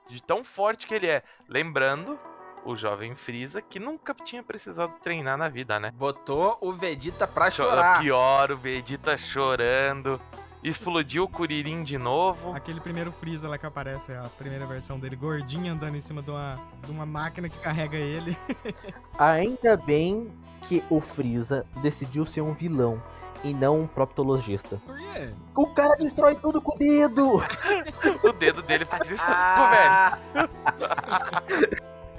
De 0.09 0.23
tão 0.23 0.43
forte 0.43 0.87
que 0.87 0.95
ele 0.95 1.07
é. 1.07 1.23
Lembrando, 1.47 2.19
o 2.65 2.75
jovem 2.75 3.15
Frieza 3.15 3.61
que 3.61 3.79
nunca 3.79 4.15
tinha 4.15 4.43
precisado 4.43 4.95
treinar 5.03 5.37
na 5.37 5.51
vida, 5.51 5.79
né? 5.79 5.91
Botou 5.91 6.57
o 6.63 6.73
Vegeta 6.73 7.29
pra 7.29 7.51
Chora 7.51 7.53
chorar. 7.53 8.01
Pior, 8.01 8.53
o 8.53 8.57
Vegeta 8.57 9.19
chorando. 9.19 10.19
Explodiu 10.63 11.25
o 11.25 11.29
Kuririn 11.29 11.83
de 11.83 11.97
novo. 11.97 12.53
Aquele 12.53 12.81
primeiro 12.81 13.11
Freeza 13.11 13.49
lá 13.49 13.57
que 13.57 13.65
aparece, 13.65 14.13
a 14.13 14.29
primeira 14.37 14.67
versão 14.67 14.99
dele, 14.99 15.17
gordinho 15.17 15.73
andando 15.73 15.97
em 15.97 16.01
cima 16.01 16.21
de 16.23 16.31
uma, 16.31 16.61
de 16.85 16.91
uma 16.91 17.07
máquina 17.07 17.49
que 17.49 17.59
carrega 17.59 17.97
ele. 17.97 18.37
Ainda 19.19 19.77
bem 19.77 20.31
que 20.63 20.85
o 20.91 21.01
Freeza 21.01 21.65
decidiu 21.83 22.27
ser 22.27 22.43
um 22.43 22.53
vilão 22.53 23.03
e 23.43 23.55
não 23.55 23.81
um 23.81 23.87
proptologista. 23.87 24.79
Por 24.85 24.99
quê? 24.99 25.31
O 25.57 25.67
cara 25.69 25.97
destrói 25.97 26.35
tudo 26.35 26.61
com 26.61 26.75
o 26.75 26.79
dedo! 26.79 27.37
o 28.23 28.33
dedo 28.33 28.61
dele 28.63 28.85
faz 28.85 29.11
isso, 29.11 29.23
Ah. 29.27 30.19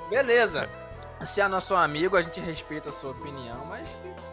Beleza. 0.10 0.68
Se 1.26 1.40
é 1.42 1.48
nosso 1.48 1.76
amigo, 1.76 2.16
a 2.18 2.22
gente 2.22 2.40
respeita 2.40 2.90
a 2.90 2.92
sua 2.92 3.12
opinião, 3.12 3.66
mas 3.68 3.88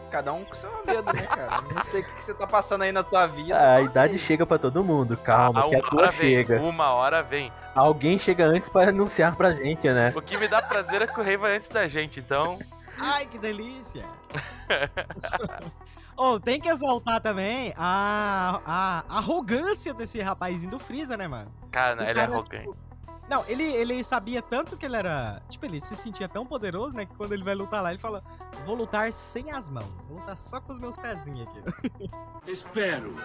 cada 0.09 0.33
um 0.33 0.43
com 0.43 0.55
seu 0.55 0.69
medo, 0.85 1.13
né, 1.13 1.21
cara? 1.23 1.61
Não 1.73 1.83
sei 1.83 2.01
o 2.01 2.03
que 2.05 2.13
que 2.13 2.21
você 2.23 2.33
tá 2.33 2.47
passando 2.47 2.81
aí 2.81 2.91
na 2.91 3.03
tua 3.03 3.27
vida. 3.27 3.73
A 3.75 3.81
idade 3.81 4.17
chega 4.17 4.45
pra 4.45 4.57
todo 4.57 4.83
mundo, 4.83 5.15
calma, 5.15 5.61
Ah, 5.61 5.67
que 5.67 5.75
a 5.75 5.79
uma 5.79 5.87
tua 5.89 5.99
hora 6.01 6.11
vem, 6.11 6.19
chega. 6.19 6.59
uma 6.61 6.89
hora 6.93 7.21
vem. 7.21 7.53
Alguém 7.75 8.17
chega 8.17 8.45
antes 8.45 8.69
pra 8.69 8.89
anunciar 8.89 9.35
pra 9.35 9.53
gente, 9.53 9.89
né? 9.91 10.11
O 10.15 10.21
que 10.21 10.35
me 10.37 10.47
dá 10.47 10.61
prazer 10.61 11.01
é 11.03 11.07
que 11.07 11.19
o 11.19 11.23
rei 11.23 11.37
vai 11.37 11.57
antes 11.57 11.69
da 11.69 11.87
gente, 11.87 12.19
então. 12.19 12.57
Ai, 12.99 13.25
que 13.27 13.37
delícia! 13.37 14.03
oh, 16.17 16.39
tem 16.39 16.59
que 16.59 16.67
exaltar 16.69 17.21
também 17.21 17.73
a, 17.77 18.59
a 18.65 19.17
arrogância 19.17 19.93
desse 19.93 20.19
rapazinho 20.21 20.71
do 20.71 20.79
Freeza, 20.79 21.15
né, 21.15 21.27
mano? 21.27 21.51
Cara, 21.71 21.97
O 21.99 22.01
ele 22.03 22.11
é 22.11 22.13
cara, 22.13 22.31
arrogante. 22.33 22.49
tipo, 22.59 22.75
Não, 23.29 23.45
ele, 23.47 23.63
ele 23.63 24.03
sabia 24.03 24.41
tanto 24.41 24.75
que 24.75 24.85
ele 24.85 24.95
era. 24.95 25.41
Tipo, 25.47 25.65
ele 25.67 25.79
se 25.79 25.95
sentia 25.95 26.27
tão 26.27 26.45
poderoso, 26.45 26.95
né? 26.95 27.05
Que 27.05 27.15
quando 27.15 27.31
ele 27.33 27.43
vai 27.43 27.53
lutar 27.53 27.83
lá, 27.83 27.91
ele 27.91 27.99
fala: 27.99 28.23
Vou 28.65 28.75
lutar 28.75 29.13
sem 29.13 29.51
as 29.51 29.69
mãos. 29.69 29.91
Vou 30.07 30.17
lutar 30.17 30.35
só 30.35 30.59
com 30.59 30.71
os 30.71 30.79
meus 30.79 30.97
pezinhos 30.97 31.47
aqui. 31.47 32.09
Espero 32.51 33.15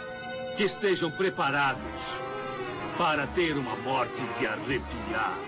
que 0.57 0.63
estejam 0.63 1.11
preparados 1.11 2.21
para 2.99 3.27
ter 3.29 3.57
uma 3.57 3.77
morte 3.77 4.23
de 4.39 4.47
arrepiar. 4.47 5.39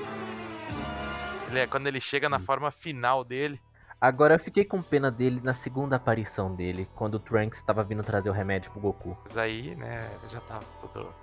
Ele 1.49 1.61
é 1.61 1.67
quando 1.67 1.87
ele 1.87 2.01
chega 2.01 2.29
na 2.29 2.41
forma 2.41 2.71
final 2.71 3.23
dele. 3.23 3.61
Agora 4.01 4.35
eu 4.35 4.39
fiquei 4.39 4.65
com 4.65 4.83
pena 4.83 5.11
dele 5.11 5.41
na 5.43 5.55
segunda 5.55 5.97
aparição 5.97 6.55
dele, 6.55 6.89
quando 6.95 7.15
o 7.15 7.19
Trunks 7.19 7.63
tava 7.63 7.83
vindo 7.83 8.03
trazer 8.03 8.29
o 8.29 8.33
remédio 8.33 8.71
pro 8.71 8.81
Goku. 8.81 9.17
Mas 9.29 9.37
aí, 9.39 9.75
né, 9.75 10.11
já 10.29 10.41
tava 10.41 10.65
todo, 10.81 11.15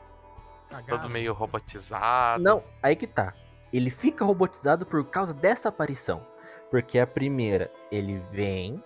Cagado. 0.74 1.02
todo 1.02 1.10
meio 1.10 1.34
robotizado. 1.34 2.44
Não, 2.44 2.64
aí 2.82 2.96
que 2.96 3.08
tá. 3.08 3.34
Ele 3.72 3.90
fica 3.90 4.26
robotizado 4.26 4.86
por 4.86 5.06
causa 5.06 5.34
dessa 5.34 5.70
aparição. 5.70 6.26
Porque 6.72 6.98
a 6.98 7.06
primeira, 7.06 7.72
ele 7.92 8.18
vem, 8.32 8.84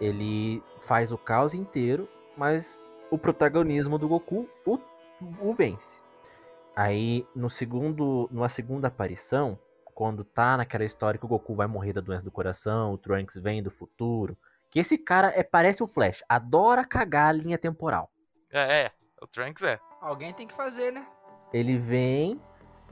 ele 0.00 0.62
faz 0.82 1.10
o 1.10 1.16
caos 1.16 1.54
inteiro, 1.54 2.08
mas 2.36 2.78
o 3.10 3.16
protagonismo 3.16 3.98
do 3.98 4.08
Goku 4.08 4.48
o, 4.66 4.78
o 5.40 5.52
vence. 5.54 6.02
Aí, 6.76 7.26
no 7.34 7.48
segundo, 7.48 8.28
numa 8.30 8.48
segunda 8.48 8.88
aparição, 8.88 9.58
quando 9.94 10.24
tá 10.24 10.56
naquela 10.56 10.84
história 10.84 11.18
que 11.18 11.24
o 11.24 11.28
Goku 11.28 11.54
vai 11.54 11.66
morrer 11.66 11.92
da 11.92 12.00
doença 12.00 12.24
do 12.24 12.30
coração, 12.30 12.92
o 12.92 12.98
Trunks 12.98 13.36
vem 13.36 13.62
do 13.62 13.70
futuro, 13.70 14.36
que 14.70 14.80
esse 14.80 14.98
cara 14.98 15.32
é 15.36 15.42
parece 15.42 15.82
o 15.82 15.86
Flash, 15.86 16.24
adora 16.28 16.84
cagar 16.84 17.28
a 17.28 17.32
linha 17.32 17.56
temporal. 17.56 18.10
É, 18.50 18.86
é, 18.86 18.92
o 19.22 19.26
Trunks 19.26 19.62
é. 19.62 19.78
Alguém 20.04 20.34
tem 20.34 20.46
que 20.46 20.52
fazer, 20.54 20.92
né? 20.92 21.06
Ele 21.52 21.78
vem, 21.78 22.38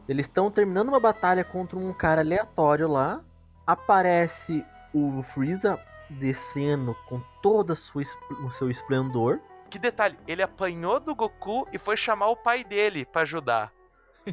eles 0.08 0.24
estão 0.26 0.50
terminando 0.50 0.88
uma 0.88 0.98
batalha 1.00 1.44
contra 1.44 1.78
um 1.78 1.92
cara 1.92 2.22
aleatório 2.22 2.88
lá. 2.88 3.22
Aparece 3.66 4.64
o 4.94 5.22
Freeza 5.22 5.78
descendo 6.08 6.94
com 7.08 7.20
toda 7.42 7.74
a 7.74 7.76
sua 7.76 8.00
es- 8.02 8.18
o 8.44 8.50
seu 8.50 8.70
esplendor. 8.70 9.40
Que 9.68 9.78
detalhe, 9.78 10.18
ele 10.26 10.42
apanhou 10.42 10.98
do 11.00 11.14
Goku 11.14 11.68
e 11.72 11.78
foi 11.78 11.96
chamar 11.96 12.28
o 12.28 12.36
pai 12.36 12.64
dele 12.64 13.04
pra 13.04 13.22
ajudar. 13.22 13.72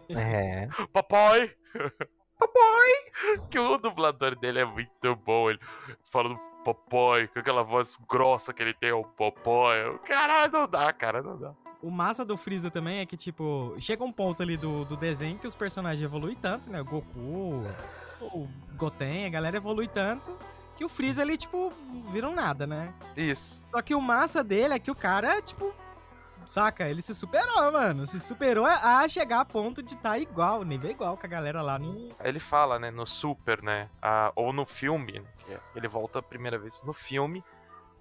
É. 0.10 0.68
Papai! 0.94 1.52
Papai! 2.38 2.92
Que 3.52 3.60
o 3.60 3.78
dublador 3.78 4.36
dele 4.36 4.60
é 4.60 4.66
muito 4.66 5.16
bom. 5.18 5.50
Ele 5.50 5.60
falando 6.12 6.40
papai, 6.64 7.28
com 7.28 7.40
aquela 7.40 7.64
voz 7.64 7.98
grossa 8.10 8.54
que 8.54 8.62
ele 8.62 8.74
tem, 8.74 8.92
o 8.92 9.04
papai. 9.04 9.98
Caralho, 10.06 10.52
não 10.52 10.68
dá, 10.68 10.92
cara, 10.94 11.22
não 11.22 11.38
dá. 11.38 11.54
O 11.82 11.90
massa 11.90 12.26
do 12.26 12.36
Freeza 12.36 12.70
também 12.70 13.00
é 13.00 13.06
que, 13.06 13.16
tipo, 13.16 13.74
chega 13.80 14.04
um 14.04 14.12
ponto 14.12 14.42
ali 14.44 14.58
do, 14.58 14.84
do 14.86 14.98
desenho 14.98 15.38
que 15.40 15.48
os 15.48 15.56
personagens 15.56 16.04
evoluem 16.04 16.36
tanto, 16.36 16.70
né? 16.70 16.82
O 16.82 16.86
Goku, 16.86 17.64
o 18.22 18.48
Goten, 18.76 19.26
a 19.26 19.30
galera 19.30 19.58
evolui 19.58 19.88
tanto 19.88 20.38
que 20.76 20.84
o 20.84 20.90
Freeza 20.90 21.22
ali, 21.22 21.38
tipo, 21.38 21.72
viram 22.12 22.34
nada, 22.36 22.68
né? 22.68 22.94
Isso. 23.16 23.64
Só 23.72 23.82
que 23.82 23.96
o 23.96 24.02
massa 24.02 24.44
dele 24.44 24.74
é 24.74 24.80
que 24.80 24.92
o 24.92 24.96
cara, 24.96 25.42
tipo, 25.42 25.74
saca? 26.46 26.88
Ele 26.90 27.02
se 27.02 27.14
superou, 27.16 27.72
mano. 27.72 28.06
Se 28.06 28.20
superou 28.20 28.66
a 28.66 29.08
chegar 29.08 29.42
a 29.42 29.46
ponto 29.46 29.82
de 29.82 29.94
estar 29.94 30.18
igual, 30.20 30.64
nível 30.64 30.90
igual 30.92 31.16
com 31.18 31.26
a 31.26 31.30
galera 31.30 31.62
lá 31.62 31.80
no. 31.80 32.12
Ele 32.24 32.40
fala, 32.42 32.78
né, 32.80 32.92
no 32.92 33.06
Super, 33.06 33.62
né? 33.62 33.90
ah, 34.02 34.32
ou 34.36 34.52
no 34.52 34.66
filme, 34.66 35.22
que 35.46 35.54
é- 35.54 35.60
ele 35.76 35.88
volta 35.88 36.20
a 36.20 36.22
primeira 36.24 36.58
vez 36.58 36.78
no 36.84 36.94
filme 36.94 37.44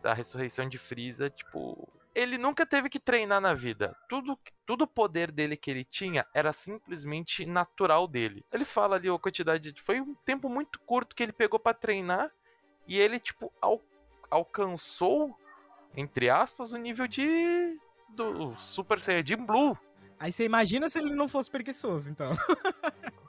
da 0.02 0.14
ressurreição 0.14 0.68
de 0.68 0.78
Freeza, 0.78 1.30
tipo. 1.30 1.88
Ele 2.14 2.36
nunca 2.38 2.66
teve 2.66 2.88
que 2.88 2.98
treinar 2.98 3.40
na 3.40 3.54
vida. 3.54 3.96
Tudo, 4.08 4.36
tudo 4.66 4.82
o 4.82 4.86
poder 4.88 5.30
dele 5.30 5.56
que 5.56 5.70
ele 5.70 5.84
tinha 5.84 6.26
era 6.34 6.52
simplesmente 6.52 7.46
natural 7.46 8.08
dele. 8.08 8.44
Ele 8.52 8.64
fala 8.64 8.96
ali 8.96 9.08
a 9.08 9.18
quantidade. 9.18 9.72
de- 9.72 9.82
Foi 9.82 10.00
um 10.00 10.14
tempo 10.24 10.48
muito 10.48 10.80
curto 10.80 11.14
que 11.14 11.22
ele 11.22 11.32
pegou 11.32 11.60
pra 11.60 11.72
treinar. 11.74 12.30
E 12.86 12.98
ele, 12.98 13.20
tipo, 13.20 13.52
al- 13.60 13.80
alcançou, 14.30 15.36
entre 15.96 16.28
aspas, 16.30 16.72
o 16.72 16.78
nível 16.78 17.06
de. 17.06 17.78
do 18.08 18.56
Super 18.56 19.00
Saiyajin 19.00 19.36
Blue. 19.36 19.76
Aí 20.18 20.32
você 20.32 20.44
imagina 20.44 20.88
se 20.88 20.98
ele 20.98 21.14
não 21.14 21.28
fosse 21.28 21.50
preguiçoso, 21.50 22.10
então. 22.10 22.32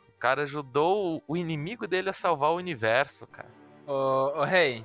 O 0.08 0.20
cara 0.20 0.44
ajudou 0.44 1.22
o 1.28 1.38
inimigo 1.38 1.86
dele 1.88 2.10
a 2.10 2.14
salvar 2.14 2.52
o 2.52 2.56
universo, 2.58 3.28
cara. 3.28 3.50
Ô, 3.86 4.40
ô 4.40 4.44
rei. 4.44 4.84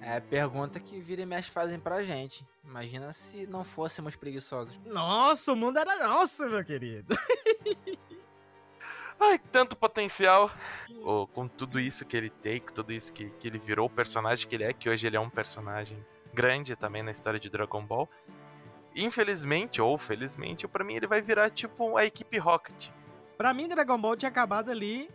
É 0.00 0.20
pergunta 0.20 0.78
que 0.78 1.00
vira 1.00 1.22
e 1.22 1.26
mexe 1.26 1.50
fazem 1.50 1.78
pra 1.78 2.02
gente. 2.02 2.46
Imagina 2.64 3.12
se 3.12 3.46
não 3.46 3.64
fôssemos 3.64 4.16
preguiçosos. 4.16 4.78
Nossa, 4.86 5.52
o 5.52 5.56
mundo 5.56 5.78
era 5.78 6.08
nosso, 6.08 6.48
meu 6.48 6.64
querido. 6.64 7.14
Ai, 9.20 9.38
tanto 9.50 9.76
potencial. 9.76 10.50
Ô, 11.02 11.26
com 11.26 11.48
tudo 11.48 11.80
isso 11.80 12.04
que 12.04 12.16
ele 12.16 12.30
tem, 12.30 12.60
com 12.60 12.72
tudo 12.72 12.92
isso 12.92 13.12
que, 13.12 13.28
que 13.30 13.48
ele 13.48 13.58
virou, 13.58 13.86
o 13.86 13.90
personagem 13.90 14.48
que 14.48 14.54
ele 14.54 14.64
é, 14.64 14.72
que 14.72 14.88
hoje 14.88 15.06
ele 15.06 15.16
é 15.16 15.20
um 15.20 15.30
personagem 15.30 15.98
grande 16.32 16.76
também 16.76 17.02
na 17.02 17.10
história 17.10 17.40
de 17.40 17.50
Dragon 17.50 17.84
Ball. 17.84 18.08
Infelizmente, 18.94 19.80
ou 19.80 19.98
felizmente, 19.98 20.68
pra 20.68 20.84
mim 20.84 20.94
ele 20.94 21.06
vai 21.06 21.20
virar 21.20 21.50
tipo 21.50 21.96
a 21.96 22.04
equipe 22.04 22.38
Rocket. 22.38 22.90
Pra 23.36 23.54
mim, 23.54 23.68
Dragon 23.68 23.98
Ball 23.98 24.16
tinha 24.16 24.28
acabado 24.28 24.70
ali 24.70 25.08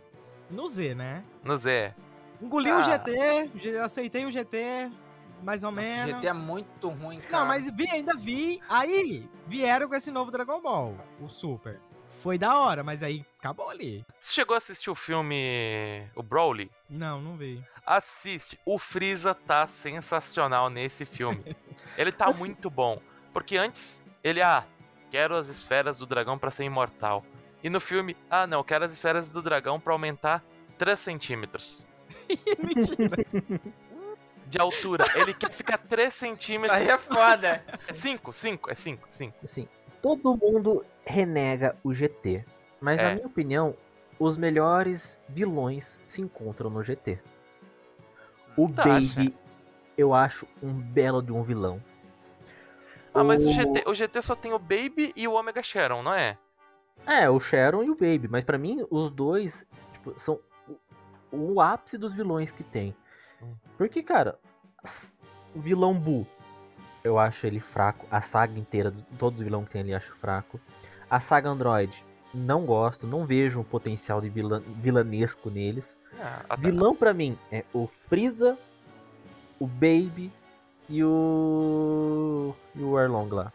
no 0.50 0.66
Z, 0.68 0.94
né? 0.94 1.24
No 1.42 1.56
Zé. 1.56 1.94
Engoli 2.40 2.70
o 2.72 2.76
Ah. 2.78 2.82
GT, 2.82 3.78
aceitei 3.82 4.24
o 4.26 4.30
GT, 4.30 4.90
mais 5.42 5.62
ou 5.64 5.70
menos. 5.70 6.14
GT 6.16 6.26
é 6.28 6.32
muito 6.32 6.88
ruim, 6.88 7.16
cara. 7.18 7.38
Não, 7.38 7.46
mas 7.46 7.70
vi, 7.74 7.88
ainda 7.90 8.14
vi. 8.14 8.60
Aí 8.68 9.28
vieram 9.46 9.88
com 9.88 9.94
esse 9.94 10.10
novo 10.10 10.30
Dragon 10.30 10.60
Ball, 10.60 10.96
o 11.20 11.28
Super. 11.28 11.80
Foi 12.06 12.36
da 12.36 12.58
hora, 12.58 12.84
mas 12.84 13.02
aí 13.02 13.24
acabou 13.38 13.70
ali. 13.70 14.04
Você 14.20 14.34
chegou 14.34 14.54
a 14.54 14.58
assistir 14.58 14.90
o 14.90 14.94
filme 14.94 16.06
O 16.14 16.22
Broly? 16.22 16.70
Não, 16.88 17.20
não 17.20 17.36
vi. 17.36 17.64
Assiste. 17.86 18.58
O 18.64 18.78
Freeza 18.78 19.34
tá 19.34 19.66
sensacional 19.66 20.68
nesse 20.68 21.06
filme. 21.06 21.56
Ele 21.96 22.12
tá 22.12 22.26
Assim- 22.26 22.40
muito 22.40 22.68
bom. 22.68 23.00
Porque 23.32 23.56
antes, 23.56 24.00
ele, 24.22 24.40
ah, 24.42 24.64
quero 25.10 25.34
as 25.34 25.48
esferas 25.48 25.98
do 25.98 26.06
dragão 26.06 26.38
pra 26.38 26.50
ser 26.50 26.64
imortal. 26.64 27.24
E 27.62 27.68
no 27.70 27.80
filme, 27.80 28.16
ah, 28.30 28.46
não, 28.46 28.62
quero 28.62 28.84
as 28.84 28.92
esferas 28.92 29.32
do 29.32 29.42
dragão 29.42 29.80
pra 29.80 29.92
aumentar 29.92 30.44
3 30.78 31.00
centímetros 31.00 31.84
Mentira. 32.62 33.16
de 34.46 34.58
altura. 34.60 35.04
Ele 35.16 35.34
quer 35.34 35.50
ficar 35.50 35.78
3 35.78 36.12
centímetros. 36.12 36.78
Aí 36.78 36.88
é 36.88 36.98
foda. 36.98 37.64
É 37.88 37.92
5, 37.92 38.32
5, 38.32 38.70
é 38.70 38.74
5, 38.74 39.08
5. 39.10 39.36
Assim, 39.42 39.68
todo 40.02 40.36
mundo 40.36 40.84
renega 41.04 41.76
o 41.82 41.92
GT. 41.92 42.44
Mas, 42.80 43.00
É. 43.00 43.04
na 43.04 43.14
minha 43.14 43.26
opinião, 43.26 43.74
os 44.18 44.36
melhores 44.36 45.20
vilões 45.28 45.98
se 46.06 46.20
encontram 46.22 46.70
no 46.70 46.82
GT. 46.82 47.18
O 48.56 48.68
Tá, 48.70 48.84
Baby, 48.84 49.34
eu 49.98 50.14
acho 50.14 50.46
um 50.62 50.72
belo 50.72 51.20
de 51.22 51.32
um 51.32 51.42
vilão. 51.42 51.82
Ah, 53.12 53.24
mas 53.24 53.46
o 53.46 53.50
GT, 53.52 53.84
o 53.88 53.94
GT 53.94 54.22
só 54.22 54.34
tem 54.34 54.52
o 54.52 54.58
Baby 54.58 55.12
e 55.16 55.26
o 55.26 55.32
Omega 55.34 55.62
Sharon, 55.62 56.02
não 56.02 56.12
é? 56.12 56.36
É, 57.06 57.28
o 57.30 57.38
Sharon 57.40 57.82
e 57.84 57.90
o 57.90 57.94
Baby. 57.94 58.28
Mas 58.28 58.44
pra 58.44 58.58
mim, 58.58 58.84
os 58.90 59.10
dois 59.10 59.66
tipo, 59.92 60.18
são 60.18 60.38
o, 61.34 61.60
ápice 61.60 61.98
dos 61.98 62.12
vilões 62.12 62.50
que 62.50 62.62
tem. 62.62 62.94
Hum. 63.42 63.54
Porque, 63.76 64.02
cara, 64.02 64.38
o 65.54 65.60
vilão 65.60 65.94
Buu, 65.94 66.26
eu 67.02 67.18
acho 67.18 67.46
ele 67.46 67.60
fraco. 67.60 68.06
A 68.10 68.20
saga 68.20 68.58
inteira, 68.58 68.94
todo 69.18 69.42
vilão 69.42 69.64
que 69.64 69.70
tem 69.70 69.80
ali, 69.80 69.94
acho 69.94 70.14
fraco. 70.16 70.60
A 71.10 71.20
saga 71.20 71.48
Android, 71.48 72.04
não 72.32 72.64
gosto. 72.64 73.06
Não 73.06 73.26
vejo 73.26 73.60
um 73.60 73.64
potencial 73.64 74.20
de 74.20 74.28
vilã, 74.28 74.62
vilanesco 74.80 75.50
neles. 75.50 75.98
Ah. 76.20 76.56
Vilão 76.56 76.94
pra 76.94 77.14
mim 77.14 77.38
é 77.50 77.64
o 77.72 77.86
Freeza, 77.86 78.58
o 79.58 79.66
Baby 79.66 80.32
e 80.88 81.02
o. 81.04 82.54
e 82.74 82.82
o 82.82 82.96
Arlong 82.96 83.32
lá. 83.32 83.52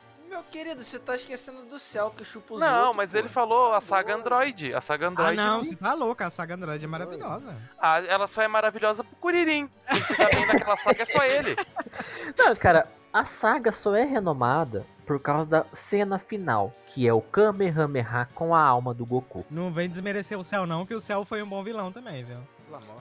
Querido, 0.52 0.84
você 0.84 0.98
tá 1.00 1.16
esquecendo 1.16 1.64
do 1.66 1.78
céu 1.78 2.12
que 2.16 2.24
chupa 2.26 2.56
os 2.56 2.60
Não, 2.62 2.78
outros, 2.88 2.98
mas 2.98 3.12
pô. 3.12 3.18
ele 3.18 3.30
falou 3.30 3.74
a 3.74 3.82
saga 3.82 4.16
Android. 4.16 4.74
A 4.74 4.82
saga 4.82 5.06
Ah, 5.06 5.10
Android. 5.10 5.36
não, 5.38 5.64
você 5.64 5.76
tá 5.76 5.94
louca. 5.94 6.26
A 6.26 6.30
saga 6.30 6.56
Android 6.56 6.84
é 6.84 6.88
maravilhosa. 6.88 7.56
Ah, 7.80 8.00
ela 8.08 8.26
só 8.28 8.42
é 8.42 8.48
maravilhosa 8.48 9.04
pro 9.04 9.16
Kuririn. 9.18 9.70
Quem 9.88 10.02
se 10.04 10.18
dá 10.18 10.28
bem 10.30 10.46
naquela 10.48 10.78
saga 10.78 11.04
é 11.04 11.06
só 11.06 11.24
ele. 11.24 11.56
Não, 12.38 12.56
cara, 12.56 12.88
a 13.14 13.26
saga 13.26 13.72
só 13.72 13.96
é 13.96 14.04
renomada 14.04 14.86
por 15.06 15.20
causa 15.20 15.50
da 15.50 15.66
cena 15.74 16.18
final, 16.20 16.74
que 16.88 17.08
é 17.08 17.14
o 17.14 17.22
Kamehameha 17.22 18.28
com 18.36 18.54
a 18.56 18.62
alma 18.62 18.94
do 18.94 19.06
Goku. 19.06 19.46
Não 19.50 19.72
vem 19.72 19.90
desmerecer 19.90 20.38
o 20.38 20.44
Cell, 20.44 20.66
não, 20.68 20.86
que 20.86 20.94
o 20.94 21.00
Cell 21.00 21.26
foi 21.26 21.42
um 21.42 21.50
bom 21.50 21.64
vilão 21.64 21.92
também, 21.92 22.24
viu? 22.24 22.38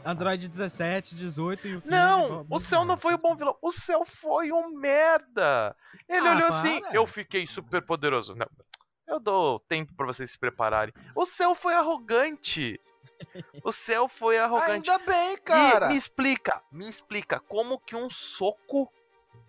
Android 0.04 0.48
17, 0.48 1.14
18 1.14 1.68
e 1.68 1.76
o 1.76 1.80
15. 1.82 1.90
Não, 1.94 2.44
bom- 2.44 2.56
o 2.56 2.60
céu 2.60 2.84
não 2.84 2.96
foi 2.96 3.14
o 3.14 3.18
bom 3.18 3.34
vilão. 3.36 3.56
O 3.62 3.70
céu 3.72 4.04
foi 4.04 4.52
um 4.52 4.70
merda. 4.78 5.74
Ele 6.08 6.26
Ah, 6.26 6.32
olhou 6.36 6.48
para. 6.48 6.58
assim, 6.58 6.80
eu 6.92 7.06
fiquei 7.06 7.46
super 7.46 7.82
poderoso. 7.84 8.34
Não, 8.34 8.48
eu 9.06 9.18
dou 9.20 9.60
tempo 9.60 9.94
pra 9.94 10.06
vocês 10.06 10.30
se 10.30 10.38
prepararem. 10.38 10.92
O 11.14 11.26
céu 11.26 11.54
foi 11.54 11.74
arrogante. 11.74 12.80
O 13.64 13.72
céu 13.72 14.08
foi 14.08 14.38
arrogante. 14.38 14.88
Ainda 14.90 14.98
bem, 15.04 15.34
E 15.34 15.38
cara. 15.38 15.88
me 15.88 15.96
explica, 15.96 16.62
me 16.70 16.88
explica, 16.88 17.40
como 17.40 17.78
que 17.80 17.96
um 17.96 18.08
soco 18.08 18.88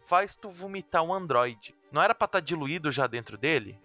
faz 0.07 0.35
tu 0.35 0.49
vomitar 0.49 1.03
um 1.03 1.13
androide? 1.13 1.75
Não 1.91 2.01
era 2.01 2.15
pra 2.15 2.25
estar 2.25 2.39
diluído 2.39 2.91
já 2.91 3.05
dentro 3.05 3.37
dele? 3.37 3.79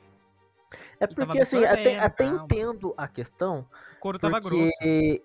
É 1.00 1.06
porque, 1.06 1.40
assim, 1.40 1.64
até, 1.64 1.98
até 1.98 2.24
entendo 2.24 2.94
a 2.96 3.08
questão, 3.08 3.66
O 3.96 4.00
couro 4.00 4.18
tava 4.18 4.40
grosso. 4.40 4.72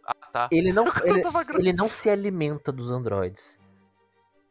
Ah, 0.06 0.14
tá. 0.32 0.50
ele 0.52 0.72
não, 0.72 0.86
ele, 1.04 1.22
tava 1.22 1.44
grosso. 1.44 1.62
ele 1.62 1.74
não 1.74 1.90
se 1.90 2.10
alimenta 2.10 2.72
dos 2.72 2.92
androides. 2.92 3.60
Hum. 3.62 3.66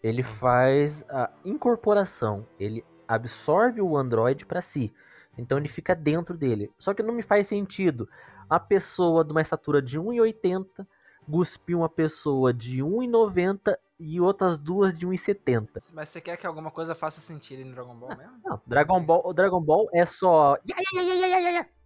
Ele 0.02 0.22
faz 0.22 1.04
a 1.08 1.30
incorporação, 1.44 2.46
ele 2.58 2.84
absorve 3.06 3.80
o 3.80 3.96
androide 3.96 4.46
pra 4.46 4.62
si. 4.62 4.92
Então 5.36 5.58
ele 5.58 5.68
fica 5.68 5.94
dentro 5.94 6.36
dele. 6.36 6.70
Só 6.78 6.92
que 6.92 7.02
não 7.02 7.14
me 7.14 7.22
faz 7.22 7.46
sentido 7.46 8.08
a 8.50 8.58
pessoa 8.58 9.24
de 9.24 9.30
uma 9.30 9.40
estatura 9.40 9.80
de 9.80 9.98
1,80 9.98 10.86
cuspir 11.30 11.76
uma 11.76 11.88
pessoa 11.88 12.52
de 12.52 12.78
1,90 12.78 13.76
e 13.98 14.20
outras 14.20 14.58
duas 14.58 14.98
de 14.98 15.06
1,70. 15.06 15.90
Mas 15.92 16.08
você 16.08 16.20
quer 16.20 16.36
que 16.36 16.46
alguma 16.46 16.70
coisa 16.70 16.94
faça 16.94 17.20
sentido 17.20 17.62
em 17.62 17.70
Dragon 17.70 17.94
Ball 17.96 18.16
mesmo? 18.16 18.40
Não, 18.44 18.60
Dragon 18.66 19.02
Ball, 19.04 19.22
o 19.24 19.32
Dragon 19.32 19.60
Ball 19.60 19.88
é 19.92 20.04
só. 20.06 20.56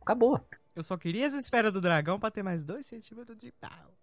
Acabou. 0.01 0.41
Eu 0.75 0.83
só 0.83 0.97
queria 0.97 1.27
as 1.27 1.35
esferas 1.35 1.73
do 1.73 1.81
dragão 1.81 2.19
pra 2.19 2.31
ter 2.31 2.43
mais 2.43 2.65
2 2.65 2.85
centímetros 2.85 3.37
de 3.37 3.53
pau. 3.53 3.95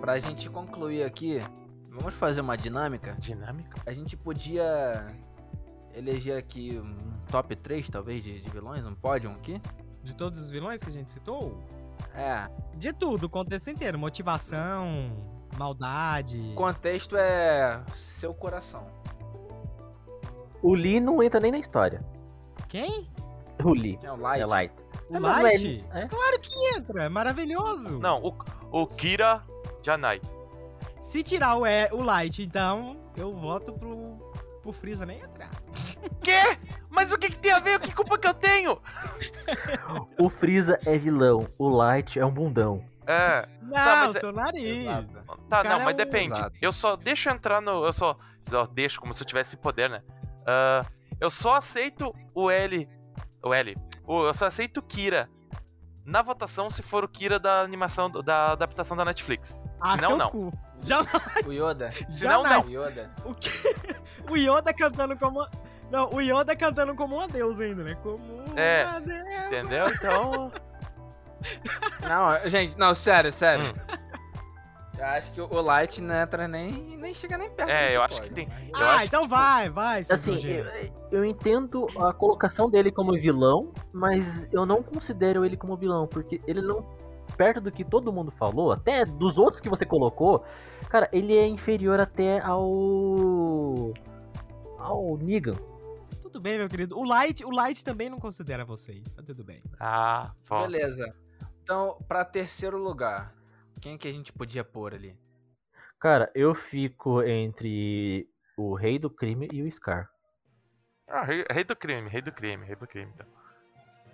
Pra 0.00 0.18
gente 0.18 0.48
concluir 0.48 1.02
aqui, 1.02 1.40
vamos 1.90 2.14
fazer 2.14 2.40
uma 2.40 2.56
dinâmica. 2.56 3.16
Dinâmica? 3.20 3.80
A 3.86 3.92
gente 3.92 4.16
podia 4.16 5.14
eleger 5.94 6.38
aqui 6.38 6.78
um 6.82 6.96
top 7.30 7.54
3, 7.54 7.88
talvez, 7.90 8.24
de, 8.24 8.40
de 8.40 8.50
vilões, 8.50 8.84
um 8.86 8.94
pódio 8.94 9.30
aqui. 9.30 9.60
De 10.02 10.16
todos 10.16 10.40
os 10.40 10.50
vilões 10.50 10.82
que 10.82 10.88
a 10.88 10.92
gente 10.92 11.10
citou? 11.10 11.62
É, 12.14 12.48
De 12.74 12.92
tudo, 12.92 13.24
o 13.24 13.28
contexto 13.28 13.68
inteiro. 13.68 13.98
Motivação, 13.98 15.12
maldade. 15.58 16.38
o 16.52 16.54
contexto 16.54 17.14
é 17.16 17.82
seu 17.94 18.32
coração. 18.32 18.86
O 20.62 20.74
Lee 20.74 21.00
não 21.00 21.22
entra 21.22 21.38
nem 21.40 21.52
na 21.52 21.58
história. 21.58 22.02
Quem? 22.68 23.10
O 23.62 23.72
Lee. 23.74 23.98
É 24.02 24.10
o 24.10 24.16
Light. 24.16 24.40
É 24.42 24.46
Light. 24.46 24.74
O 25.10 25.14
É, 25.14 25.16
é 25.16 25.20
Light? 25.20 25.84
é. 25.92 26.06
Claro 26.08 26.40
que 26.40 26.74
entra, 26.76 27.04
é 27.04 27.08
maravilhoso. 27.10 27.98
Não, 27.98 28.22
o, 28.22 28.34
o 28.82 28.86
Kira 28.86 29.44
Janai. 29.82 30.20
Se 31.00 31.22
tirar 31.22 31.56
o, 31.56 31.66
e, 31.66 31.88
o 31.92 32.02
Light, 32.02 32.42
então, 32.42 33.00
eu 33.16 33.34
voto 33.34 33.72
pro, 33.72 34.16
pro 34.62 34.72
Freeza 34.72 35.04
nem 35.06 35.18
entrar. 35.20 35.50
Quê? 36.22 36.58
Mas 36.88 37.10
o 37.12 37.18
que, 37.18 37.30
que 37.30 37.38
tem 37.38 37.52
a 37.52 37.58
ver? 37.60 37.80
Que 37.80 37.94
culpa 37.94 38.18
que 38.18 38.26
eu 38.28 38.34
tenho? 38.34 38.80
O 40.18 40.28
Freeza 40.28 40.78
é 40.84 40.96
vilão. 40.98 41.48
O 41.58 41.68
Light 41.68 42.18
é 42.18 42.24
um 42.26 42.30
bundão. 42.32 42.84
É. 43.06 43.48
Não, 43.62 43.70
mas 43.72 44.16
é- 44.16 44.20
seu 44.20 44.32
nariz. 44.32 44.62
Exato. 44.86 45.08
Tá, 45.48 45.64
não, 45.64 45.78
mas 45.78 45.88
é 45.88 45.92
um- 45.92 45.96
depende. 45.96 46.32
Exato. 46.34 46.56
Eu 46.60 46.72
só 46.72 46.96
deixo 46.96 47.28
entrar 47.30 47.60
no. 47.60 47.84
Eu 47.84 47.92
só. 47.92 48.16
só 48.48 48.66
deixo 48.66 49.00
como 49.00 49.12
se 49.14 49.22
eu 49.22 49.26
tivesse 49.26 49.56
poder, 49.56 49.88
né? 49.90 50.02
Ah, 50.46 50.82
eu 51.20 51.30
só 51.30 51.54
aceito 51.54 52.14
o 52.34 52.50
L. 52.50 52.88
O 53.42 53.54
L. 53.54 53.76
O- 54.06 54.26
eu 54.26 54.34
só 54.34 54.46
aceito 54.46 54.78
o 54.78 54.82
Kira 54.82 55.28
na 56.04 56.22
votação 56.22 56.70
se 56.70 56.82
for 56.82 57.02
o 57.04 57.08
Kira 57.08 57.38
da 57.38 57.60
animação, 57.62 58.10
da 58.10 58.52
adaptação 58.52 58.96
da 58.96 59.04
Netflix. 59.04 59.60
Ah, 59.80 59.94
Senão, 59.94 60.08
seu 60.08 60.18
não. 60.18 60.28
cu. 60.30 60.52
Já, 60.78 61.00
O 61.46 61.52
Yoda. 61.52 61.90
Senão, 61.92 62.44
jamais. 62.44 62.68
O 62.68 62.72
Yoda. 62.72 63.10
O, 63.24 63.34
que... 63.34 63.50
o 64.30 64.36
Yoda 64.36 64.72
cantando 64.74 65.16
como. 65.16 65.46
Não, 65.90 66.10
o 66.10 66.20
Yoda 66.20 66.54
cantando 66.54 66.94
como 66.94 67.16
uma 67.16 67.26
deusa 67.28 67.64
ainda, 67.64 67.82
né? 67.82 67.96
Como 68.02 68.44
É, 68.56 68.84
uma 68.84 69.00
deusa. 69.00 69.46
Entendeu? 69.46 69.86
Então. 69.88 70.52
Não, 72.08 72.48
gente, 72.48 72.76
não, 72.78 72.94
sério, 72.94 73.32
sério. 73.32 73.64
Hum. 73.74 74.00
Eu 74.98 75.06
acho 75.06 75.32
que 75.32 75.40
o 75.40 75.60
Light 75.62 75.98
não 76.02 76.14
entra 76.14 76.46
nem, 76.46 76.98
nem 76.98 77.14
chega 77.14 77.38
nem 77.38 77.48
perto 77.50 77.70
É, 77.70 77.96
eu 77.96 78.02
acho 78.02 78.20
que 78.20 78.28
tem. 78.28 78.46
Eu 78.46 78.86
Ah, 78.86 78.96
acho 78.96 79.06
então 79.06 79.22
que, 79.22 79.28
vai, 79.28 79.68
vai, 79.70 80.04
Assim, 80.10 80.36
eu, 80.46 80.66
eu 81.10 81.24
entendo 81.24 81.86
a 81.98 82.12
colocação 82.12 82.68
dele 82.68 82.92
como 82.92 83.12
vilão, 83.18 83.72
mas 83.90 84.46
eu 84.52 84.66
não 84.66 84.82
considero 84.82 85.42
ele 85.42 85.56
como 85.56 85.74
vilão, 85.74 86.06
porque 86.06 86.42
ele 86.46 86.60
não. 86.60 86.86
Perto 87.40 87.58
do 87.58 87.72
que 87.72 87.86
todo 87.86 88.12
mundo 88.12 88.30
falou, 88.30 88.70
até 88.70 89.06
dos 89.06 89.38
outros 89.38 89.62
que 89.62 89.68
você 89.70 89.86
colocou, 89.86 90.44
cara, 90.90 91.08
ele 91.10 91.34
é 91.34 91.46
inferior 91.46 91.98
até 91.98 92.38
ao. 92.38 93.94
ao 94.76 95.16
Negan. 95.16 95.56
Tudo 96.20 96.38
bem, 96.38 96.58
meu 96.58 96.68
querido. 96.68 96.98
O 96.98 97.02
Light, 97.02 97.42
o 97.42 97.50
Light 97.50 97.82
também 97.82 98.10
não 98.10 98.18
considera 98.18 98.62
vocês, 98.62 99.14
tá 99.14 99.22
tudo 99.22 99.42
bem. 99.42 99.62
Ah, 99.80 100.34
bom. 100.46 100.68
Beleza. 100.68 101.16
Então, 101.62 101.96
pra 102.06 102.26
terceiro 102.26 102.76
lugar, 102.76 103.34
quem 103.80 103.96
que 103.96 104.06
a 104.06 104.12
gente 104.12 104.34
podia 104.34 104.62
pôr 104.62 104.92
ali? 104.92 105.18
Cara, 105.98 106.30
eu 106.34 106.54
fico 106.54 107.22
entre 107.22 108.28
o 108.54 108.74
Rei 108.74 108.98
do 108.98 109.08
Crime 109.08 109.48
e 109.50 109.62
o 109.62 109.72
Scar. 109.72 110.10
Ah, 111.08 111.22
rei, 111.22 111.42
rei 111.50 111.64
do 111.64 111.74
crime, 111.74 112.10
rei 112.10 112.20
do 112.20 112.32
crime, 112.32 112.66
rei 112.66 112.76
do 112.76 112.86
crime. 112.86 113.10
Então. 113.14 113.26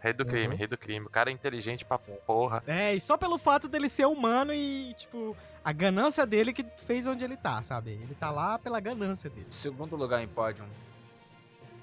Rei 0.07 0.13
do 0.13 0.25
crime, 0.25 0.53
Uhum. 0.53 0.57
rei 0.57 0.67
do 0.69 0.79
crime. 0.79 1.07
O 1.07 1.11
cara 1.11 1.31
é 1.31 1.33
inteligente 1.33 1.85
pra 1.85 1.99
porra. 1.99 2.63
É, 2.67 2.95
e 2.95 3.01
só 3.01 3.17
pelo 3.17 3.37
fato 3.39 3.67
dele 3.69 3.89
ser 3.89 4.07
humano 4.07 4.53
e, 4.55 4.95
tipo, 4.95 5.37
a 5.65 5.73
ganância 5.73 6.25
dele 6.25 6.53
que 6.53 6.65
fez 6.77 7.09
onde 7.09 7.25
ele 7.25 7.37
tá, 7.37 7.61
sabe? 7.65 7.91
Ele 7.91 8.15
tá 8.15 8.31
lá 8.31 8.57
pela 8.57 8.79
ganância 8.79 9.29
dele. 9.29 9.49
Segundo 9.51 9.97
lugar 9.97 10.23
em 10.23 10.29
pódio. 10.29 10.65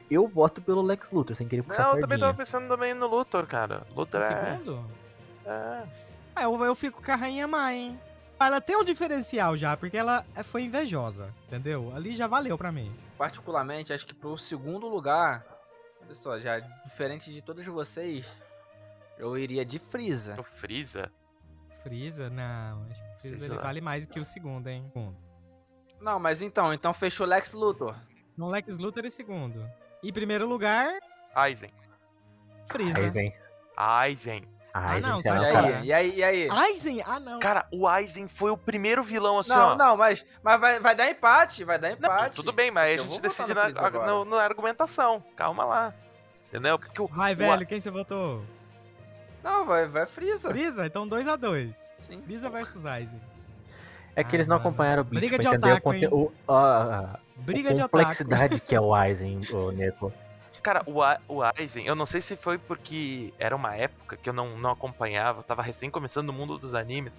Eu 0.10 0.26
voto 0.26 0.62
pelo 0.62 0.82
Lex 0.82 1.10
Luthor, 1.12 1.36
sem 1.36 1.48
querer 1.48 1.64
puxar 1.64 1.84
Não, 1.84 1.96
eu 1.96 2.02
também 2.02 2.18
tava 2.20 2.34
pensando 2.34 2.68
também 2.68 2.94
no 2.94 3.08
Luthor, 3.08 3.46
cara. 3.46 3.86
Luthor 3.96 4.22
é... 4.22 4.28
segundo? 4.28 4.86
é... 5.46 5.84
Ah, 6.36 6.44
eu, 6.44 6.64
eu 6.64 6.76
fico 6.76 7.02
com 7.04 7.12
a 7.12 7.16
Rainha 7.16 7.48
Mai, 7.48 7.76
hein? 7.76 8.00
Ela 8.40 8.60
tem 8.62 8.76
um 8.78 8.84
diferencial 8.86 9.56
já, 9.58 9.76
porque 9.76 9.98
ela 9.98 10.26
é- 10.36 10.44
foi 10.44 10.64
invejosa, 10.64 11.34
entendeu? 11.48 11.92
Ali 11.96 12.14
já 12.14 12.26
valeu 12.28 12.58
pra 12.58 12.72
mim. 12.72 12.94
Particularmente, 13.18 13.92
acho 13.94 14.06
que 14.06 14.14
pro 14.14 14.38
segundo 14.38 14.88
lugar, 14.88 15.44
olha 16.06 16.16
só, 16.16 16.40
já 16.40 16.60
diferente 16.60 17.32
de 17.34 17.42
todos 17.42 17.66
vocês, 17.66 18.32
eu 19.18 19.38
iria 19.38 19.66
de 19.66 19.80
Freeza. 19.80 20.40
O 20.40 20.44
Freeza? 20.44 21.12
Freeza, 21.82 22.30
não. 22.30 22.86
Acho 22.90 23.02
que 23.02 23.10
o 23.10 23.20
Freeza 23.20 23.46
ele 23.46 23.56
vale 23.56 23.82
mais 23.82 24.06
que 24.06 24.20
o 24.20 24.26
segundo, 24.26 24.68
hein? 24.68 24.84
Segundo. 24.94 25.18
Não, 26.00 26.20
mas 26.20 26.42
então, 26.42 26.74
então 26.74 26.94
fechou 26.94 27.26
Lex 27.26 27.54
Luthor. 27.54 27.96
No 28.36 28.50
Lex 28.50 28.78
Luthor 28.78 29.06
em 29.06 29.10
segundo. 29.10 29.70
E 30.02 30.12
primeiro 30.12 30.48
lugar, 30.48 30.92
Aizen. 31.34 31.72
Freeza. 32.68 33.00
Aizen. 33.00 33.34
Aizen. 33.78 34.48
Ah, 34.74 35.00
não, 35.00 35.20
sei 35.22 35.32
sai 35.32 35.38
E 35.38 35.40
lá, 35.40 35.52
fora. 35.52 35.62
cara. 35.72 35.78
aí, 35.80 35.86
e 35.86 35.94
aí, 35.94 36.16
e 36.18 36.24
aí? 36.24 36.50
Aizen? 36.50 37.04
Ah, 37.06 37.20
não. 37.20 37.40
Cara, 37.40 37.68
o 37.72 37.88
Aizen 37.88 38.28
foi 38.28 38.50
o 38.50 38.58
primeiro 38.58 39.04
vilão 39.04 39.38
assim, 39.38 39.52
Não, 39.52 39.74
ó. 39.74 39.76
não, 39.76 39.96
mas, 39.96 40.26
mas 40.42 40.60
vai, 40.60 40.80
vai 40.80 40.96
dar 40.96 41.10
empate, 41.12 41.64
vai 41.64 41.78
dar 41.78 41.90
Não, 41.90 41.96
empate. 41.98 42.36
tudo 42.38 42.52
bem, 42.52 42.72
mas 42.72 42.86
aí 42.86 42.96
a 42.96 42.98
gente 42.98 43.22
decide 43.22 43.54
na, 43.54 43.70
no- 43.70 44.26
na 44.26 44.38
argumentação. 44.42 45.24
Calma 45.36 45.64
lá. 45.64 45.94
Entendeu? 46.50 46.80
Que, 46.80 46.90
que 46.90 47.02
o, 47.02 47.08
Vai, 47.08 47.34
o- 47.34 47.38
velho, 47.38 47.68
quem 47.68 47.80
você 47.80 47.92
votou? 47.92 48.44
Não, 49.44 49.66
vai, 49.66 49.88
vai 49.88 50.06
Freeza. 50.08 50.50
Freeza? 50.50 50.86
Então 50.88 51.08
2x2. 51.08 51.74
Sim. 51.74 52.22
Freeza 52.22 52.50
versus 52.50 52.86
Aizen. 52.86 53.22
É 54.16 54.24
que 54.24 54.36
eles 54.36 54.48
Ah, 54.48 54.50
não 54.50 54.58
mano. 54.58 54.70
acompanharam 54.70 55.02
o 55.02 55.06
Bleach 55.06 55.28
Briga 55.28 55.38
de 55.40 55.48
entender 55.48 55.74
otaku, 55.74 56.16
o. 56.16 56.32
A, 56.52 57.20
Briga 57.36 57.70
a 57.70 57.74
de 57.74 57.82
otaku. 57.82 57.98
complexidade 57.98 58.60
que 58.60 58.76
é 58.76 58.80
o 58.82 58.94
Aizen, 58.96 59.42
o 59.54 59.72
Neko. 59.72 60.12
Cara, 60.64 60.82
o, 60.86 61.04
A- 61.04 61.20
o 61.28 61.42
Aizen, 61.44 61.86
eu 61.86 61.94
não 61.96 62.06
sei 62.06 62.22
se 62.22 62.38
foi 62.38 62.58
porque 62.58 63.34
era 63.38 63.54
uma 63.56 63.76
época 63.76 64.16
que 64.16 64.30
eu 64.30 64.34
não, 64.34 64.58
não 64.58 64.72
acompanhava, 64.72 65.44
tava 65.44 65.62
recém 65.62 65.90
começando 65.92 66.28
no 66.28 66.34
mundo 66.34 66.58
dos 66.58 66.74
animes. 66.74 67.18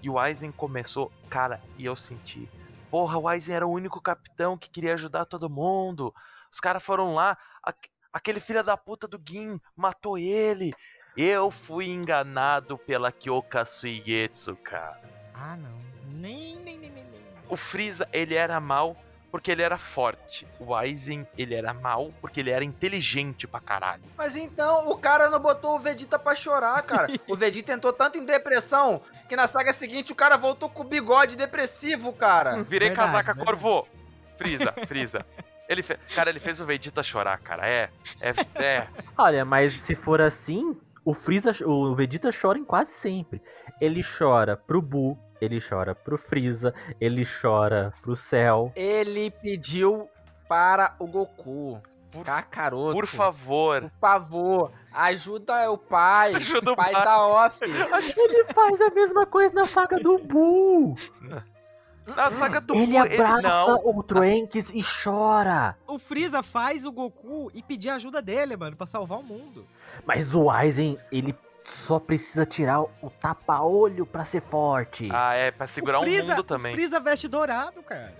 E 0.00 0.08
o 0.08 0.16
Aizen 0.16 0.52
começou, 0.52 1.10
cara, 1.28 1.60
e 1.76 1.84
eu 1.84 1.96
senti. 1.96 2.48
Porra, 2.88 3.18
o 3.18 3.26
Aizen 3.26 3.56
era 3.56 3.66
o 3.66 3.72
único 3.72 4.00
capitão 4.00 4.56
que 4.56 4.70
queria 4.70 4.94
ajudar 4.94 5.24
todo 5.24 5.50
mundo. 5.50 6.14
Os 6.52 6.60
caras 6.60 6.82
foram 6.82 7.14
lá, 7.14 7.36
aque- 7.62 7.90
aquele 8.12 8.38
filho 8.38 8.62
da 8.62 8.76
puta 8.76 9.08
do 9.08 9.20
Gin 9.28 9.60
matou 9.76 10.16
ele. 10.16 10.72
Eu 11.16 11.50
fui 11.50 11.88
enganado 11.88 12.78
pela 12.78 13.10
Kyoka 13.10 13.64
Suigetsu, 13.66 14.54
cara. 14.54 15.00
Ah, 15.34 15.56
não. 15.56 15.76
Nem, 16.12 16.56
nem, 16.60 16.78
nem, 16.78 16.90
nem, 16.92 17.02
nem. 17.04 17.20
O 17.48 17.56
Freeza, 17.56 18.08
ele 18.12 18.36
era 18.36 18.60
mal 18.60 18.96
porque 19.30 19.50
ele 19.50 19.62
era 19.62 19.76
forte. 19.78 20.46
O 20.58 20.74
Aizen, 20.74 21.26
ele 21.36 21.54
era 21.54 21.74
mal 21.74 22.12
porque 22.20 22.40
ele 22.40 22.50
era 22.50 22.64
inteligente 22.64 23.46
pra 23.46 23.60
caralho. 23.60 24.02
Mas 24.16 24.36
então, 24.36 24.88
o 24.88 24.96
cara 24.96 25.28
não 25.28 25.38
botou 25.38 25.76
o 25.76 25.78
Vegeta 25.78 26.18
pra 26.18 26.34
chorar, 26.34 26.82
cara. 26.82 27.08
O 27.28 27.36
Vegeta 27.36 27.72
entrou 27.72 27.92
tanto 27.92 28.16
em 28.16 28.24
depressão 28.24 29.02
que 29.28 29.36
na 29.36 29.46
saga 29.46 29.72
seguinte 29.72 30.12
o 30.12 30.14
cara 30.14 30.36
voltou 30.36 30.68
com 30.68 30.82
o 30.82 30.86
bigode 30.86 31.36
depressivo, 31.36 32.12
cara. 32.12 32.62
Virei 32.62 32.88
Verdade, 32.88 33.10
casaca 33.10 33.34
verdade. 33.34 33.46
corvô. 33.46 33.86
Freeza, 34.36 34.74
Freeza. 34.86 35.26
Ele 35.68 35.82
fe... 35.82 35.98
Cara, 36.14 36.30
ele 36.30 36.40
fez 36.40 36.60
o 36.60 36.64
Vegeta 36.64 37.02
chorar, 37.02 37.38
cara. 37.38 37.68
É. 37.68 37.90
É. 38.20 38.64
é. 38.64 38.88
Olha, 39.16 39.44
mas 39.44 39.74
se 39.74 39.94
for 39.94 40.20
assim, 40.20 40.78
o 41.04 41.12
Freeza, 41.12 41.52
o 41.66 41.94
Vegeta 41.94 42.30
chora 42.30 42.58
em 42.58 42.64
quase 42.64 42.92
sempre. 42.92 43.42
Ele 43.80 44.00
chora 44.02 44.56
pro 44.56 44.80
Buu, 44.80 45.18
ele 45.40 45.60
chora 45.60 45.94
pro 45.94 46.16
Freeza, 46.18 46.72
ele 47.00 47.24
chora 47.24 47.92
pro 48.02 48.14
Cell. 48.16 48.72
Ele 48.76 49.30
pediu 49.30 50.08
para 50.48 50.94
o 50.98 51.06
Goku. 51.06 51.80
Por- 52.10 52.24
Kakaroto. 52.24 52.92
Por 52.94 53.06
favor. 53.06 53.82
Por 53.82 53.90
favor, 54.00 54.72
ajuda 54.92 55.70
o 55.70 55.76
pai. 55.76 56.34
Ajuda 56.36 56.72
o 56.72 56.76
pai 56.76 56.92
pai. 56.92 57.04
da 57.04 57.26
off. 57.26 57.58
Ele 57.62 58.44
faz 58.54 58.80
a 58.80 58.90
mesma 58.90 59.26
coisa 59.26 59.52
na 59.54 59.66
saga 59.66 59.98
do 59.98 60.18
Buu. 60.18 60.96
Na 62.16 62.30
saga 62.30 62.62
do 62.62 62.74
Ele 62.74 62.92
Buu, 62.92 63.22
abraça 63.26 63.72
não. 63.72 63.88
o 63.98 64.02
Trunks 64.02 64.70
e 64.70 64.80
chora. 64.82 65.76
O 65.86 65.98
Freeza 65.98 66.42
faz 66.42 66.86
o 66.86 66.92
Goku 66.92 67.50
e 67.52 67.62
pedir 67.62 67.90
ajuda 67.90 68.22
dele, 68.22 68.56
mano, 68.56 68.74
pra 68.74 68.86
salvar 68.86 69.18
o 69.18 69.22
mundo. 69.22 69.66
Mas 70.06 70.34
o 70.34 70.50
Aizen, 70.50 70.98
ele 71.12 71.36
só 71.70 71.98
precisa 71.98 72.44
tirar 72.46 72.80
o 72.82 73.10
tapa-olho 73.20 74.04
pra 74.06 74.24
ser 74.24 74.40
forte. 74.42 75.08
Ah, 75.12 75.34
é, 75.34 75.50
pra 75.50 75.66
segurar 75.66 76.00
o 76.00 76.02
o 76.02 76.06
mundo 76.06 76.38
O 76.40 76.44
também. 76.44 76.72
Freeza 76.72 76.98
veste 77.00 77.28
dourado, 77.28 77.82
cara. 77.82 78.14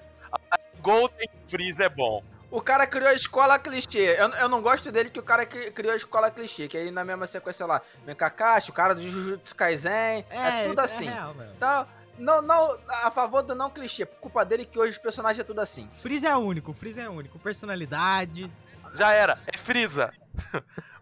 Golden 0.80 1.28
Freeza 1.48 1.84
é 1.84 1.88
bom. 1.88 2.22
O 2.50 2.62
cara 2.62 2.86
criou 2.86 3.08
a 3.10 3.12
escola 3.12 3.58
clichê. 3.58 4.16
Eu, 4.18 4.28
eu 4.30 4.48
não 4.48 4.62
gosto 4.62 4.90
dele 4.90 5.10
que 5.10 5.18
o 5.18 5.22
cara 5.22 5.44
cri- 5.44 5.70
criou 5.70 5.92
a 5.92 5.96
escola 5.96 6.30
clichê. 6.30 6.66
Que 6.66 6.78
aí 6.78 6.90
na 6.90 7.04
mesma 7.04 7.26
sequência 7.26 7.66
lá, 7.66 7.82
vem 8.06 8.14
Kakashi, 8.14 8.70
o 8.70 8.72
cara 8.74 8.94
do 8.94 9.02
Jujutsu 9.02 9.54
Kaisen. 9.54 10.24
É, 10.30 10.62
tudo 10.62 10.72
isso 10.72 10.80
assim. 10.80 11.08
É 11.08 11.12
real. 11.12 11.34
Então, 11.56 11.86
não, 12.18 12.40
não, 12.40 12.78
a 12.88 13.10
favor 13.10 13.42
do 13.42 13.54
não 13.54 13.68
clichê. 13.68 14.06
Por 14.06 14.16
culpa 14.18 14.44
dele 14.46 14.64
que 14.64 14.78
hoje 14.78 14.92
os 14.92 14.98
personagens 14.98 15.40
é 15.40 15.44
tudo 15.44 15.60
assim. 15.60 15.90
Freeza 16.00 16.28
é 16.28 16.36
único, 16.36 16.72
Freeza 16.72 17.02
é 17.02 17.08
único. 17.08 17.38
Personalidade. 17.38 18.50
Já 18.94 19.12
era. 19.12 19.38
É 19.46 19.58
Freeza. 19.58 20.10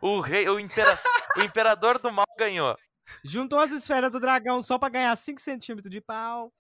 O 0.00 0.20
rei, 0.20 0.48
o, 0.48 0.60
impera... 0.60 0.98
o 1.36 1.42
imperador 1.42 1.98
do 1.98 2.12
mal 2.12 2.26
ganhou. 2.38 2.76
Juntou 3.24 3.58
as 3.58 3.70
esferas 3.70 4.10
do 4.12 4.20
dragão 4.20 4.60
só 4.60 4.78
pra 4.78 4.88
ganhar 4.88 5.16
5 5.16 5.40
centímetros 5.40 5.90
de 5.90 6.00
pau. 6.00 6.52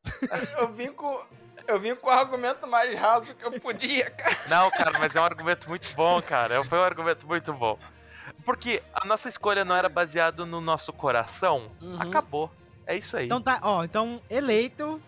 Eu 0.58 0.68
vim 0.72 0.92
com. 0.92 1.22
Eu 1.66 1.78
vim 1.78 1.94
com 1.94 2.06
o 2.06 2.10
argumento 2.10 2.66
mais 2.66 2.96
raso 2.96 3.34
que 3.34 3.44
eu 3.44 3.60
podia, 3.60 4.10
cara. 4.10 4.36
Não, 4.48 4.70
cara, 4.70 4.98
mas 4.98 5.14
é 5.14 5.20
um 5.20 5.24
argumento 5.24 5.68
muito 5.68 5.92
bom, 5.94 6.22
cara. 6.22 6.64
Foi 6.64 6.78
um 6.78 6.82
argumento 6.82 7.26
muito 7.26 7.52
bom. 7.52 7.78
Porque 8.44 8.82
a 8.94 9.04
nossa 9.04 9.28
escolha 9.28 9.64
não 9.64 9.74
era 9.76 9.88
baseada 9.88 10.46
no 10.46 10.60
nosso 10.60 10.92
coração. 10.92 11.70
Uhum. 11.82 12.00
Acabou. 12.00 12.50
É 12.86 12.96
isso 12.96 13.16
aí. 13.16 13.26
Então 13.26 13.42
tá, 13.42 13.58
ó, 13.62 13.82
então 13.84 14.22
eleito 14.30 15.00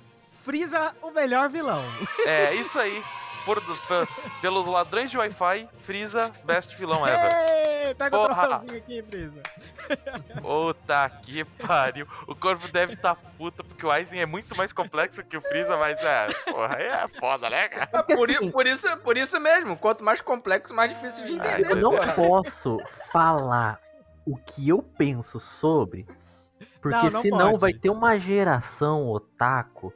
Freeza 0.49 0.97
o 1.03 1.11
melhor 1.11 1.51
vilão. 1.51 1.85
É 2.25 2.55
isso 2.55 2.79
aí. 2.79 3.03
Por, 3.49 3.63
pe- 3.63 4.13
pelos 4.43 4.67
ladrões 4.67 5.11
de 5.11 5.17
Wi-Fi, 5.17 5.69
Freeza, 5.85 6.31
best 6.45 6.77
vilão 6.77 7.07
ever. 7.07 7.19
Ê, 7.89 7.95
Pega 7.95 8.15
o 8.19 8.21
Porra. 8.27 8.35
troféuzinho 8.47 8.77
aqui, 8.77 9.03
Freeza. 9.03 9.43
Puta 10.43 11.09
que 11.23 11.45
pariu. 11.45 12.07
O 12.27 12.35
corpo 12.35 12.69
deve 12.71 12.93
estar 12.93 13.15
puta, 13.39 13.65
porque 13.65 13.87
o 13.87 13.91
Aizen 13.91 14.21
é 14.21 14.27
muito 14.27 14.55
mais 14.55 14.71
complexo 14.73 15.23
que 15.25 15.37
o 15.37 15.41
Freeza, 15.41 15.77
mas 15.79 15.99
é, 16.03 16.27
porra, 16.51 16.77
aí 16.77 16.87
é 16.87 17.09
foda, 17.19 17.49
né, 17.49 17.69
cara? 17.69 17.89
É 17.95 18.03
por, 18.15 18.31
assim- 18.31 18.51
por 18.51 18.67
isso, 18.67 18.97
por 18.99 19.17
isso 19.17 19.41
mesmo. 19.41 19.77
Quanto 19.79 20.05
mais 20.05 20.21
complexo, 20.21 20.75
mais 20.75 20.91
difícil 20.93 21.25
de 21.25 21.33
entender. 21.35 21.71
Eu 21.71 21.77
não 21.77 21.97
posso 22.15 22.77
falar 23.11 23.81
o 24.27 24.37
que 24.37 24.69
eu 24.69 24.83
penso 24.83 25.41
sobre, 25.41 26.07
porque 26.83 26.97
Não, 27.07 27.11
não 27.11 27.23
senão 27.23 27.51
pode. 27.53 27.61
vai 27.63 27.73
ter 27.73 27.89
uma 27.89 28.19
geração 28.19 29.09
otaku 29.09 29.91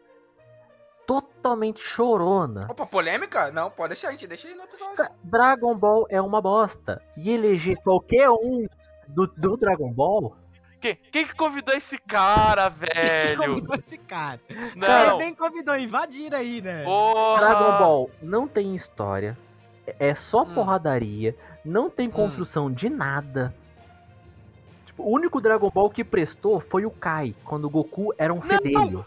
totalmente 1.06 1.80
chorona. 1.80 2.66
Opa, 2.70 2.86
polêmica? 2.86 3.50
Não, 3.50 3.70
pode 3.70 3.88
deixar, 3.90 4.08
a 4.08 4.10
gente 4.12 4.26
deixa 4.26 4.48
aí 4.48 4.54
no 4.54 4.62
episódio. 4.64 5.04
Dragon 5.22 5.74
Ball 5.76 6.06
é 6.08 6.20
uma 6.20 6.40
bosta. 6.40 7.02
E 7.16 7.30
eleger 7.30 7.76
qualquer 7.82 8.30
um 8.30 8.66
do, 9.08 9.26
do 9.26 9.56
Dragon 9.56 9.92
Ball. 9.92 10.36
Quem, 10.80 10.98
quem 11.12 11.26
que 11.26 11.34
convidou 11.34 11.74
esse 11.76 11.96
cara, 11.96 12.68
Quem 12.90 13.02
velho? 13.02 13.38
convidou 13.38 13.76
esse 13.76 13.98
cara? 13.98 14.40
Mas 14.74 15.08
Não. 15.10 15.18
nem 15.18 15.32
convidou, 15.34 15.76
invadiram 15.76 16.38
aí, 16.38 16.60
né? 16.60 16.82
Porra. 16.84 17.40
Dragon 17.40 17.78
Ball 17.78 18.10
não 18.20 18.48
tem 18.48 18.74
história. 18.74 19.38
É 19.98 20.14
só 20.14 20.42
Hum. 20.42 20.54
porradaria. 20.54 21.36
Não 21.64 21.88
tem 21.88 22.10
construção 22.10 22.70
de 22.70 22.88
nada. 22.88 23.54
Tipo, 24.86 25.04
o 25.04 25.10
único 25.10 25.40
Dragon 25.40 25.70
Ball 25.70 25.88
que 25.90 26.02
prestou 26.04 26.60
foi 26.60 26.84
o 26.84 26.90
Kai, 26.90 27.34
quando 27.44 27.64
o 27.66 27.70
Goku 27.70 28.12
era 28.18 28.32
um 28.34 28.40
fedelho. 28.40 28.90
Não! 28.90 29.06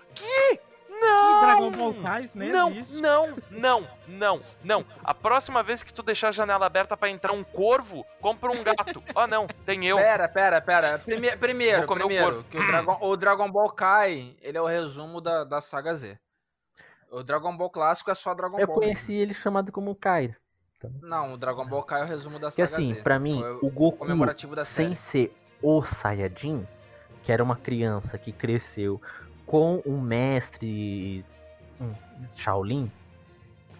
Dragon 1.41 1.71
Ball 1.71 2.19
isso 2.23 2.37
nem 2.37 2.51
não, 2.51 2.71
existe. 2.71 3.01
não, 3.01 3.35
não, 3.51 3.87
não, 4.07 4.39
não. 4.63 4.85
A 5.03 5.13
próxima 5.13 5.61
vez 5.63 5.81
que 5.83 5.93
tu 5.93 6.01
deixar 6.03 6.29
a 6.29 6.31
janela 6.31 6.65
aberta 6.65 6.95
pra 6.97 7.09
entrar 7.09 7.31
um 7.33 7.43
corvo, 7.43 8.05
compra 8.21 8.51
um 8.51 8.63
gato. 8.63 9.03
Ah, 9.15 9.27
não, 9.27 9.47
tem 9.65 9.85
eu. 9.85 9.97
Pera, 9.97 10.27
pera, 10.27 10.61
pera. 10.61 10.99
Prime- 10.99 11.37
primeiro, 11.37 11.83
o 11.83 11.87
primeiro, 11.87 12.25
corvo. 12.25 12.43
que 12.49 12.57
o 12.57 12.67
Dragon, 12.67 12.97
o 13.01 13.15
Dragon 13.17 13.51
Ball 13.51 13.69
Kai, 13.71 14.35
ele 14.41 14.57
é 14.57 14.61
o 14.61 14.65
resumo 14.65 15.21
da, 15.21 15.43
da 15.43 15.61
saga 15.61 15.95
Z. 15.95 16.17
O 17.11 17.23
Dragon 17.23 17.55
Ball 17.55 17.69
clássico 17.69 18.11
é 18.11 18.15
só 18.15 18.33
Dragon 18.33 18.59
Eu 18.59 18.67
Ball. 18.67 18.75
conheci 18.77 19.13
ele 19.13 19.33
chamado 19.33 19.71
como 19.71 19.95
Kai. 19.95 20.35
Não, 21.01 21.33
o 21.33 21.37
Dragon 21.37 21.65
Ball 21.65 21.81
Kai 21.83 22.01
é 22.01 22.03
o 22.03 22.07
resumo 22.07 22.37
da 22.37 22.49
Que 22.51 22.65
saga 22.67 22.83
assim, 22.83 22.93
Z. 22.95 23.01
pra 23.01 23.17
mim, 23.17 23.39
Foi 23.41 23.51
o 23.67 23.69
Goku, 23.71 23.97
comemorativo 23.99 24.55
da 24.55 24.63
sem 24.65 24.93
série. 24.93 25.29
ser 25.29 25.37
o 25.61 25.81
Saiyajin, 25.81 26.67
que 27.23 27.31
era 27.31 27.43
uma 27.43 27.55
criança 27.55 28.17
que 28.17 28.31
cresceu 28.31 29.01
com 29.45 29.81
um 29.85 29.99
mestre 30.01 31.23
um 31.79 31.93
Shaolin, 32.35 32.91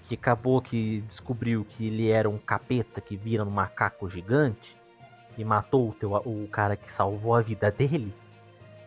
que 0.04 0.16
acabou 0.16 0.62
que 0.62 1.02
descobriu 1.02 1.66
que 1.68 1.88
ele 1.88 2.10
era 2.10 2.30
um 2.30 2.38
capeta 2.38 3.02
que 3.02 3.16
vira 3.16 3.44
um 3.44 3.50
macaco 3.50 4.08
gigante, 4.08 4.78
e 5.38 5.44
matou 5.44 5.90
o, 5.90 5.94
teu, 5.94 6.14
o 6.14 6.48
cara 6.48 6.76
que 6.76 6.90
salvou 6.90 7.36
a 7.36 7.42
vida 7.42 7.72
dele. 7.72 8.14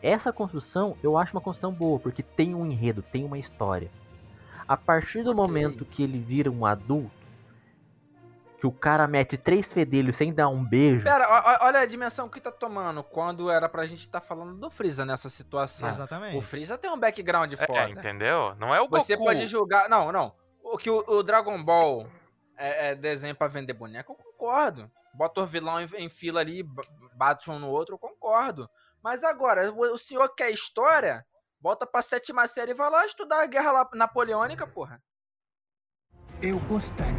Essa 0.03 0.33
construção 0.33 0.97
eu 1.03 1.19
acho 1.19 1.35
uma 1.35 1.41
construção 1.41 1.73
boa, 1.73 1.99
porque 1.99 2.23
tem 2.23 2.55
um 2.55 2.65
enredo, 2.65 3.03
tem 3.03 3.25
uma 3.25 3.39
história. 3.39 3.91
A 4.67 4.77
partir 4.77 5.23
do 5.23 5.33
Ok. 5.33 5.43
momento 5.43 5.85
que 5.85 6.03
ele 6.03 6.19
vira 6.19 6.51
um 6.51 6.65
adulto, 6.65 7.18
que 8.59 8.67
o 8.67 8.73
cara 8.73 9.07
mete 9.07 9.37
três 9.37 9.73
fedelhos 9.73 10.17
sem 10.17 10.33
dar 10.33 10.49
um 10.49 10.65
beijo. 10.65 11.05
Pera, 11.05 11.59
olha 11.63 11.81
a 11.81 11.87
dimensão 11.87 12.29
que 12.29 12.41
tá 12.41 12.51
tomando 12.51 13.03
quando 13.05 13.49
era 13.51 13.69
pra 13.69 13.87
gente 13.87 14.01
estar 14.01 14.21
falando 14.21 14.55
do 14.57 14.69
Freeza 14.71 15.05
nessa 15.07 15.31
situação. 15.31 15.89
Exatamente. 15.89 16.37
O 16.37 16.43
Freeza 16.43 16.77
tem 16.77 16.91
um 16.91 16.99
background 16.99 17.53
É, 17.53 17.57
foda. 17.67 17.91
entendeu? 17.91 18.55
Não 18.57 18.75
é 18.75 18.81
o 18.81 18.89
Você 18.89 19.15
Goku. 19.15 19.27
pode 19.29 19.47
julgar. 19.47 19.89
Não, 19.89 20.11
não. 20.11 20.35
O 20.63 20.77
que 20.77 20.91
o, 20.91 20.99
o 21.07 21.23
Dragon 21.23 21.63
Ball 21.63 22.07
é, 22.57 22.91
é 22.91 22.95
desenho 22.95 23.35
pra 23.35 23.47
vender 23.47 23.73
boneco, 23.75 24.13
eu 24.13 24.17
concordo. 24.17 24.91
Bota 25.15 25.41
o 25.41 25.47
vilão 25.47 25.81
em, 25.81 25.87
em 25.97 26.09
fila 26.09 26.41
ali, 26.41 26.63
ba- 26.63 26.83
bate 27.15 27.51
um 27.51 27.59
no 27.59 27.69
outro, 27.69 27.95
eu 27.95 27.99
concordo. 27.99 28.69
Mas 29.03 29.23
agora, 29.25 29.71
o, 29.73 29.81
o 29.95 29.99
senhor 29.99 30.29
quer 30.35 30.51
história? 30.51 31.25
Bota 31.61 31.87
pra 31.87 32.03
sétima 32.03 32.47
série 32.49 32.73
e 32.73 32.75
vai 32.75 32.91
lá 32.91 33.07
estudar 33.07 33.43
a 33.43 33.47
guerra 33.47 33.89
napoleônica, 33.95 34.67
porra. 34.67 35.01
Eu 36.43 36.61
gostaria 36.61 37.15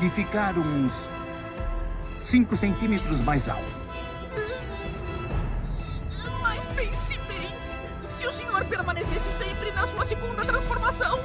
de 0.00 0.10
ficar 0.10 0.58
uns 0.58 1.10
5 2.18 2.56
centímetros 2.56 3.20
mais 3.20 3.48
alto. 3.48 3.64
Mas 6.40 6.64
pense 6.76 7.18
bem, 7.28 7.48
se 8.00 8.26
o 8.26 8.32
senhor 8.32 8.64
permanecesse 8.64 9.30
sempre 9.30 9.70
na 9.72 9.86
sua 9.86 10.04
segunda 10.04 10.44
transformação, 10.44 11.20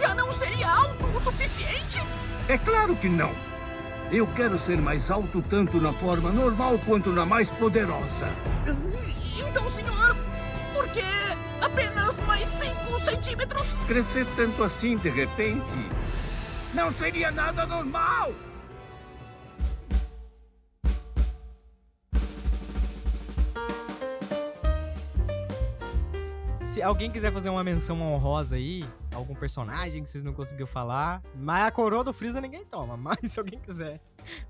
já 0.00 0.14
não 0.14 0.32
seria 0.32 0.70
alto 0.70 1.06
o 1.06 1.20
suficiente? 1.20 2.02
É 2.48 2.56
claro 2.56 2.96
que 2.96 3.08
não. 3.08 3.32
Eu 4.10 4.26
quero 4.28 4.58
ser 4.58 4.80
mais 4.80 5.10
alto 5.10 5.42
tanto 5.42 5.78
na 5.80 5.92
forma 5.92 6.32
normal 6.32 6.78
quanto 6.86 7.10
na 7.10 7.26
mais 7.26 7.50
poderosa. 7.50 8.28
Então, 9.38 9.68
senhor, 9.68 10.16
por 10.72 10.88
que 10.88 11.04
apenas 11.62 12.18
mais 12.20 12.44
5 12.44 13.00
centímetros? 13.00 13.76
Crescer 13.86 14.26
tanto 14.34 14.62
assim 14.62 14.96
de 14.96 15.10
repente 15.10 15.88
não 16.74 16.92
seria 16.92 17.30
nada 17.30 17.66
normal. 17.66 18.32
Se 26.60 26.82
alguém 26.82 27.10
quiser 27.10 27.32
fazer 27.32 27.48
uma 27.48 27.64
menção 27.64 28.00
honrosa 28.00 28.56
aí, 28.56 28.84
algum 29.12 29.34
personagem 29.34 30.02
que 30.02 30.08
vocês 30.08 30.22
não 30.22 30.32
conseguiram 30.32 30.66
falar, 30.66 31.22
mas 31.34 31.66
a 31.66 31.70
coroa 31.70 32.04
do 32.04 32.12
Freeza 32.12 32.40
ninguém 32.40 32.64
toma. 32.64 32.96
Mas 32.98 33.32
se 33.32 33.40
alguém 33.40 33.58
quiser 33.58 34.00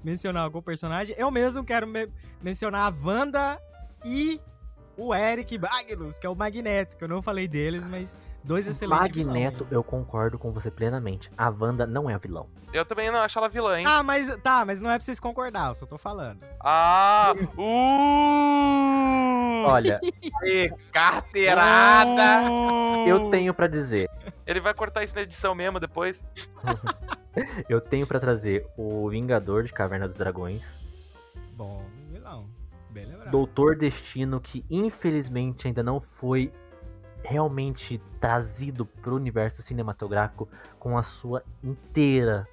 mencionar 0.03 0.43
algum 0.43 0.61
personagem, 0.61 1.15
eu 1.19 1.31
mesmo 1.31 1.65
quero 1.65 1.87
me- 1.87 2.09
mencionar 2.43 2.93
a 2.93 2.97
Wanda 3.07 3.61
e 4.05 4.41
o 4.97 5.15
Eric 5.15 5.57
Magnus, 5.59 6.19
que 6.19 6.27
é 6.27 6.31
o 6.31 6.35
Magneto, 6.35 6.97
que 6.97 7.05
eu 7.05 7.09
não 7.09 7.23
falei 7.23 7.47
deles, 7.47 7.87
mas 7.87 8.19
dois 8.49 8.67
excelentes 8.67 9.15
vilão, 9.15 9.35
Magneto, 9.35 9.65
hein? 9.65 9.69
eu 9.71 9.85
concordo 9.85 10.39
com 10.39 10.51
você 10.51 10.71
plenamente. 10.71 11.31
A 11.37 11.51
Wanda 11.51 11.87
não 11.87 12.09
é 12.09 12.15
a 12.15 12.19
vilão. 12.19 12.49
Eu 12.73 12.85
também 12.85 13.11
não 13.11 13.21
acho 13.21 13.39
ela 13.39 13.49
vilã, 13.49 13.79
hein? 13.79 13.85
Ah, 13.87 14.03
mas 14.03 14.35
tá, 14.39 14.65
mas 14.65 14.81
não 14.81 14.91
é 14.91 14.95
pra 14.95 15.05
vocês 15.05 15.21
concordar, 15.21 15.69
eu 15.69 15.75
só 15.75 15.87
tô 15.87 15.99
falando. 15.99 16.41
Ah! 16.59 17.35
Uh! 17.59 19.67
Olha, 19.67 20.01
E 20.45 20.73
carteirada! 20.91 22.49
eu 23.07 23.29
tenho 23.29 23.53
pra 23.53 23.67
dizer, 23.67 24.09
Ele 24.47 24.61
vai 24.61 24.73
cortar 24.73 25.05
isso 25.05 25.15
na 25.15 25.23
edição 25.23 25.55
mesmo 25.55 25.79
depois. 25.79 26.25
eu 27.69 27.81
tenho 27.81 28.07
pra 28.07 28.19
trazer 28.19 28.67
o 28.77 29.09
Vingador 29.11 29.65
de 29.65 29.73
Caverna 29.73 30.07
dos 30.07 30.17
Dragões, 30.17 30.79
Bom, 31.53 31.85
vilão. 32.11 32.49
Bem 32.91 33.07
lembrado. 33.07 33.31
Doutor 33.31 33.77
Destino, 33.77 34.41
que 34.41 34.65
infelizmente 34.71 35.67
ainda 35.67 35.83
não 35.83 36.01
foi 36.01 36.53
realmente 37.23 37.99
trazido 38.21 38.85
pro 38.87 39.15
universo 39.17 39.63
cinematográfico 39.63 40.49
com 40.79 40.97
a 40.99 41.03
sua 41.03 41.43
inteira 41.63 42.47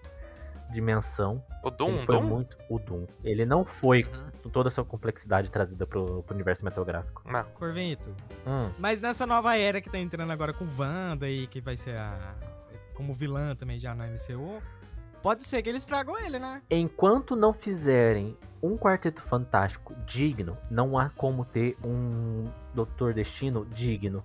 dimensão. 0.71 1.43
O 1.63 1.69
Doom, 1.69 1.89
Ele 1.97 2.05
foi 2.05 2.15
Doom? 2.19 2.27
muito 2.27 2.57
o 2.69 2.79
Doom. 2.79 3.05
Ele 3.23 3.45
não 3.45 3.63
foi 3.63 4.03
Uhum. 4.03 4.31
com 4.43 4.49
toda 4.49 4.67
a 4.67 4.71
sua 4.71 4.83
complexidade 4.83 5.49
trazida 5.51 5.85
pro, 5.85 6.23
pro 6.23 6.33
universo 6.35 6.59
cinematográfico. 6.59 7.21
Não. 7.31 7.43
Corvento. 7.53 8.15
Hum, 8.45 8.71
Mas 8.77 8.99
nessa 8.99 9.25
nova 9.25 9.57
era 9.57 9.79
que 9.79 9.89
tá 9.89 9.97
entrando 9.97 10.31
agora 10.31 10.53
com 10.53 10.65
Wanda 10.77 11.29
e 11.29 11.47
que 11.47 11.61
vai 11.61 11.77
ser 11.77 11.95
a. 11.97 12.35
como 12.93 13.13
vilã 13.13 13.55
também 13.55 13.77
já 13.77 13.93
na 13.93 14.07
MCU, 14.07 14.61
pode 15.21 15.43
ser 15.43 15.61
que 15.61 15.69
eles 15.69 15.85
tragam 15.85 16.17
ele, 16.19 16.39
né? 16.39 16.61
Enquanto 16.69 17.35
não 17.35 17.53
fizerem 17.53 18.37
um 18.61 18.77
Quarteto 18.77 19.21
Fantástico 19.21 19.93
digno, 20.05 20.57
não 20.71 20.97
há 20.97 21.09
como 21.09 21.45
ter 21.45 21.77
um 21.83 22.49
Doutor 22.73 23.13
Destino 23.13 23.65
digno. 23.65 24.23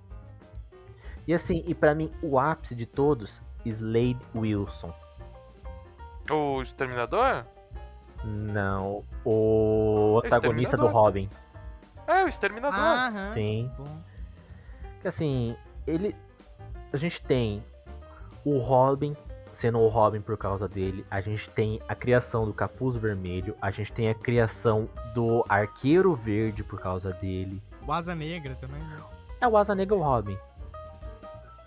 E 1.26 1.34
assim, 1.34 1.62
e 1.66 1.74
pra 1.74 1.94
mim, 1.94 2.10
o 2.22 2.38
ápice 2.38 2.74
de 2.74 2.86
todos, 2.86 3.42
Slade 3.64 4.18
Wilson. 4.34 4.92
O 6.30 6.62
Exterminador? 6.62 7.44
Não, 8.24 9.04
o 9.24 10.20
antagonista 10.24 10.76
do. 10.76 10.86
Robin. 10.86 11.28
É, 12.06 12.24
o 12.24 12.28
Exterminador. 12.28 12.78
Aham. 12.78 13.32
Sim. 13.32 13.70
Que 15.00 15.08
assim, 15.08 15.56
ele. 15.86 16.14
A 16.92 16.96
gente 16.96 17.22
tem 17.22 17.62
o 18.44 18.58
Robin 18.58 19.16
sendo 19.52 19.78
o 19.78 19.88
Robin 19.88 20.20
por 20.20 20.36
causa 20.36 20.68
dele. 20.68 21.04
A 21.10 21.20
gente 21.20 21.48
tem 21.50 21.80
a 21.88 21.94
criação 21.94 22.44
do 22.44 22.52
Capuz 22.52 22.96
Vermelho. 22.96 23.56
A 23.60 23.70
gente 23.70 23.92
tem 23.92 24.08
a 24.08 24.14
criação 24.14 24.88
do 25.14 25.44
Arqueiro 25.48 26.14
Verde 26.14 26.62
por 26.62 26.80
causa 26.80 27.12
dele. 27.12 27.62
O 27.86 27.92
Asa 27.92 28.14
Negra 28.14 28.54
também, 28.54 28.80
né? 28.80 29.00
É 29.40 29.48
o 29.48 29.56
Asa 29.56 29.74
Negra 29.74 29.96
o 29.96 30.02
Robin. 30.02 30.36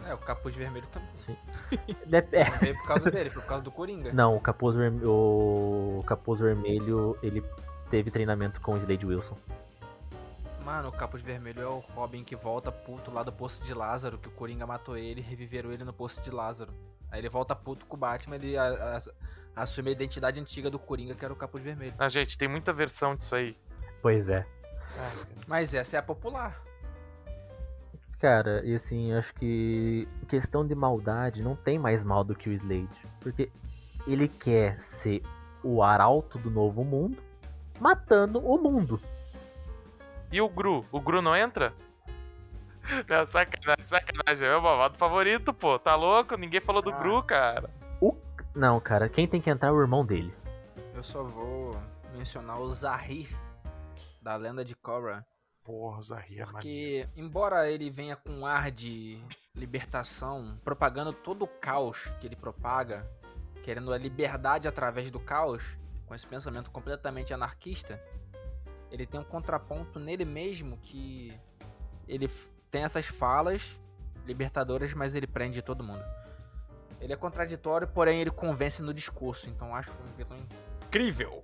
É, 0.08 0.14
o 0.14 0.18
capuz 0.18 0.56
vermelho 0.56 0.88
também. 0.88 1.10
Sim. 1.18 1.38
Dep- 2.06 2.34
é, 2.34 2.50
Não 2.50 2.58
veio 2.60 2.76
por 2.78 2.88
causa 2.88 3.12
dele, 3.12 3.30
foi 3.30 3.42
por 3.42 3.48
causa 3.48 3.64
do 3.64 3.72
Coringa. 3.72 4.12
Não, 4.14 4.36
o 4.36 4.40
Capuz, 4.42 4.76
Vermelho, 4.76 5.10
o 5.10 6.04
Capuz 6.06 6.40
Vermelho, 6.40 7.18
ele 7.24 7.44
teve 7.90 8.10
treinamento 8.12 8.60
com 8.62 8.74
o 8.74 8.78
Slade 8.78 9.06
Wilson. 9.06 9.38
Mano, 10.66 10.88
o 10.88 10.92
capuz 10.94 11.22
vermelho 11.22 11.62
é 11.62 11.66
o 11.68 11.80
Robin 11.80 12.24
que 12.24 12.38
volta 12.38 12.72
puto 12.72 13.12
lá 13.12 13.22
do 13.22 13.34
Poço 13.34 13.62
de 13.66 13.74
Lázaro, 13.74 14.18
que 14.18 14.30
o 14.30 14.32
Coringa 14.32 14.66
matou 14.66 14.98
ele 14.98 15.20
e 15.20 15.24
reviveram 15.24 15.74
ele 15.74 15.84
no 15.84 15.92
Poço 15.92 16.22
de 16.22 16.32
Lázaro. 16.32 16.74
Aí 17.12 17.20
ele 17.20 17.28
volta 17.28 17.54
puto 17.54 17.86
com 17.86 17.98
o 17.98 18.00
Batman, 18.00 18.36
ele 18.38 18.58
a- 18.58 18.98
a- 19.56 19.62
assume 19.62 19.90
a 19.90 19.92
identidade 19.92 20.40
antiga 20.40 20.70
do 20.70 20.80
Coringa, 20.80 21.16
que 21.16 21.26
era 21.26 21.34
o 21.34 21.38
capuz 21.38 21.62
vermelho. 21.62 21.94
Ah, 22.00 22.08
gente, 22.08 22.38
tem 22.38 22.48
muita 22.48 22.72
versão 22.72 23.14
disso 23.14 23.36
aí. 23.36 23.58
Pois 24.02 24.30
é. 24.30 24.46
Mas 25.48 25.74
essa 25.74 25.98
é 25.98 26.00
a 26.00 26.04
popular. 26.04 26.62
Cara, 28.24 28.66
e 28.66 28.74
assim, 28.74 29.12
acho 29.12 29.34
que 29.34 30.08
questão 30.30 30.66
de 30.66 30.74
maldade 30.74 31.44
não 31.44 31.58
tem 31.58 31.78
mais 31.78 32.06
mal 32.06 32.24
do 32.24 32.34
que 32.34 32.48
o 32.48 32.54
Slade. 32.54 33.06
Porque 33.20 33.52
ele 34.08 34.30
quer 34.30 34.80
ser 34.80 35.22
o 35.62 35.84
arauto 35.84 36.40
do 36.40 36.50
novo 36.50 36.86
mundo, 36.86 37.22
matando 37.82 38.40
o 38.40 38.58
mundo. 38.58 38.98
E 40.32 40.40
o 40.40 40.48
Gru? 40.48 40.86
O 40.90 41.02
Gru 41.02 41.22
não 41.22 41.36
entra? 41.36 41.74
Não, 43.10 43.26
sacanagem, 43.26 43.86
sacanagem. 43.86 44.48
É 44.48 44.52
meu 44.52 44.62
malvado 44.62 44.98
favorito, 44.98 45.54
pô. 45.54 45.78
Tá 45.78 45.94
louco? 45.96 46.38
Ninguém 46.38 46.62
falou 46.62 46.82
do 46.82 46.92
Ah. 46.92 47.00
Gru, 47.00 47.22
cara. 47.24 47.70
Não, 48.56 48.80
cara, 48.80 49.10
quem 49.10 49.28
tem 49.28 49.42
que 49.42 49.50
entrar 49.50 49.68
é 49.68 49.72
o 49.74 49.82
irmão 49.82 50.06
dele. 50.06 50.34
Eu 50.96 51.04
só 51.04 51.24
vou 51.24 51.76
mencionar 52.14 52.58
o 52.58 52.72
Zahir, 52.72 53.28
da 54.22 54.38
lenda 54.38 54.64
de 54.64 54.76
Korra. 54.76 55.26
Porra, 55.64 56.00
o 56.00 56.04
Zahir 56.04 56.42
é. 56.42 56.46
Porque, 56.46 57.08
embora 57.16 57.70
ele 57.70 57.90
venha 57.90 58.16
com 58.16 58.32
um 58.32 58.46
ar 58.46 58.70
de 58.70 59.24
libertação, 59.56 60.60
propagando 60.64 61.14
todo 61.14 61.44
o 61.44 61.48
caos 61.48 62.12
que 62.20 62.28
ele 62.28 62.36
propaga, 62.36 63.10
querendo 63.62 63.94
a 63.94 63.98
liberdade 63.98 64.68
através 64.68 65.10
do 65.10 65.20
caos, 65.20 65.64
com 66.06 66.14
esse 66.14 66.28
pensamento 66.28 66.70
completamente 66.70 67.34
anarquista, 67.34 68.02
ele 68.92 69.08
tem 69.08 69.20
um 69.20 69.24
contraponto 69.24 70.00
nele 70.00 70.26
mesmo 70.26 70.78
que 70.78 71.40
ele 72.08 72.30
tem 72.70 72.84
essas 72.84 73.08
falas 73.08 73.80
libertadoras, 74.26 74.94
mas 74.94 75.16
ele 75.16 75.28
prende 75.28 75.62
todo 75.62 75.84
mundo. 75.84 76.04
Ele 77.00 77.14
é 77.14 77.16
contraditório, 77.16 77.88
porém 77.88 78.20
ele 78.20 78.32
convence 78.32 78.82
no 78.82 78.94
discurso, 78.94 79.50
então 79.50 79.76
acho 79.76 79.92
um 79.92 80.16
vilão 80.16 80.38
incrível. 80.86 81.44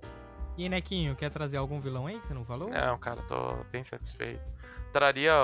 E 0.60 0.68
Nequinho, 0.68 1.16
quer 1.16 1.30
trazer 1.30 1.56
algum 1.56 1.80
vilão 1.80 2.06
aí 2.06 2.18
que 2.20 2.26
você 2.26 2.34
não 2.34 2.44
falou? 2.44 2.68
Não, 2.68 2.98
cara, 2.98 3.22
tô 3.22 3.54
bem 3.72 3.82
satisfeito. 3.82 4.42
Traria 4.92 5.34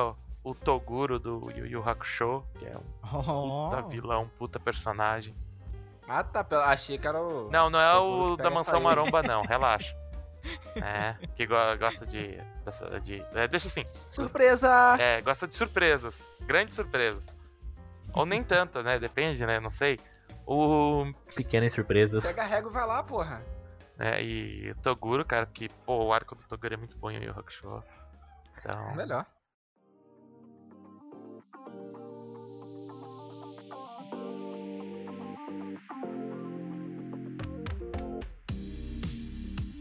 o, 0.44 0.51
o 0.51 0.55
Toguro 0.55 1.18
do 1.18 1.51
Yu 1.56 1.66
Yu 1.66 1.88
Hakusho, 1.88 2.44
que 2.59 2.66
é 2.66 2.76
um 2.76 2.82
Oh. 3.02 3.70
puta 3.70 3.82
vilão, 3.88 4.30
puta 4.38 4.60
personagem. 4.60 5.34
Ah 6.06 6.22
tá, 6.22 6.44
achei 6.66 6.98
que 6.98 7.06
era 7.09 7.20
o. 7.20 7.48
Não, 7.51 7.70
não 7.70 7.80
é 7.80 7.94
o 7.97 8.36
que 8.36 8.43
da 8.43 8.51
Mansão. 8.51 8.80
Maromba, 8.80 9.22
não, 9.22 9.40
relaxa. 9.48 9.97
É, 10.76 11.14
que 11.34 11.47
go- 11.47 11.55
gosta 11.78 12.05
de. 12.06 12.38
de 13.02 13.24
é, 13.34 13.48
deixa 13.48 13.68
assim. 13.68 13.84
Surpresa! 14.10 14.97
É, 15.01 15.20
gosta 15.22 15.48
de 15.48 15.55
surpresas. 15.55 16.14
Grandes 16.43 16.74
surpresas. 16.76 17.24
Ou 18.12 18.26
nem 18.26 18.44
tanto, 18.44 18.82
né? 18.82 18.98
Depende, 18.98 19.44
né? 19.47 19.59
Não 19.60 19.70
sei. 19.70 19.98
O. 20.47 21.06
Pequenas 21.34 21.72
surpresas. 21.72 22.24
Pega 22.24 22.43
a 22.43 22.47
régua 22.47 22.70
e 22.70 22.74
vai 22.74 22.86
lá, 22.86 23.02
porra. 23.02 23.43
Né? 23.97 24.23
E 24.23 24.70
o 24.70 24.74
Toguro, 24.77 25.24
cara, 25.24 25.47
que, 25.47 25.68
pô, 25.85 26.05
o 26.05 26.12
arco 26.12 26.35
do 26.35 26.44
Toguro 26.44 26.74
é 26.74 26.77
muito 26.77 26.97
bom 26.98 27.10
em 27.10 27.16
Yu 27.16 27.24
Yu 27.24 27.31
Hakusho. 27.31 27.82
Então, 28.59 28.94
Melhor. 28.94 29.27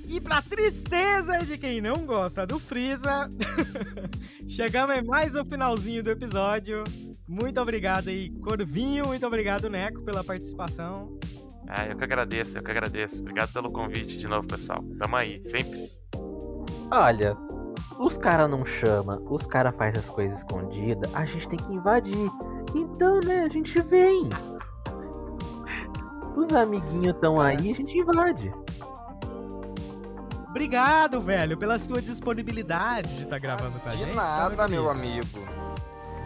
E 0.07 0.21
pra 0.21 0.41
tristeza 0.41 1.39
de 1.39 1.57
quem 1.57 1.81
não 1.81 2.05
gosta 2.05 2.47
do 2.47 2.57
Freeza, 2.57 3.29
chegamos 4.47 4.95
em 4.95 5.03
mais 5.03 5.35
um 5.35 5.43
finalzinho 5.43 6.01
do 6.01 6.09
episódio. 6.09 6.85
Muito 7.27 7.59
obrigado 7.59 8.07
aí, 8.07 8.29
Corvinho. 8.39 9.07
Muito 9.07 9.25
obrigado, 9.27 9.69
Neco, 9.69 10.01
pela 10.03 10.23
participação. 10.23 11.19
Ah, 11.67 11.85
eu 11.87 11.97
que 11.97 12.03
agradeço, 12.03 12.57
eu 12.57 12.63
que 12.63 12.71
agradeço. 12.71 13.19
Obrigado 13.21 13.51
pelo 13.53 13.71
convite 13.71 14.17
de 14.17 14.27
novo, 14.27 14.47
pessoal. 14.47 14.83
Tamo 14.99 15.15
aí, 15.15 15.41
sempre. 15.45 15.91
Olha, 16.91 17.35
os 17.99 18.17
cara 18.17 18.47
não 18.47 18.63
chama, 18.65 19.19
os 19.29 19.45
cara 19.45 19.71
faz 19.71 19.97
as 19.97 20.09
coisas 20.09 20.39
escondidas, 20.39 21.13
a 21.15 21.25
gente 21.25 21.49
tem 21.49 21.59
que 21.59 21.73
invadir. 21.73 22.29
Então, 22.75 23.19
né, 23.21 23.41
a 23.41 23.47
gente 23.49 23.79
vem. 23.81 24.29
Os 26.35 26.53
amiguinhos 26.53 27.15
estão 27.15 27.39
aí, 27.39 27.71
a 27.71 27.75
gente 27.75 27.97
invade. 27.97 28.53
Obrigado, 30.49 31.19
velho, 31.19 31.57
pela 31.57 31.77
sua 31.79 32.01
disponibilidade 32.01 33.15
de 33.17 33.23
estar 33.23 33.39
gravando 33.39 33.79
com 33.79 33.89
a 33.89 33.91
De 33.91 33.97
gente. 33.99 34.15
tá, 34.15 34.49
nada, 34.49 34.67
meu 34.67 34.85
querido? 34.85 34.89
amigo. 34.89 35.39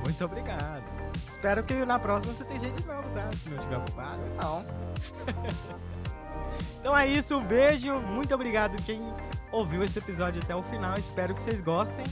Muito 0.03 0.25
obrigado. 0.25 0.98
Espero 1.39 1.63
que 1.63 1.73
na 1.85 1.97
próxima 1.97 2.33
você 2.33 2.43
tenha 2.43 2.59
gente 2.59 2.81
de 2.81 2.85
novo, 2.85 3.09
tá? 3.11 3.29
Se 3.31 3.49
não 3.49 3.55
estiver 3.55 3.77
ocupado. 3.77 4.19
Não. 4.41 4.65
Então 6.79 6.97
é 6.97 7.05
isso, 7.07 7.37
um 7.37 7.43
beijo. 7.43 7.99
Muito 7.99 8.33
obrigado 8.33 8.81
quem 8.83 9.03
ouviu 9.51 9.83
esse 9.83 9.99
episódio 9.99 10.41
até 10.41 10.55
o 10.55 10.63
final. 10.63 10.97
Espero 10.97 11.35
que 11.35 11.41
vocês 11.41 11.61
gostem. 11.61 12.05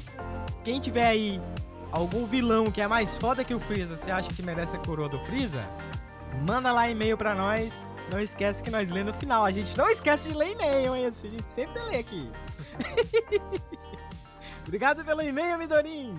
Quem 0.61 0.79
tiver 0.79 1.07
aí 1.07 1.41
algum 1.89 2.25
vilão 2.25 2.69
que 2.69 2.81
é 2.81 2.87
mais 2.87 3.17
foda 3.17 3.45
que 3.45 3.53
o 3.53 3.59
Freeza, 3.61 3.95
você 3.95 4.11
acha 4.11 4.29
que 4.29 4.43
merece 4.43 4.75
a 4.75 4.79
coroa 4.79 5.07
do 5.07 5.19
Freeza? 5.19 5.63
Manda 6.45 6.73
lá 6.73 6.89
e-mail 6.89 7.17
pra 7.17 7.33
nós. 7.33 7.85
Não 8.11 8.19
esquece 8.19 8.61
que 8.61 8.69
nós 8.69 8.91
lemos 8.91 9.13
no 9.13 9.19
final. 9.19 9.45
A 9.45 9.51
gente 9.51 9.77
não 9.77 9.89
esquece 9.89 10.33
de 10.33 10.37
ler 10.37 10.51
e-mail, 10.51 10.95
hein? 10.95 11.07
Isso 11.07 11.27
A 11.27 11.29
gente 11.29 11.49
sempre 11.49 11.81
lê 11.83 11.97
aqui. 11.97 12.29
Obrigado 14.67 15.05
pelo 15.05 15.21
e-mail, 15.21 15.57
Midorim. 15.57 16.13